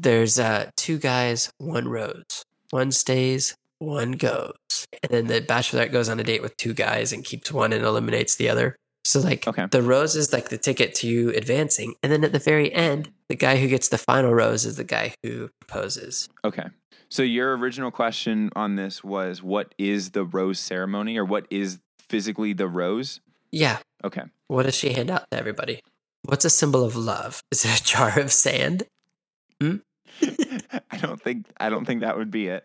there's 0.00 0.38
uh, 0.40 0.70
two 0.76 0.98
guys, 0.98 1.50
one 1.58 1.86
rose. 1.86 2.42
One 2.70 2.90
stays, 2.90 3.54
one 3.78 4.12
goes. 4.12 4.54
And 5.02 5.10
then 5.10 5.26
the 5.28 5.40
bachelorette 5.40 5.92
goes 5.92 6.08
on 6.08 6.18
a 6.18 6.24
date 6.24 6.42
with 6.42 6.56
two 6.56 6.74
guys 6.74 7.12
and 7.12 7.24
keeps 7.24 7.52
one 7.52 7.72
and 7.72 7.84
eliminates 7.84 8.34
the 8.34 8.48
other. 8.48 8.74
So, 9.04 9.20
like, 9.20 9.46
Okay. 9.46 9.66
the 9.70 9.82
rose 9.82 10.16
is 10.16 10.32
like 10.32 10.48
the 10.48 10.58
ticket 10.58 10.94
to 10.96 11.06
you 11.08 11.30
advancing. 11.30 11.94
And 12.02 12.10
then 12.10 12.24
at 12.24 12.32
the 12.32 12.38
very 12.38 12.72
end, 12.72 13.10
the 13.28 13.36
guy 13.36 13.58
who 13.58 13.68
gets 13.68 13.88
the 13.88 13.98
final 13.98 14.32
rose 14.34 14.64
is 14.64 14.76
the 14.76 14.84
guy 14.84 15.14
who 15.22 15.50
proposes. 15.60 16.28
okay. 16.44 16.66
So 17.12 17.22
your 17.22 17.54
original 17.58 17.90
question 17.90 18.48
on 18.56 18.76
this 18.76 19.04
was, 19.04 19.42
what 19.42 19.74
is 19.76 20.12
the 20.12 20.24
rose 20.24 20.58
ceremony, 20.58 21.18
or 21.18 21.26
what 21.26 21.46
is 21.50 21.78
physically 21.98 22.54
the 22.54 22.66
rose? 22.66 23.20
Yeah. 23.50 23.80
Okay. 24.02 24.22
What 24.48 24.62
does 24.62 24.74
she 24.74 24.94
hand 24.94 25.10
out 25.10 25.30
to 25.30 25.36
everybody? 25.36 25.82
What's 26.24 26.46
a 26.46 26.50
symbol 26.50 26.82
of 26.86 26.96
love? 26.96 27.42
Is 27.50 27.66
it 27.66 27.80
a 27.80 27.84
jar 27.84 28.18
of 28.18 28.32
sand? 28.32 28.84
I 29.60 30.96
don't 31.02 31.20
think 31.20 31.48
I 31.60 31.68
don't 31.68 31.84
think 31.84 32.00
that 32.00 32.16
would 32.16 32.30
be 32.30 32.48
it. 32.48 32.64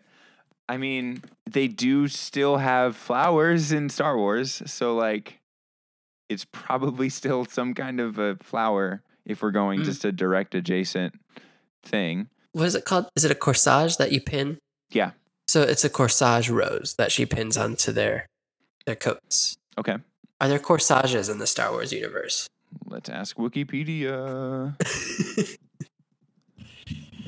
I 0.66 0.78
mean, 0.78 1.22
they 1.44 1.68
do 1.68 2.08
still 2.08 2.56
have 2.56 2.96
flowers 2.96 3.70
in 3.70 3.90
Star 3.90 4.16
Wars, 4.16 4.62
so 4.64 4.94
like 4.96 5.40
it's 6.30 6.46
probably 6.52 7.08
still 7.20 7.44
some 7.44 7.74
kind 7.74 8.00
of 8.00 8.18
a 8.18 8.36
flower 8.36 9.02
if 9.26 9.42
we're 9.42 9.50
going 9.50 9.80
Mm. 9.80 9.84
just 9.84 10.06
a 10.06 10.12
direct 10.12 10.54
adjacent 10.54 11.20
thing. 11.82 12.30
What 12.52 12.64
is 12.64 12.74
it 12.74 12.84
called? 12.84 13.08
Is 13.16 13.24
it 13.24 13.30
a 13.30 13.34
corsage 13.34 13.96
that 13.98 14.12
you 14.12 14.20
pin? 14.20 14.58
Yeah. 14.90 15.12
So 15.46 15.62
it's 15.62 15.84
a 15.84 15.90
corsage 15.90 16.50
rose 16.50 16.94
that 16.98 17.12
she 17.12 17.24
pins 17.26 17.56
onto 17.56 17.92
their 17.92 18.26
their 18.86 18.96
coats. 18.96 19.56
Okay. 19.78 19.96
Are 20.40 20.48
there 20.48 20.58
corsages 20.58 21.28
in 21.28 21.38
the 21.38 21.46
Star 21.46 21.70
Wars 21.72 21.92
universe? 21.92 22.46
Let's 22.86 23.08
ask 23.08 23.36
Wikipedia. 23.36 24.74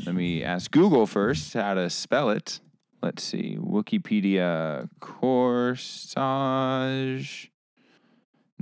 Let 0.07 0.15
me 0.15 0.43
ask 0.43 0.71
Google 0.71 1.07
first 1.07 1.55
how 1.55 1.75
to 1.75 1.91
spell 1.91 2.31
it. 2.31 2.61
Let's 3.03 3.23
see. 3.23 3.57
Wikipedia 3.61 4.89
corsage. 5.01 6.21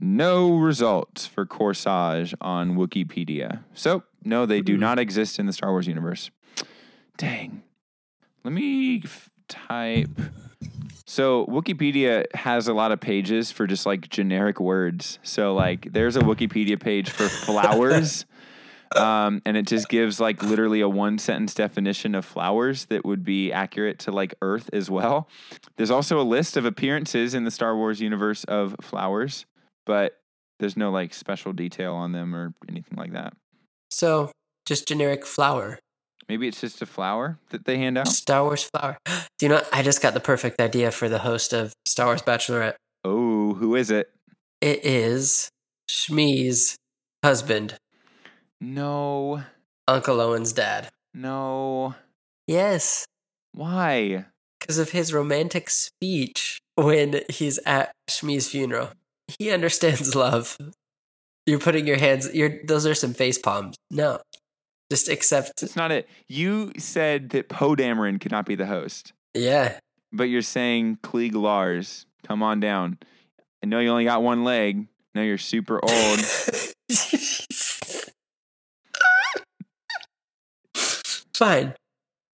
No 0.00 0.56
results 0.56 1.26
for 1.26 1.44
corsage 1.44 2.32
on 2.40 2.76
Wikipedia. 2.76 3.64
So, 3.74 4.04
no, 4.24 4.46
they 4.46 4.60
do 4.60 4.74
Hmm. 4.74 4.80
not 4.80 4.98
exist 4.98 5.38
in 5.38 5.46
the 5.46 5.52
Star 5.52 5.70
Wars 5.70 5.86
universe. 5.86 6.30
Dang. 7.16 7.62
Let 8.44 8.52
me 8.52 9.02
f- 9.04 9.28
type. 9.48 10.08
So, 11.04 11.46
Wikipedia 11.46 12.24
has 12.34 12.68
a 12.68 12.74
lot 12.74 12.92
of 12.92 13.00
pages 13.00 13.50
for 13.50 13.66
just 13.66 13.86
like 13.86 14.08
generic 14.08 14.60
words. 14.60 15.18
So, 15.22 15.54
like, 15.54 15.92
there's 15.92 16.16
a 16.16 16.20
Wikipedia 16.20 16.78
page 16.78 17.10
for 17.10 17.28
flowers. 17.28 18.26
Um, 18.96 19.42
and 19.44 19.54
it 19.56 19.66
just 19.66 19.88
gives 19.90 20.18
like 20.18 20.42
literally 20.42 20.80
a 20.80 20.88
one 20.88 21.18
sentence 21.18 21.52
definition 21.52 22.14
of 22.14 22.24
flowers 22.24 22.86
that 22.86 23.04
would 23.04 23.22
be 23.22 23.52
accurate 23.52 23.98
to 24.00 24.12
like 24.12 24.34
Earth 24.40 24.70
as 24.72 24.88
well. 24.90 25.28
There's 25.76 25.90
also 25.90 26.18
a 26.18 26.22
list 26.24 26.56
of 26.56 26.64
appearances 26.64 27.34
in 27.34 27.44
the 27.44 27.50
Star 27.50 27.76
Wars 27.76 28.00
universe 28.00 28.44
of 28.44 28.74
flowers, 28.80 29.44
but 29.84 30.14
there's 30.58 30.74
no 30.76 30.90
like 30.90 31.12
special 31.12 31.52
detail 31.52 31.92
on 31.94 32.12
them 32.12 32.34
or 32.34 32.54
anything 32.66 32.96
like 32.96 33.12
that. 33.12 33.34
So 33.91 34.30
just 34.66 34.86
generic 34.89 35.24
flower. 35.26 35.78
Maybe 36.28 36.47
it's 36.47 36.61
just 36.61 36.82
a 36.82 36.86
flower 36.86 37.39
that 37.51 37.64
they 37.64 37.78
hand 37.78 37.97
out. 37.97 38.09
Star 38.09 38.45
Wars 38.45 38.64
flower. 38.64 38.99
Do 39.07 39.47
you 39.47 39.49
know? 39.49 39.62
I 39.72 39.82
just 39.82 40.03
got 40.03 40.14
the 40.14 40.20
perfect 40.20 40.61
idea 40.61 40.91
for 40.91 41.09
the 41.09 41.20
host 41.20 41.53
of 41.53 41.72
Star 41.86 42.07
Wars 42.07 42.22
Bachelorette. 42.22 42.74
Oh, 43.05 43.55
who 43.55 43.74
is 43.76 43.91
it? 43.91 44.11
It 44.61 44.84
is 44.84 45.49
Shmi's 45.89 46.76
husband, 47.24 47.76
No, 48.61 49.43
Uncle 49.86 50.20
Owen's 50.20 50.53
dad. 50.53 50.89
no. 51.14 51.95
Yes, 52.47 53.05
Why? 53.53 54.24
because 54.59 54.78
of 54.78 54.91
his 54.91 55.12
romantic 55.12 55.68
speech 55.70 56.59
when 56.76 57.20
he's 57.30 57.59
at 57.66 57.93
Shmi's 58.11 58.49
funeral. 58.49 58.91
He 59.39 59.51
understands 59.51 60.14
love. 60.14 60.57
You're 61.49 61.59
putting 61.59 61.86
your 61.86 61.96
hands. 61.96 62.28
You're 62.34 62.62
those 62.64 62.84
are 62.84 62.94
some 62.94 63.14
face 63.14 63.38
palms. 63.38 63.74
No, 63.90 64.20
just 64.92 65.09
accept. 65.09 65.62
That's 65.62 65.76
not 65.76 65.90
it. 65.90 66.07
You 66.28 66.72
said 66.76 67.30
that 67.30 67.49
Poe 67.49 67.74
Dameron 67.74 68.20
could 68.20 68.32
not 68.32 68.44
be 68.44 68.55
the 68.55 68.66
host. 68.66 69.14
Yeah, 69.32 69.78
But 70.12 70.24
you're 70.24 70.42
saying 70.42 70.99
Cliegg 71.03 71.32
Lars, 71.32 72.05
come 72.26 72.42
on 72.42 72.61
down. 72.61 72.99
I 73.62 73.66
know 73.66 73.80
you 73.80 73.88
only 73.88 74.05
got 74.05 74.22
one 74.22 74.44
leg. 74.44 74.88
I 75.14 75.18
know 75.18 75.24
you're 75.24 75.38
super 75.38 75.80
old. 75.82 76.20
Fine. 81.34 81.74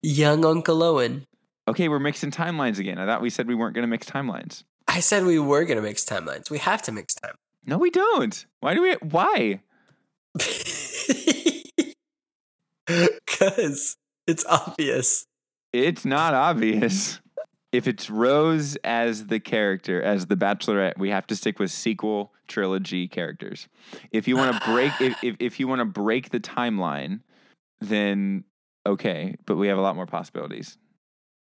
Young 0.02 0.44
Uncle 0.44 0.82
Owen. 0.82 1.24
okay, 1.68 1.88
we're 1.88 2.00
mixing 2.00 2.32
timelines 2.32 2.80
again. 2.80 2.98
I 2.98 3.06
thought 3.06 3.22
we 3.22 3.30
said 3.30 3.46
we 3.46 3.54
weren't 3.54 3.74
going 3.74 3.84
to 3.84 3.88
mix 3.88 4.10
timelines. 4.10 4.64
I 4.88 4.98
said 5.00 5.24
we 5.24 5.38
were 5.38 5.64
gonna 5.64 5.82
mix 5.82 6.04
timelines. 6.04 6.50
We 6.50 6.58
have 6.58 6.82
to 6.82 6.92
mix 6.92 7.14
time. 7.14 7.34
No, 7.66 7.78
we 7.78 7.90
don't. 7.90 8.46
Why 8.60 8.74
do 8.74 8.82
we? 8.82 8.94
Why? 8.94 9.60
Because 12.86 13.96
it's 14.26 14.44
obvious. 14.46 15.26
It's 15.72 16.04
not 16.04 16.34
obvious. 16.34 17.20
If 17.72 17.88
it's 17.88 18.08
Rose 18.08 18.76
as 18.84 19.26
the 19.26 19.40
character, 19.40 20.00
as 20.00 20.26
the 20.26 20.36
Bachelorette, 20.36 20.98
we 20.98 21.10
have 21.10 21.26
to 21.28 21.36
stick 21.36 21.58
with 21.58 21.70
sequel 21.70 22.32
trilogy 22.46 23.08
characters. 23.08 23.68
If 24.12 24.28
you 24.28 24.36
want 24.36 24.60
to 24.60 24.70
break, 24.70 24.92
if, 25.00 25.24
if 25.24 25.36
if 25.40 25.58
you 25.58 25.66
want 25.66 25.80
to 25.80 25.84
break 25.84 26.30
the 26.30 26.38
timeline, 26.40 27.20
then 27.80 28.44
okay. 28.86 29.34
But 29.46 29.56
we 29.56 29.66
have 29.68 29.78
a 29.78 29.80
lot 29.80 29.96
more 29.96 30.06
possibilities. 30.06 30.78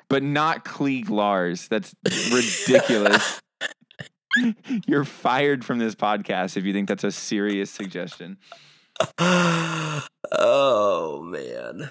But 0.09 0.23
not 0.23 0.65
Cliegg 0.65 1.09
Lars. 1.09 1.69
That's 1.69 1.95
ridiculous. 2.33 3.41
You're 4.87 5.05
fired 5.05 5.65
from 5.65 5.79
this 5.79 5.95
podcast 5.95 6.57
if 6.57 6.65
you 6.65 6.73
think 6.73 6.89
that's 6.89 7.05
a 7.05 7.11
serious 7.11 7.71
suggestion. 7.71 8.39
oh 9.19 11.23
man. 11.23 11.91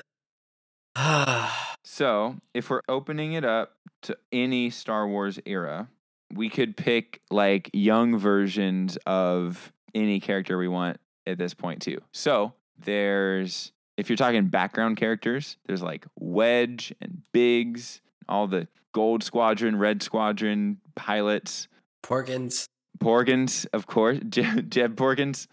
So, 1.92 2.36
if 2.54 2.70
we're 2.70 2.82
opening 2.88 3.34
it 3.34 3.44
up 3.44 3.74
to 4.04 4.16
any 4.32 4.70
Star 4.70 5.08
Wars 5.08 5.40
era, 5.46 5.90
we 6.34 6.50
could 6.50 6.78
pick 6.78 7.22
like 7.32 7.70
young 7.74 8.18
versions 8.18 8.98
of 9.06 9.74
any 9.96 10.20
character 10.20 10.58
we 10.58 10.68
want 10.68 11.00
at 11.26 11.38
this 11.38 11.54
point, 11.54 11.82
too. 11.82 12.00
So, 12.14 12.54
there's, 12.78 13.72
if 13.98 14.08
you're 14.08 14.18
talking 14.18 14.48
background 14.48 14.98
characters, 14.98 15.58
there's 15.66 15.82
like 15.82 16.06
Wedge 16.18 16.94
and 17.02 17.24
Biggs, 17.34 18.02
all 18.30 18.48
the 18.48 18.68
Gold 18.94 19.24
Squadron, 19.24 19.78
Red 19.78 20.02
Squadron 20.02 20.78
pilots, 20.96 21.68
Porkins. 22.04 22.66
Porgins, 23.00 23.66
of 23.74 23.88
course, 23.88 24.20
Jeb, 24.30 24.70
Jeb 24.70 24.96
Porgins. 24.96 25.48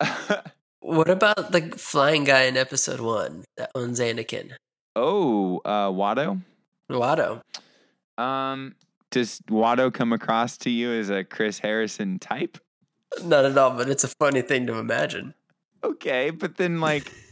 What 0.80 1.10
about 1.10 1.52
the 1.52 1.72
flying 1.76 2.24
guy 2.24 2.44
in 2.44 2.56
episode 2.56 3.00
one 3.00 3.44
that 3.58 3.70
owns 3.74 4.00
Anakin? 4.00 4.52
oh, 4.96 5.60
uh, 5.64 5.88
Watto. 5.88 6.40
Watto. 6.90 7.42
Um, 8.16 8.74
does 9.10 9.40
Watto 9.50 9.92
come 9.92 10.14
across 10.14 10.56
to 10.58 10.70
you 10.70 10.90
as 10.92 11.10
a 11.10 11.24
Chris 11.24 11.58
Harrison 11.58 12.18
type? 12.18 12.56
Not 13.22 13.44
at 13.44 13.58
all, 13.58 13.72
but 13.72 13.90
it's 13.90 14.04
a 14.04 14.08
funny 14.18 14.40
thing 14.40 14.66
to 14.66 14.78
imagine. 14.78 15.34
Okay, 15.84 16.30
but 16.30 16.56
then 16.56 16.80
like 16.80 17.12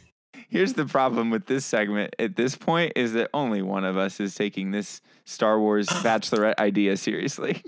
here's 0.48 0.74
the 0.74 0.84
problem 0.86 1.30
with 1.30 1.46
this 1.46 1.64
segment 1.64 2.14
at 2.18 2.36
this 2.36 2.56
point 2.56 2.92
is 2.96 3.12
that 3.14 3.30
only 3.34 3.62
one 3.62 3.84
of 3.84 3.96
us 3.96 4.20
is 4.20 4.34
taking 4.34 4.70
this 4.70 5.00
Star 5.24 5.58
Wars 5.60 5.86
bachelorette 6.02 6.58
idea 6.58 6.96
seriously. 6.96 7.62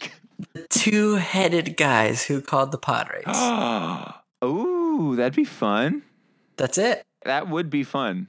The 0.52 0.66
two 0.68 1.16
headed 1.16 1.76
guys 1.76 2.24
who 2.24 2.40
called 2.40 2.70
the 2.72 2.78
pod 2.78 3.10
race. 3.12 3.36
Ooh, 4.44 5.16
that'd 5.16 5.34
be 5.34 5.44
fun. 5.44 6.02
That's 6.56 6.78
it. 6.78 7.02
That 7.24 7.48
would 7.48 7.70
be 7.70 7.82
fun. 7.82 8.28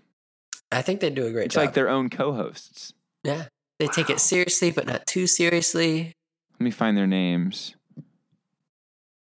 I 0.72 0.82
think 0.82 1.00
they 1.00 1.10
do 1.10 1.26
a 1.28 1.32
great 1.32 1.45
It's 1.45 1.56
job. 1.56 1.64
It's 1.64 1.68
like 1.68 1.74
their 1.76 1.89
own 1.89 2.10
co-hosts. 2.10 2.93
yeah. 3.24 3.45
They 3.80 3.88
take 3.88 4.10
it 4.10 4.20
seriously, 4.20 4.72
but 4.72 4.86
not 4.88 5.08
too 5.08 5.26
seriously. 5.26 6.12
Let 6.60 6.62
me 6.62 6.70
find 6.72 6.97
their 6.97 7.08
names. 7.08 7.76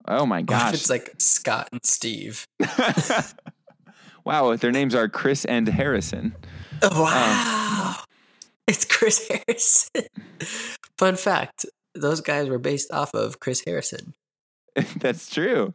Oh 0.06 0.26
my 0.26 0.42
gosh. 0.42 0.74
it's 0.74 0.88
like 0.90 1.12
Scott 1.18 1.68
and 1.72 1.84
Steve? 1.84 2.46
wow, 4.24 4.56
their 4.56 4.72
names 4.72 4.94
are 4.94 5.08
Chris 5.08 5.44
and 5.44 5.68
Harrison. 5.68 6.34
Oh, 6.82 7.02
wow. 7.02 7.96
it's 8.66 8.84
Chris 8.84 9.28
Harrison. 9.28 10.06
Fun 10.98 11.16
fact 11.16 11.66
those 11.94 12.20
guys 12.20 12.48
were 12.48 12.58
based 12.58 12.92
off 12.92 13.14
of 13.14 13.40
Chris 13.40 13.62
Harrison. 13.64 14.14
That's 14.96 15.30
true. 15.30 15.72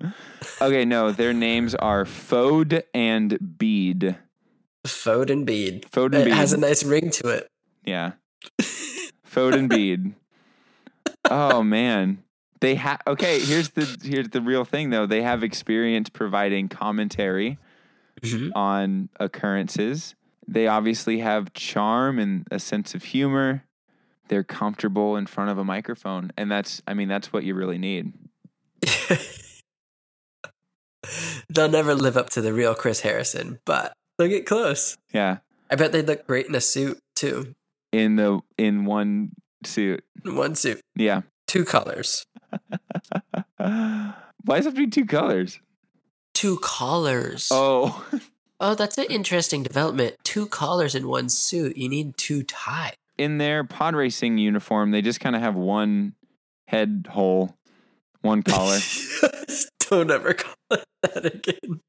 Okay, 0.61 0.85
no, 0.85 1.11
their 1.11 1.33
names 1.33 1.75
are 1.75 2.03
Fode 2.05 2.83
and 2.93 3.57
Beed. 3.57 4.17
Fode 4.85 5.29
and 5.29 5.45
Beed. 5.45 5.85
Fode 5.91 6.15
and 6.15 6.27
It 6.27 6.33
has 6.33 6.53
a 6.53 6.57
nice 6.57 6.83
ring 6.83 7.09
to 7.11 7.29
it. 7.29 7.47
Yeah. 7.85 8.13
Fode 8.61 9.53
and 9.53 9.69
Beed. 9.69 10.13
Oh 11.29 11.63
man. 11.63 12.23
They 12.61 12.75
have 12.75 13.01
okay, 13.07 13.39
here's 13.39 13.69
the 13.69 13.97
here's 14.03 14.29
the 14.29 14.41
real 14.41 14.65
thing 14.65 14.89
though. 14.89 15.05
They 15.05 15.21
have 15.21 15.43
experience 15.43 16.09
providing 16.09 16.67
commentary 16.67 17.57
Mhm. 18.21 18.51
on 18.55 19.09
occurrences. 19.19 20.15
They 20.47 20.67
obviously 20.67 21.19
have 21.19 21.53
charm 21.53 22.17
and 22.19 22.45
a 22.51 22.59
sense 22.59 22.95
of 22.95 23.03
humor. 23.03 23.63
They're 24.29 24.43
comfortable 24.43 25.15
in 25.15 25.25
front 25.27 25.49
of 25.51 25.57
a 25.57 25.63
microphone. 25.63 26.31
And 26.37 26.51
that's 26.51 26.81
I 26.87 26.93
mean, 26.93 27.07
that's 27.07 27.31
what 27.33 27.43
you 27.43 27.53
really 27.55 27.77
need. 27.77 28.13
They'll 31.49 31.69
never 31.69 31.95
live 31.95 32.17
up 32.17 32.29
to 32.31 32.41
the 32.41 32.53
real 32.53 32.75
Chris 32.75 33.01
Harrison, 33.01 33.59
but 33.65 33.93
they'll 34.17 34.27
get 34.27 34.45
close. 34.45 34.97
Yeah. 35.13 35.37
I 35.71 35.75
bet 35.75 35.91
they'd 35.91 36.05
look 36.05 36.27
great 36.27 36.45
in 36.47 36.55
a 36.55 36.61
suit 36.61 36.99
too. 37.15 37.53
In 37.91 38.15
the 38.17 38.41
in 38.57 38.85
one 38.85 39.31
suit. 39.65 40.03
One 40.23 40.55
suit, 40.55 40.81
Yeah. 40.95 41.21
two 41.47 41.65
colors. 41.65 42.25
Why 43.57 44.13
does 44.47 44.65
it 44.65 44.69
have 44.69 44.73
to 44.75 44.79
be 44.81 44.87
two 44.87 45.05
colors? 45.05 45.59
Two 46.39 46.57
collars. 46.59 47.49
Oh. 47.51 48.05
Oh, 48.61 48.75
that's 48.75 48.97
an 48.97 49.05
interesting 49.05 49.63
development. 49.63 50.17
Two 50.25 50.45
collars 50.45 50.93
in 50.93 51.07
one 51.07 51.29
suit. 51.29 51.77
You 51.77 51.87
need 51.87 52.17
two 52.17 52.43
ties. 52.43 52.95
in 53.17 53.37
their 53.37 53.63
pod 53.63 53.95
racing 53.95 54.37
uniform, 54.37 54.91
they 54.91 55.01
just 55.01 55.21
kind 55.21 55.33
of 55.33 55.41
have 55.41 55.55
one 55.55 56.13
head 56.67 57.07
hole, 57.09 57.55
one 58.19 58.43
collar. 58.43 58.79
Don't 59.89 60.11
ever 60.11 60.33
call 60.33 60.53
it 60.71 60.83
that 61.03 61.25
again. 61.25 61.79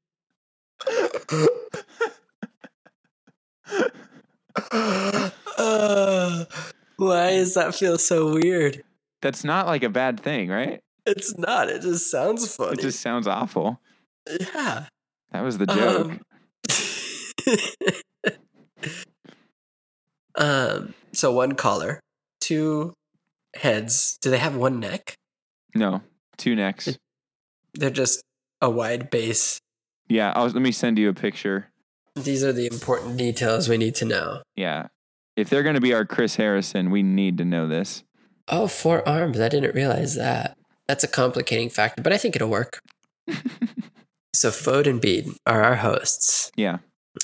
Uh, 5.57 6.45
why 6.95 7.31
does 7.31 7.55
that 7.55 7.75
feel 7.75 7.97
so 7.97 8.33
weird? 8.33 8.81
That's 9.21 9.43
not 9.43 9.67
like 9.67 9.83
a 9.83 9.89
bad 9.89 10.21
thing, 10.21 10.47
right? 10.47 10.79
It's 11.05 11.37
not. 11.37 11.67
It 11.67 11.81
just 11.81 12.09
sounds 12.09 12.55
funny. 12.55 12.73
It 12.73 12.79
just 12.79 13.01
sounds 13.01 13.27
awful. 13.27 13.81
Yeah. 14.27 14.87
That 15.31 15.43
was 15.43 15.57
the 15.57 15.65
joke. 15.65 16.19
Um, 18.27 18.37
um. 20.35 20.93
So 21.13 21.31
one 21.31 21.53
collar, 21.53 21.99
two 22.39 22.93
heads. 23.55 24.17
Do 24.21 24.29
they 24.29 24.37
have 24.37 24.55
one 24.55 24.79
neck? 24.79 25.15
no, 25.75 26.01
two 26.37 26.55
necks. 26.55 26.97
They're 27.73 27.89
just 27.89 28.21
a 28.61 28.69
wide 28.69 29.09
base. 29.09 29.59
Yeah, 30.09 30.33
I'll, 30.35 30.47
let 30.47 30.55
me 30.55 30.71
send 30.71 30.97
you 30.97 31.09
a 31.09 31.13
picture. 31.13 31.69
These 32.15 32.43
are 32.43 32.51
the 32.51 32.67
important 32.67 33.17
details 33.17 33.69
we 33.69 33.77
need 33.77 33.95
to 33.95 34.05
know. 34.05 34.41
Yeah. 34.55 34.87
If 35.37 35.49
they're 35.49 35.63
going 35.63 35.75
to 35.75 35.81
be 35.81 35.93
our 35.93 36.05
Chris 36.05 36.35
Harrison, 36.35 36.91
we 36.91 37.03
need 37.03 37.37
to 37.37 37.45
know 37.45 37.67
this. 37.67 38.03
Oh, 38.49 38.67
four 38.67 39.07
arms. 39.07 39.39
I 39.39 39.47
didn't 39.47 39.73
realize 39.73 40.15
that. 40.15 40.57
That's 40.87 41.05
a 41.05 41.07
complicating 41.07 41.69
factor, 41.69 42.01
but 42.01 42.11
I 42.11 42.17
think 42.17 42.35
it'll 42.35 42.49
work. 42.49 42.81
so 44.33 44.49
Fode 44.49 44.87
and 44.87 45.01
Beed 45.01 45.27
are 45.45 45.61
our 45.63 45.75
hosts. 45.75 46.51
Yeah. 46.55 46.79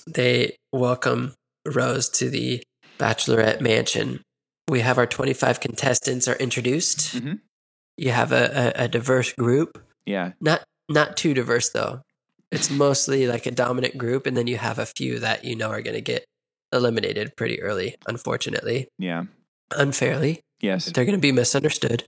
They 0.06 0.56
welcome 0.72 1.34
Rose 1.66 2.10
to 2.12 2.30
the 2.30 2.64
Bachelorette 3.00 3.62
Mansion. 3.62 4.22
We 4.70 4.82
have 4.82 4.98
our 4.98 5.06
25 5.08 5.60
contestants 5.60 6.28
are 6.28 6.36
introduced. 6.36 7.16
Mhm. 7.16 7.40
You 7.98 8.12
have 8.12 8.32
a, 8.32 8.74
a, 8.78 8.84
a 8.84 8.88
diverse 8.88 9.34
group. 9.34 9.82
Yeah. 10.06 10.34
Not 10.42 10.64
not 10.90 11.18
too 11.18 11.34
diverse 11.34 11.70
though. 11.70 12.02
It's 12.52 12.70
mostly 12.70 13.28
like 13.28 13.46
a 13.46 13.52
dominant 13.52 13.98
group, 13.98 14.26
and 14.26 14.38
then 14.38 14.48
you 14.48 14.58
have 14.58 14.80
a 14.80 14.86
few 14.86 15.20
that 15.20 15.44
you 15.44 15.56
know 15.56 15.70
are 15.70 15.82
going 15.82 15.96
to 15.96 16.02
get 16.02 16.24
eliminated 16.72 17.36
pretty 17.36 17.62
early, 17.62 17.96
unfortunately, 18.08 18.88
Yeah. 18.98 19.26
unfairly. 19.76 20.40
Yes. 20.62 20.86
They're 20.86 21.04
going 21.06 21.18
to 21.18 21.22
be 21.22 21.34
misunderstood. 21.34 22.06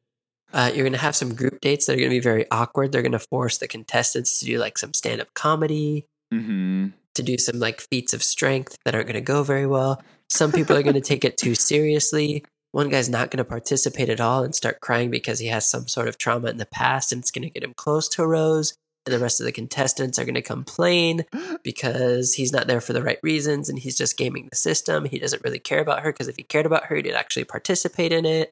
Uh, 0.54 0.72
you're 0.74 0.84
going 0.84 0.94
to 0.94 1.00
have 1.00 1.16
some 1.16 1.36
group 1.36 1.62
dates 1.62 1.86
that 1.86 1.94
are 1.94 1.98
going 1.98 2.10
to 2.10 2.16
be 2.16 2.20
very 2.20 2.46
awkward. 2.52 2.92
They're 2.92 3.02
going 3.02 3.12
to 3.12 3.20
force 3.20 3.58
the 3.60 3.68
contestants 3.68 4.40
to 4.40 4.46
do 4.46 4.58
like 4.58 4.78
some 4.78 4.94
stand 4.94 5.22
up 5.22 5.34
comedy, 5.34 6.06
Mm-hmm. 6.34 6.90
to 7.16 7.24
do 7.24 7.40
some 7.40 7.60
like 7.60 7.82
feats 7.82 8.14
of 8.14 8.22
strength 8.22 8.78
that 8.86 8.94
aren't 8.94 9.08
going 9.08 9.16
to 9.16 9.22
go 9.22 9.42
very 9.42 9.66
well. 9.66 10.00
Some 10.30 10.52
people 10.52 10.78
are 10.78 10.84
going 10.84 10.94
to 10.94 11.02
take 11.02 11.26
it 11.26 11.38
too 11.38 11.56
seriously. 11.56 12.46
One 12.72 12.90
guy's 12.90 13.10
not 13.10 13.32
going 13.32 13.40
to 13.40 13.44
participate 13.50 14.10
at 14.10 14.22
all 14.22 14.44
and 14.44 14.54
start 14.54 14.80
crying 14.80 15.10
because 15.10 15.40
he 15.40 15.48
has 15.48 15.68
some 15.68 15.88
sort 15.88 16.08
of 16.08 16.20
trauma 16.20 16.50
in 16.50 16.58
the 16.58 16.68
past 16.68 17.12
and 17.12 17.20
it's 17.20 17.32
going 17.32 17.42
to 17.42 17.50
get 17.50 17.64
him 17.64 17.74
close 17.76 18.08
to 18.10 18.28
Rose. 18.28 18.76
And 19.08 19.16
the 19.16 19.20
rest 19.20 19.40
of 19.40 19.48
the 19.48 19.52
contestants 19.52 20.20
are 20.20 20.24
going 20.24 20.36
to 20.36 20.44
complain 20.44 21.26
because 21.64 22.36
he's 22.36 22.54
not 22.54 22.68
there 22.68 22.80
for 22.82 22.94
the 22.94 23.02
right 23.02 23.18
reasons 23.24 23.70
and 23.70 23.80
he's 23.80 23.98
just 23.98 24.18
gaming 24.18 24.48
the 24.52 24.56
system. 24.56 25.06
He 25.06 25.18
doesn't 25.18 25.44
really 25.44 25.58
care 25.58 25.80
about 25.80 26.02
her 26.02 26.12
because 26.12 26.28
if 26.28 26.38
he 26.38 26.44
cared 26.44 26.68
about 26.68 26.86
her, 26.86 26.96
he'd 26.96 27.10
actually 27.12 27.46
participate 27.46 28.12
in 28.12 28.28
it. 28.28 28.52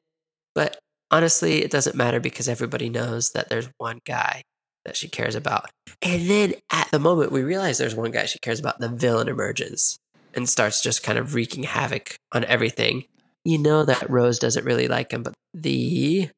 But 0.56 0.78
honestly, 1.10 1.62
it 1.62 1.70
doesn't 1.70 1.96
matter 1.96 2.20
because 2.20 2.48
everybody 2.48 2.88
knows 2.88 3.30
that 3.32 3.48
there's 3.48 3.68
one 3.78 4.00
guy 4.04 4.42
that 4.84 4.96
she 4.96 5.08
cares 5.08 5.34
about. 5.34 5.70
And 6.02 6.28
then 6.28 6.54
at 6.70 6.90
the 6.90 6.98
moment 6.98 7.32
we 7.32 7.42
realize 7.42 7.78
there's 7.78 7.94
one 7.94 8.10
guy 8.10 8.26
she 8.26 8.38
cares 8.38 8.60
about, 8.60 8.80
the 8.80 8.88
villain 8.88 9.28
emerges 9.28 9.98
and 10.34 10.48
starts 10.48 10.82
just 10.82 11.02
kind 11.02 11.18
of 11.18 11.34
wreaking 11.34 11.64
havoc 11.64 12.16
on 12.32 12.44
everything. 12.44 13.04
You 13.44 13.58
know 13.58 13.84
that 13.84 14.08
Rose 14.10 14.38
doesn't 14.38 14.64
really 14.64 14.88
like 14.88 15.12
him, 15.12 15.22
but 15.22 15.34
the 15.54 16.30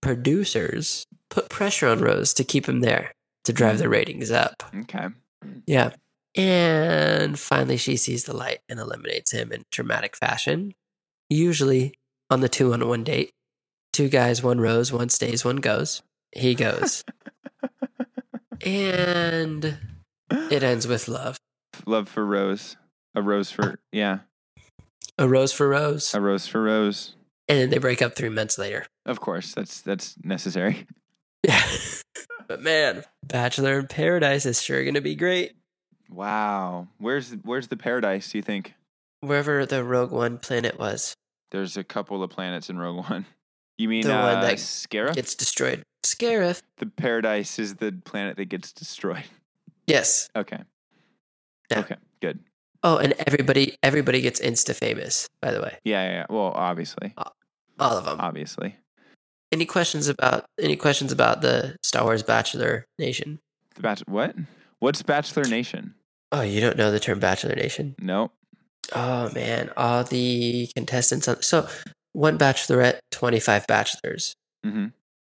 producers 0.00 1.04
put 1.30 1.48
pressure 1.48 1.88
on 1.88 2.00
Rose 2.00 2.32
to 2.34 2.44
keep 2.44 2.68
him 2.68 2.80
there 2.80 3.12
to 3.44 3.52
drive 3.52 3.78
the 3.78 3.86
mm. 3.86 3.90
ratings 3.90 4.30
up. 4.30 4.62
Okay. 4.74 5.08
Yeah. 5.66 5.90
And 6.34 7.38
finally, 7.38 7.76
she 7.76 7.96
sees 7.96 8.24
the 8.24 8.36
light 8.36 8.58
and 8.68 8.78
eliminates 8.78 9.32
him 9.32 9.52
in 9.52 9.64
dramatic 9.72 10.16
fashion. 10.16 10.74
Usually 11.30 11.94
on 12.30 12.40
the 12.40 12.48
two 12.48 12.72
on 12.72 12.86
one 12.86 13.04
date, 13.04 13.30
two 13.98 14.08
guys, 14.08 14.44
one 14.44 14.60
rose, 14.60 14.92
one 14.92 15.08
stays, 15.08 15.44
one 15.44 15.56
goes. 15.56 16.02
He 16.30 16.54
goes. 16.54 17.02
and 18.64 19.76
it 20.30 20.62
ends 20.62 20.86
with 20.86 21.08
love. 21.08 21.36
Love 21.84 22.08
for 22.08 22.24
Rose. 22.24 22.76
A 23.16 23.22
rose 23.22 23.50
for, 23.50 23.80
yeah. 23.90 24.20
A 25.18 25.26
rose 25.26 25.52
for 25.52 25.68
rose. 25.68 26.14
A 26.14 26.20
rose 26.20 26.46
for 26.46 26.62
Rose. 26.62 27.16
And 27.48 27.58
then 27.58 27.70
they 27.70 27.78
break 27.78 28.00
up 28.00 28.14
three 28.14 28.28
months 28.28 28.56
later. 28.56 28.86
Of 29.04 29.18
course. 29.18 29.52
That's, 29.52 29.80
that's 29.80 30.14
necessary. 30.22 30.86
Yeah. 31.42 31.60
but 32.46 32.62
man, 32.62 33.02
Bachelor 33.24 33.80
in 33.80 33.88
Paradise 33.88 34.46
is 34.46 34.62
sure 34.62 34.84
going 34.84 34.94
to 34.94 35.00
be 35.00 35.16
great. 35.16 35.56
Wow. 36.08 36.86
Where's, 36.98 37.32
where's 37.42 37.66
the 37.66 37.76
paradise, 37.76 38.30
do 38.30 38.38
you 38.38 38.42
think? 38.42 38.74
Wherever 39.22 39.66
the 39.66 39.82
Rogue 39.82 40.12
One 40.12 40.38
planet 40.38 40.78
was 40.78 41.16
There's 41.50 41.76
a 41.76 41.82
couple 41.82 42.22
of 42.22 42.30
planets 42.30 42.70
in 42.70 42.78
Rogue 42.78 43.10
One. 43.10 43.26
You 43.78 43.88
mean 43.88 44.02
The 44.02 44.16
uh, 44.18 44.32
one 44.34 44.40
that 44.42 44.56
Scarif? 44.56 45.14
gets 45.14 45.34
destroyed. 45.34 45.82
Scarif. 46.04 46.62
the 46.78 46.86
paradise 46.86 47.58
is 47.58 47.76
the 47.76 47.92
planet 48.04 48.36
that 48.36 48.46
gets 48.46 48.72
destroyed. 48.72 49.24
Yes. 49.86 50.28
Okay. 50.36 50.58
Yeah. 51.70 51.78
Okay. 51.80 51.96
Good. 52.20 52.40
Oh, 52.82 52.98
and 52.98 53.14
everybody 53.26 53.76
everybody 53.82 54.20
gets 54.20 54.40
insta 54.40 54.74
famous, 54.74 55.28
by 55.40 55.52
the 55.52 55.60
way. 55.60 55.78
Yeah, 55.84 56.04
yeah, 56.04 56.14
yeah. 56.14 56.26
Well, 56.30 56.52
obviously. 56.54 57.14
All 57.16 57.96
of 57.96 58.04
them. 58.04 58.20
Obviously. 58.20 58.76
Any 59.50 59.64
questions 59.64 60.08
about 60.08 60.44
any 60.60 60.76
questions 60.76 61.10
about 61.12 61.40
the 61.40 61.76
Star 61.82 62.04
Wars 62.04 62.22
Bachelor 62.22 62.84
Nation? 62.98 63.38
The 63.76 63.82
bach- 63.82 64.02
what? 64.06 64.34
What's 64.80 65.02
Bachelor 65.02 65.44
Nation? 65.44 65.94
Oh, 66.32 66.42
you 66.42 66.60
don't 66.60 66.76
know 66.76 66.90
the 66.90 67.00
term 67.00 67.18
Bachelor 67.18 67.54
Nation? 67.54 67.94
No. 68.00 68.30
Oh 68.94 69.30
man, 69.34 69.70
all 69.76 70.04
the 70.04 70.68
contestants 70.74 71.28
on 71.28 71.42
so 71.42 71.68
one 72.12 72.38
bachelorette, 72.38 72.98
25 73.10 73.66
bachelors. 73.66 74.34
Mm-hmm. 74.64 74.86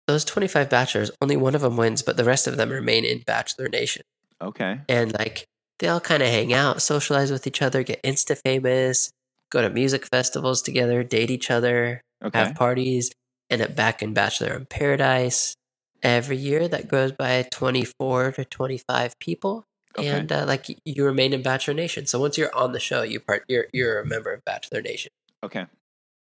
Those 0.07 0.23
25 0.26 0.69
bachelors, 0.69 1.11
only 1.21 1.36
one 1.36 1.55
of 1.55 1.61
them 1.61 1.78
wins, 1.78 2.01
but 2.01 2.15
the 2.17 2.23
rest 2.23 2.45
of 2.47 2.57
them 2.57 2.69
remain 2.69 3.05
in 3.05 3.23
Bachelor 3.26 3.67
Nation. 3.69 4.03
Okay. 4.39 4.80
And 4.88 5.13
like 5.17 5.45
they 5.80 5.88
all 5.88 5.99
kind 5.99 6.21
of 6.21 6.30
hang 6.30 6.53
out, 6.53 6.82
socialize 6.82 7.32
with 7.32 7.47
each 7.47 7.61
other, 7.61 7.82
get 7.82 8.03
insta 8.03 8.38
famous, 8.45 9.09
go 9.51 9.61
to 9.61 9.69
music 9.69 10.05
festivals 10.05 10.61
together, 10.61 11.03
date 11.03 11.32
each 11.32 11.49
other, 11.49 12.01
Okay. 12.23 12.38
have 12.39 12.55
parties. 12.55 13.11
end 13.49 13.61
up 13.61 13.76
back 13.76 14.01
in 14.01 14.13
Bachelor 14.13 14.53
in 14.55 14.65
Paradise. 14.65 15.55
Every 16.01 16.38
year 16.38 16.67
that 16.67 16.88
grows 16.88 17.11
by 17.11 17.45
24 17.51 18.34
to 18.34 18.45
25 18.45 19.17
people. 19.19 19.65
Okay. 19.97 20.07
And 20.07 20.32
uh, 20.32 20.45
like 20.45 20.65
you 20.86 21.05
remain 21.05 21.34
in 21.34 21.41
Bachelor 21.41 21.73
Nation. 21.73 22.05
So 22.05 22.19
once 22.19 22.38
you're 22.38 22.55
on 22.55 22.73
the 22.73 22.80
show, 22.80 23.01
you 23.03 23.19
part 23.19 23.43
you're 23.47 23.67
you're 23.73 23.99
a 23.99 24.05
member 24.05 24.32
of 24.32 24.43
Bachelor 24.45 24.82
Nation. 24.82 25.11
Okay. 25.43 25.65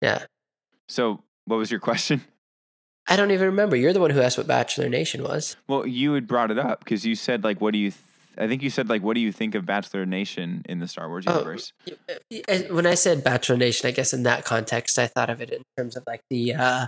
Yeah. 0.01 0.25
So, 0.89 1.23
what 1.47 1.57
was 1.57 1.71
your 1.71 1.81
question? 1.81 2.23
I 3.09 3.17
don't 3.17 3.33
even 3.33 3.47
remember. 3.47 3.75
You're 3.77 3.93
the 3.93 4.01
one 4.01 4.11
who 4.11 4.21
asked 4.21 4.39
what 4.39 4.47
Bachelor 4.47 4.89
Nation 4.89 5.25
was. 5.25 5.57
Well, 5.69 5.87
you 5.87 6.13
had 6.13 6.29
brought 6.29 6.51
it 6.53 6.59
up 6.59 6.81
because 6.85 7.05
you 7.05 7.17
said 7.17 7.43
like, 7.43 7.61
"What 7.61 7.73
do 7.73 7.79
you?" 7.79 7.91
Th- 7.91 8.01
I 8.39 8.47
think 8.47 8.63
you 8.63 8.71
said 8.71 8.89
like, 8.89 9.03
"What 9.03 9.15
do 9.15 9.21
you 9.21 9.33
think 9.33 9.55
of 9.57 9.67
Bachelor 9.67 10.07
Nation 10.07 10.63
in 10.69 10.79
the 10.79 10.87
Star 10.87 11.09
Wars 11.09 11.25
Oh, 11.27 11.33
universe?" 11.39 11.73
Uh, 11.89 12.59
When 12.71 12.87
I 12.87 12.95
said 12.95 13.25
Bachelor 13.25 13.57
Nation, 13.57 13.89
I 13.89 13.91
guess 13.91 14.13
in 14.13 14.23
that 14.23 14.45
context, 14.45 14.99
I 15.01 15.09
thought 15.09 15.31
of 15.31 15.41
it 15.41 15.51
in 15.51 15.63
terms 15.77 15.97
of 15.97 16.05
like 16.07 16.21
the 16.31 16.55
uh, 16.55 16.87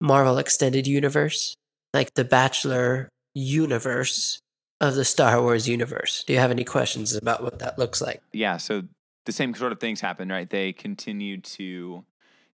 Marvel 0.00 0.38
Extended 0.38 0.86
Universe, 0.88 1.54
like 1.94 2.12
the 2.14 2.24
Bachelor 2.24 3.08
universe 3.34 4.40
of 4.80 4.96
the 4.96 5.04
Star 5.04 5.40
Wars 5.40 5.68
universe. 5.68 6.24
Do 6.24 6.32
you 6.32 6.40
have 6.40 6.50
any 6.50 6.64
questions 6.64 7.14
about 7.14 7.42
what 7.42 7.60
that 7.60 7.78
looks 7.78 8.00
like? 8.02 8.20
yeah. 8.32 8.56
So 8.56 8.82
the 9.26 9.32
same 9.32 9.54
sort 9.54 9.70
of 9.70 9.78
things 9.78 10.00
happen, 10.00 10.28
right? 10.28 10.50
They 10.50 10.72
continue 10.72 11.40
to 11.40 12.04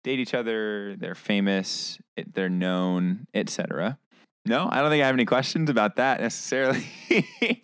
date 0.06 0.20
each 0.20 0.34
other. 0.34 0.96
They're 0.96 1.16
famous. 1.16 1.98
It, 2.16 2.34
they're 2.34 2.48
known, 2.50 3.28
etc. 3.34 3.98
No, 4.46 4.70
I 4.72 4.80
don't 4.82 4.92
think 4.92 5.04
I 5.04 5.08
have 5.08 5.16
any 5.16 5.26
questions 5.26 5.70
about 5.70 5.96
that 5.98 6.22
necessarily. 6.22 6.86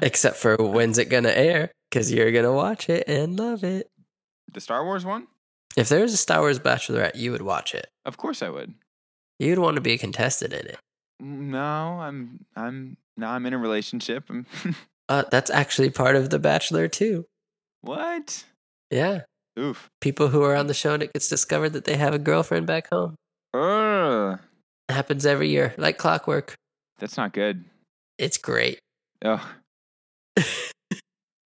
Except 0.00 0.36
for 0.36 0.56
when's 0.56 0.96
it 0.98 1.10
going 1.10 1.24
to 1.24 1.36
air? 1.36 1.72
Because 1.90 2.10
you're 2.12 2.30
going 2.32 2.44
to 2.44 2.52
watch 2.52 2.88
it 2.88 3.04
and 3.08 3.38
love 3.38 3.64
it. 3.64 3.90
the 4.52 4.60
Star 4.60 4.84
Wars 4.84 5.04
one, 5.04 5.26
If 5.76 5.88
there 5.88 6.00
was 6.00 6.14
a 6.14 6.16
Star 6.16 6.40
Wars 6.40 6.58
Bachelorette, 6.60 7.16
you 7.16 7.32
would 7.32 7.42
watch 7.42 7.74
it. 7.74 7.88
of 8.06 8.16
course 8.16 8.40
I 8.42 8.48
would. 8.48 8.72
You'd 9.38 9.58
want 9.58 9.74
to 9.74 9.80
be 9.82 9.92
a 9.94 9.98
contestant 9.98 10.52
in 10.52 10.66
it. 10.66 10.78
No, 11.20 11.58
I'm 12.00 12.46
I'm 12.56 12.96
now 13.16 13.32
I'm 13.32 13.44
in 13.46 13.52
a 13.52 13.58
relationship. 13.58 14.30
Uh, 15.08 15.24
that's 15.30 15.50
actually 15.50 15.90
part 15.90 16.14
of 16.16 16.30
The 16.30 16.38
Bachelor, 16.38 16.88
too. 16.88 17.26
what? 17.82 18.44
Yeah. 18.90 19.22
Oof. 19.58 19.90
People 20.00 20.28
who 20.28 20.42
are 20.42 20.56
on 20.56 20.66
the 20.66 20.74
show 20.74 20.94
and 20.94 21.02
it 21.02 21.12
gets 21.12 21.28
discovered 21.28 21.70
that 21.70 21.84
they 21.84 21.96
have 21.96 22.14
a 22.14 22.18
girlfriend 22.18 22.66
back 22.66 22.88
home. 22.90 23.16
Ugh. 23.54 24.38
It 24.88 24.92
happens 24.92 25.26
every 25.26 25.50
year, 25.50 25.74
like 25.76 25.98
clockwork. 25.98 26.54
That's 26.98 27.16
not 27.16 27.32
good. 27.32 27.64
It's 28.18 28.38
great. 28.38 28.78
Oh. 29.24 29.54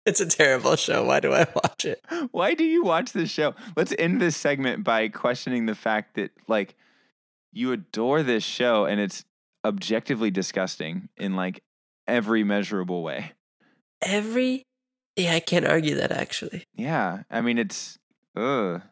It's 0.07 0.21
a 0.21 0.27
terrible 0.27 0.77
show. 0.77 1.03
Why 1.05 1.21
do 1.21 1.33
I 1.33 1.47
watch 1.55 1.87
it? 1.87 2.05
Why 2.31 2.53
do 2.53 2.63
you 2.63 2.85
watch 2.85 3.13
this 3.13 3.31
show? 3.31 3.55
Let's 3.75 3.95
end 3.99 4.21
this 4.21 4.37
segment 4.37 4.85
by 4.85 5.09
questioning 5.09 5.65
the 5.65 5.75
fact 5.75 6.17
that 6.17 6.31
like 6.47 6.75
you 7.53 7.73
adore 7.73 8.23
this 8.23 8.45
show 8.45 8.85
and 8.85 9.01
it's 9.01 9.25
objectively 9.65 10.31
disgusting 10.31 11.09
in 11.17 11.37
like 11.37 11.63
every 12.07 12.45
measurable 12.45 13.03
way. 13.03 13.33
Every. 14.03 14.63
Yeah, 15.17 15.35
I 15.35 15.41
can't 15.41 15.67
argue 15.67 15.95
that 15.97 16.13
actually. 16.13 16.67
Yeah. 16.75 17.23
I 17.31 17.41
mean 17.41 17.59
it's 17.59 17.99
ugh. 18.37 18.83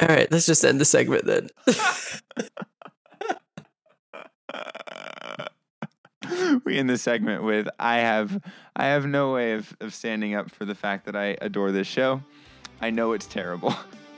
All 0.00 0.08
right, 0.08 0.30
let's 0.32 0.46
just 0.46 0.64
end 0.64 0.80
the 0.80 0.84
segment 0.84 1.26
then. 1.26 1.48
we 6.64 6.78
end 6.78 6.90
this 6.90 7.02
segment 7.02 7.42
with 7.42 7.68
I 7.78 7.98
have 7.98 8.40
I 8.74 8.86
have 8.86 9.06
no 9.06 9.32
way 9.32 9.52
of, 9.52 9.76
of 9.80 9.94
standing 9.94 10.34
up 10.34 10.50
for 10.50 10.64
the 10.64 10.74
fact 10.74 11.06
that 11.06 11.16
I 11.16 11.36
adore 11.40 11.72
this 11.72 11.86
show. 11.86 12.22
I 12.80 12.90
know 12.90 13.12
it's 13.12 13.26
terrible. 13.26 13.74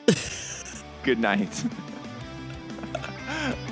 Good 1.02 1.18
night. 1.18 1.64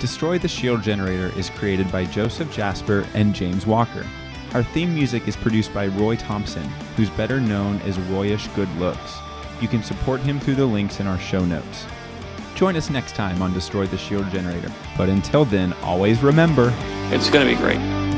Destroy 0.00 0.38
the 0.38 0.48
Shield 0.48 0.82
Generator 0.82 1.30
is 1.38 1.50
created 1.50 1.92
by 1.92 2.06
Joseph 2.06 2.50
Jasper 2.50 3.06
and 3.12 3.34
James 3.34 3.66
Walker. 3.66 4.06
Our 4.54 4.62
theme 4.62 4.94
music 4.94 5.28
is 5.28 5.36
produced 5.36 5.74
by 5.74 5.88
Roy 5.88 6.16
Thompson, 6.16 6.66
who's 6.96 7.10
better 7.10 7.38
known 7.38 7.82
as 7.82 7.98
Royish 7.98 8.52
Good 8.54 8.74
Looks. 8.76 9.18
You 9.60 9.68
can 9.68 9.82
support 9.82 10.20
him 10.20 10.40
through 10.40 10.54
the 10.54 10.64
links 10.64 11.00
in 11.00 11.06
our 11.06 11.18
show 11.18 11.44
notes. 11.44 11.84
Join 12.54 12.76
us 12.76 12.88
next 12.88 13.14
time 13.14 13.42
on 13.42 13.52
Destroy 13.52 13.86
the 13.86 13.98
Shield 13.98 14.30
Generator. 14.30 14.72
But 14.96 15.10
until 15.10 15.44
then, 15.44 15.74
always 15.82 16.22
remember 16.22 16.72
It's 17.12 17.28
going 17.28 17.46
to 17.46 17.54
be 17.54 17.60
great. 17.60 18.09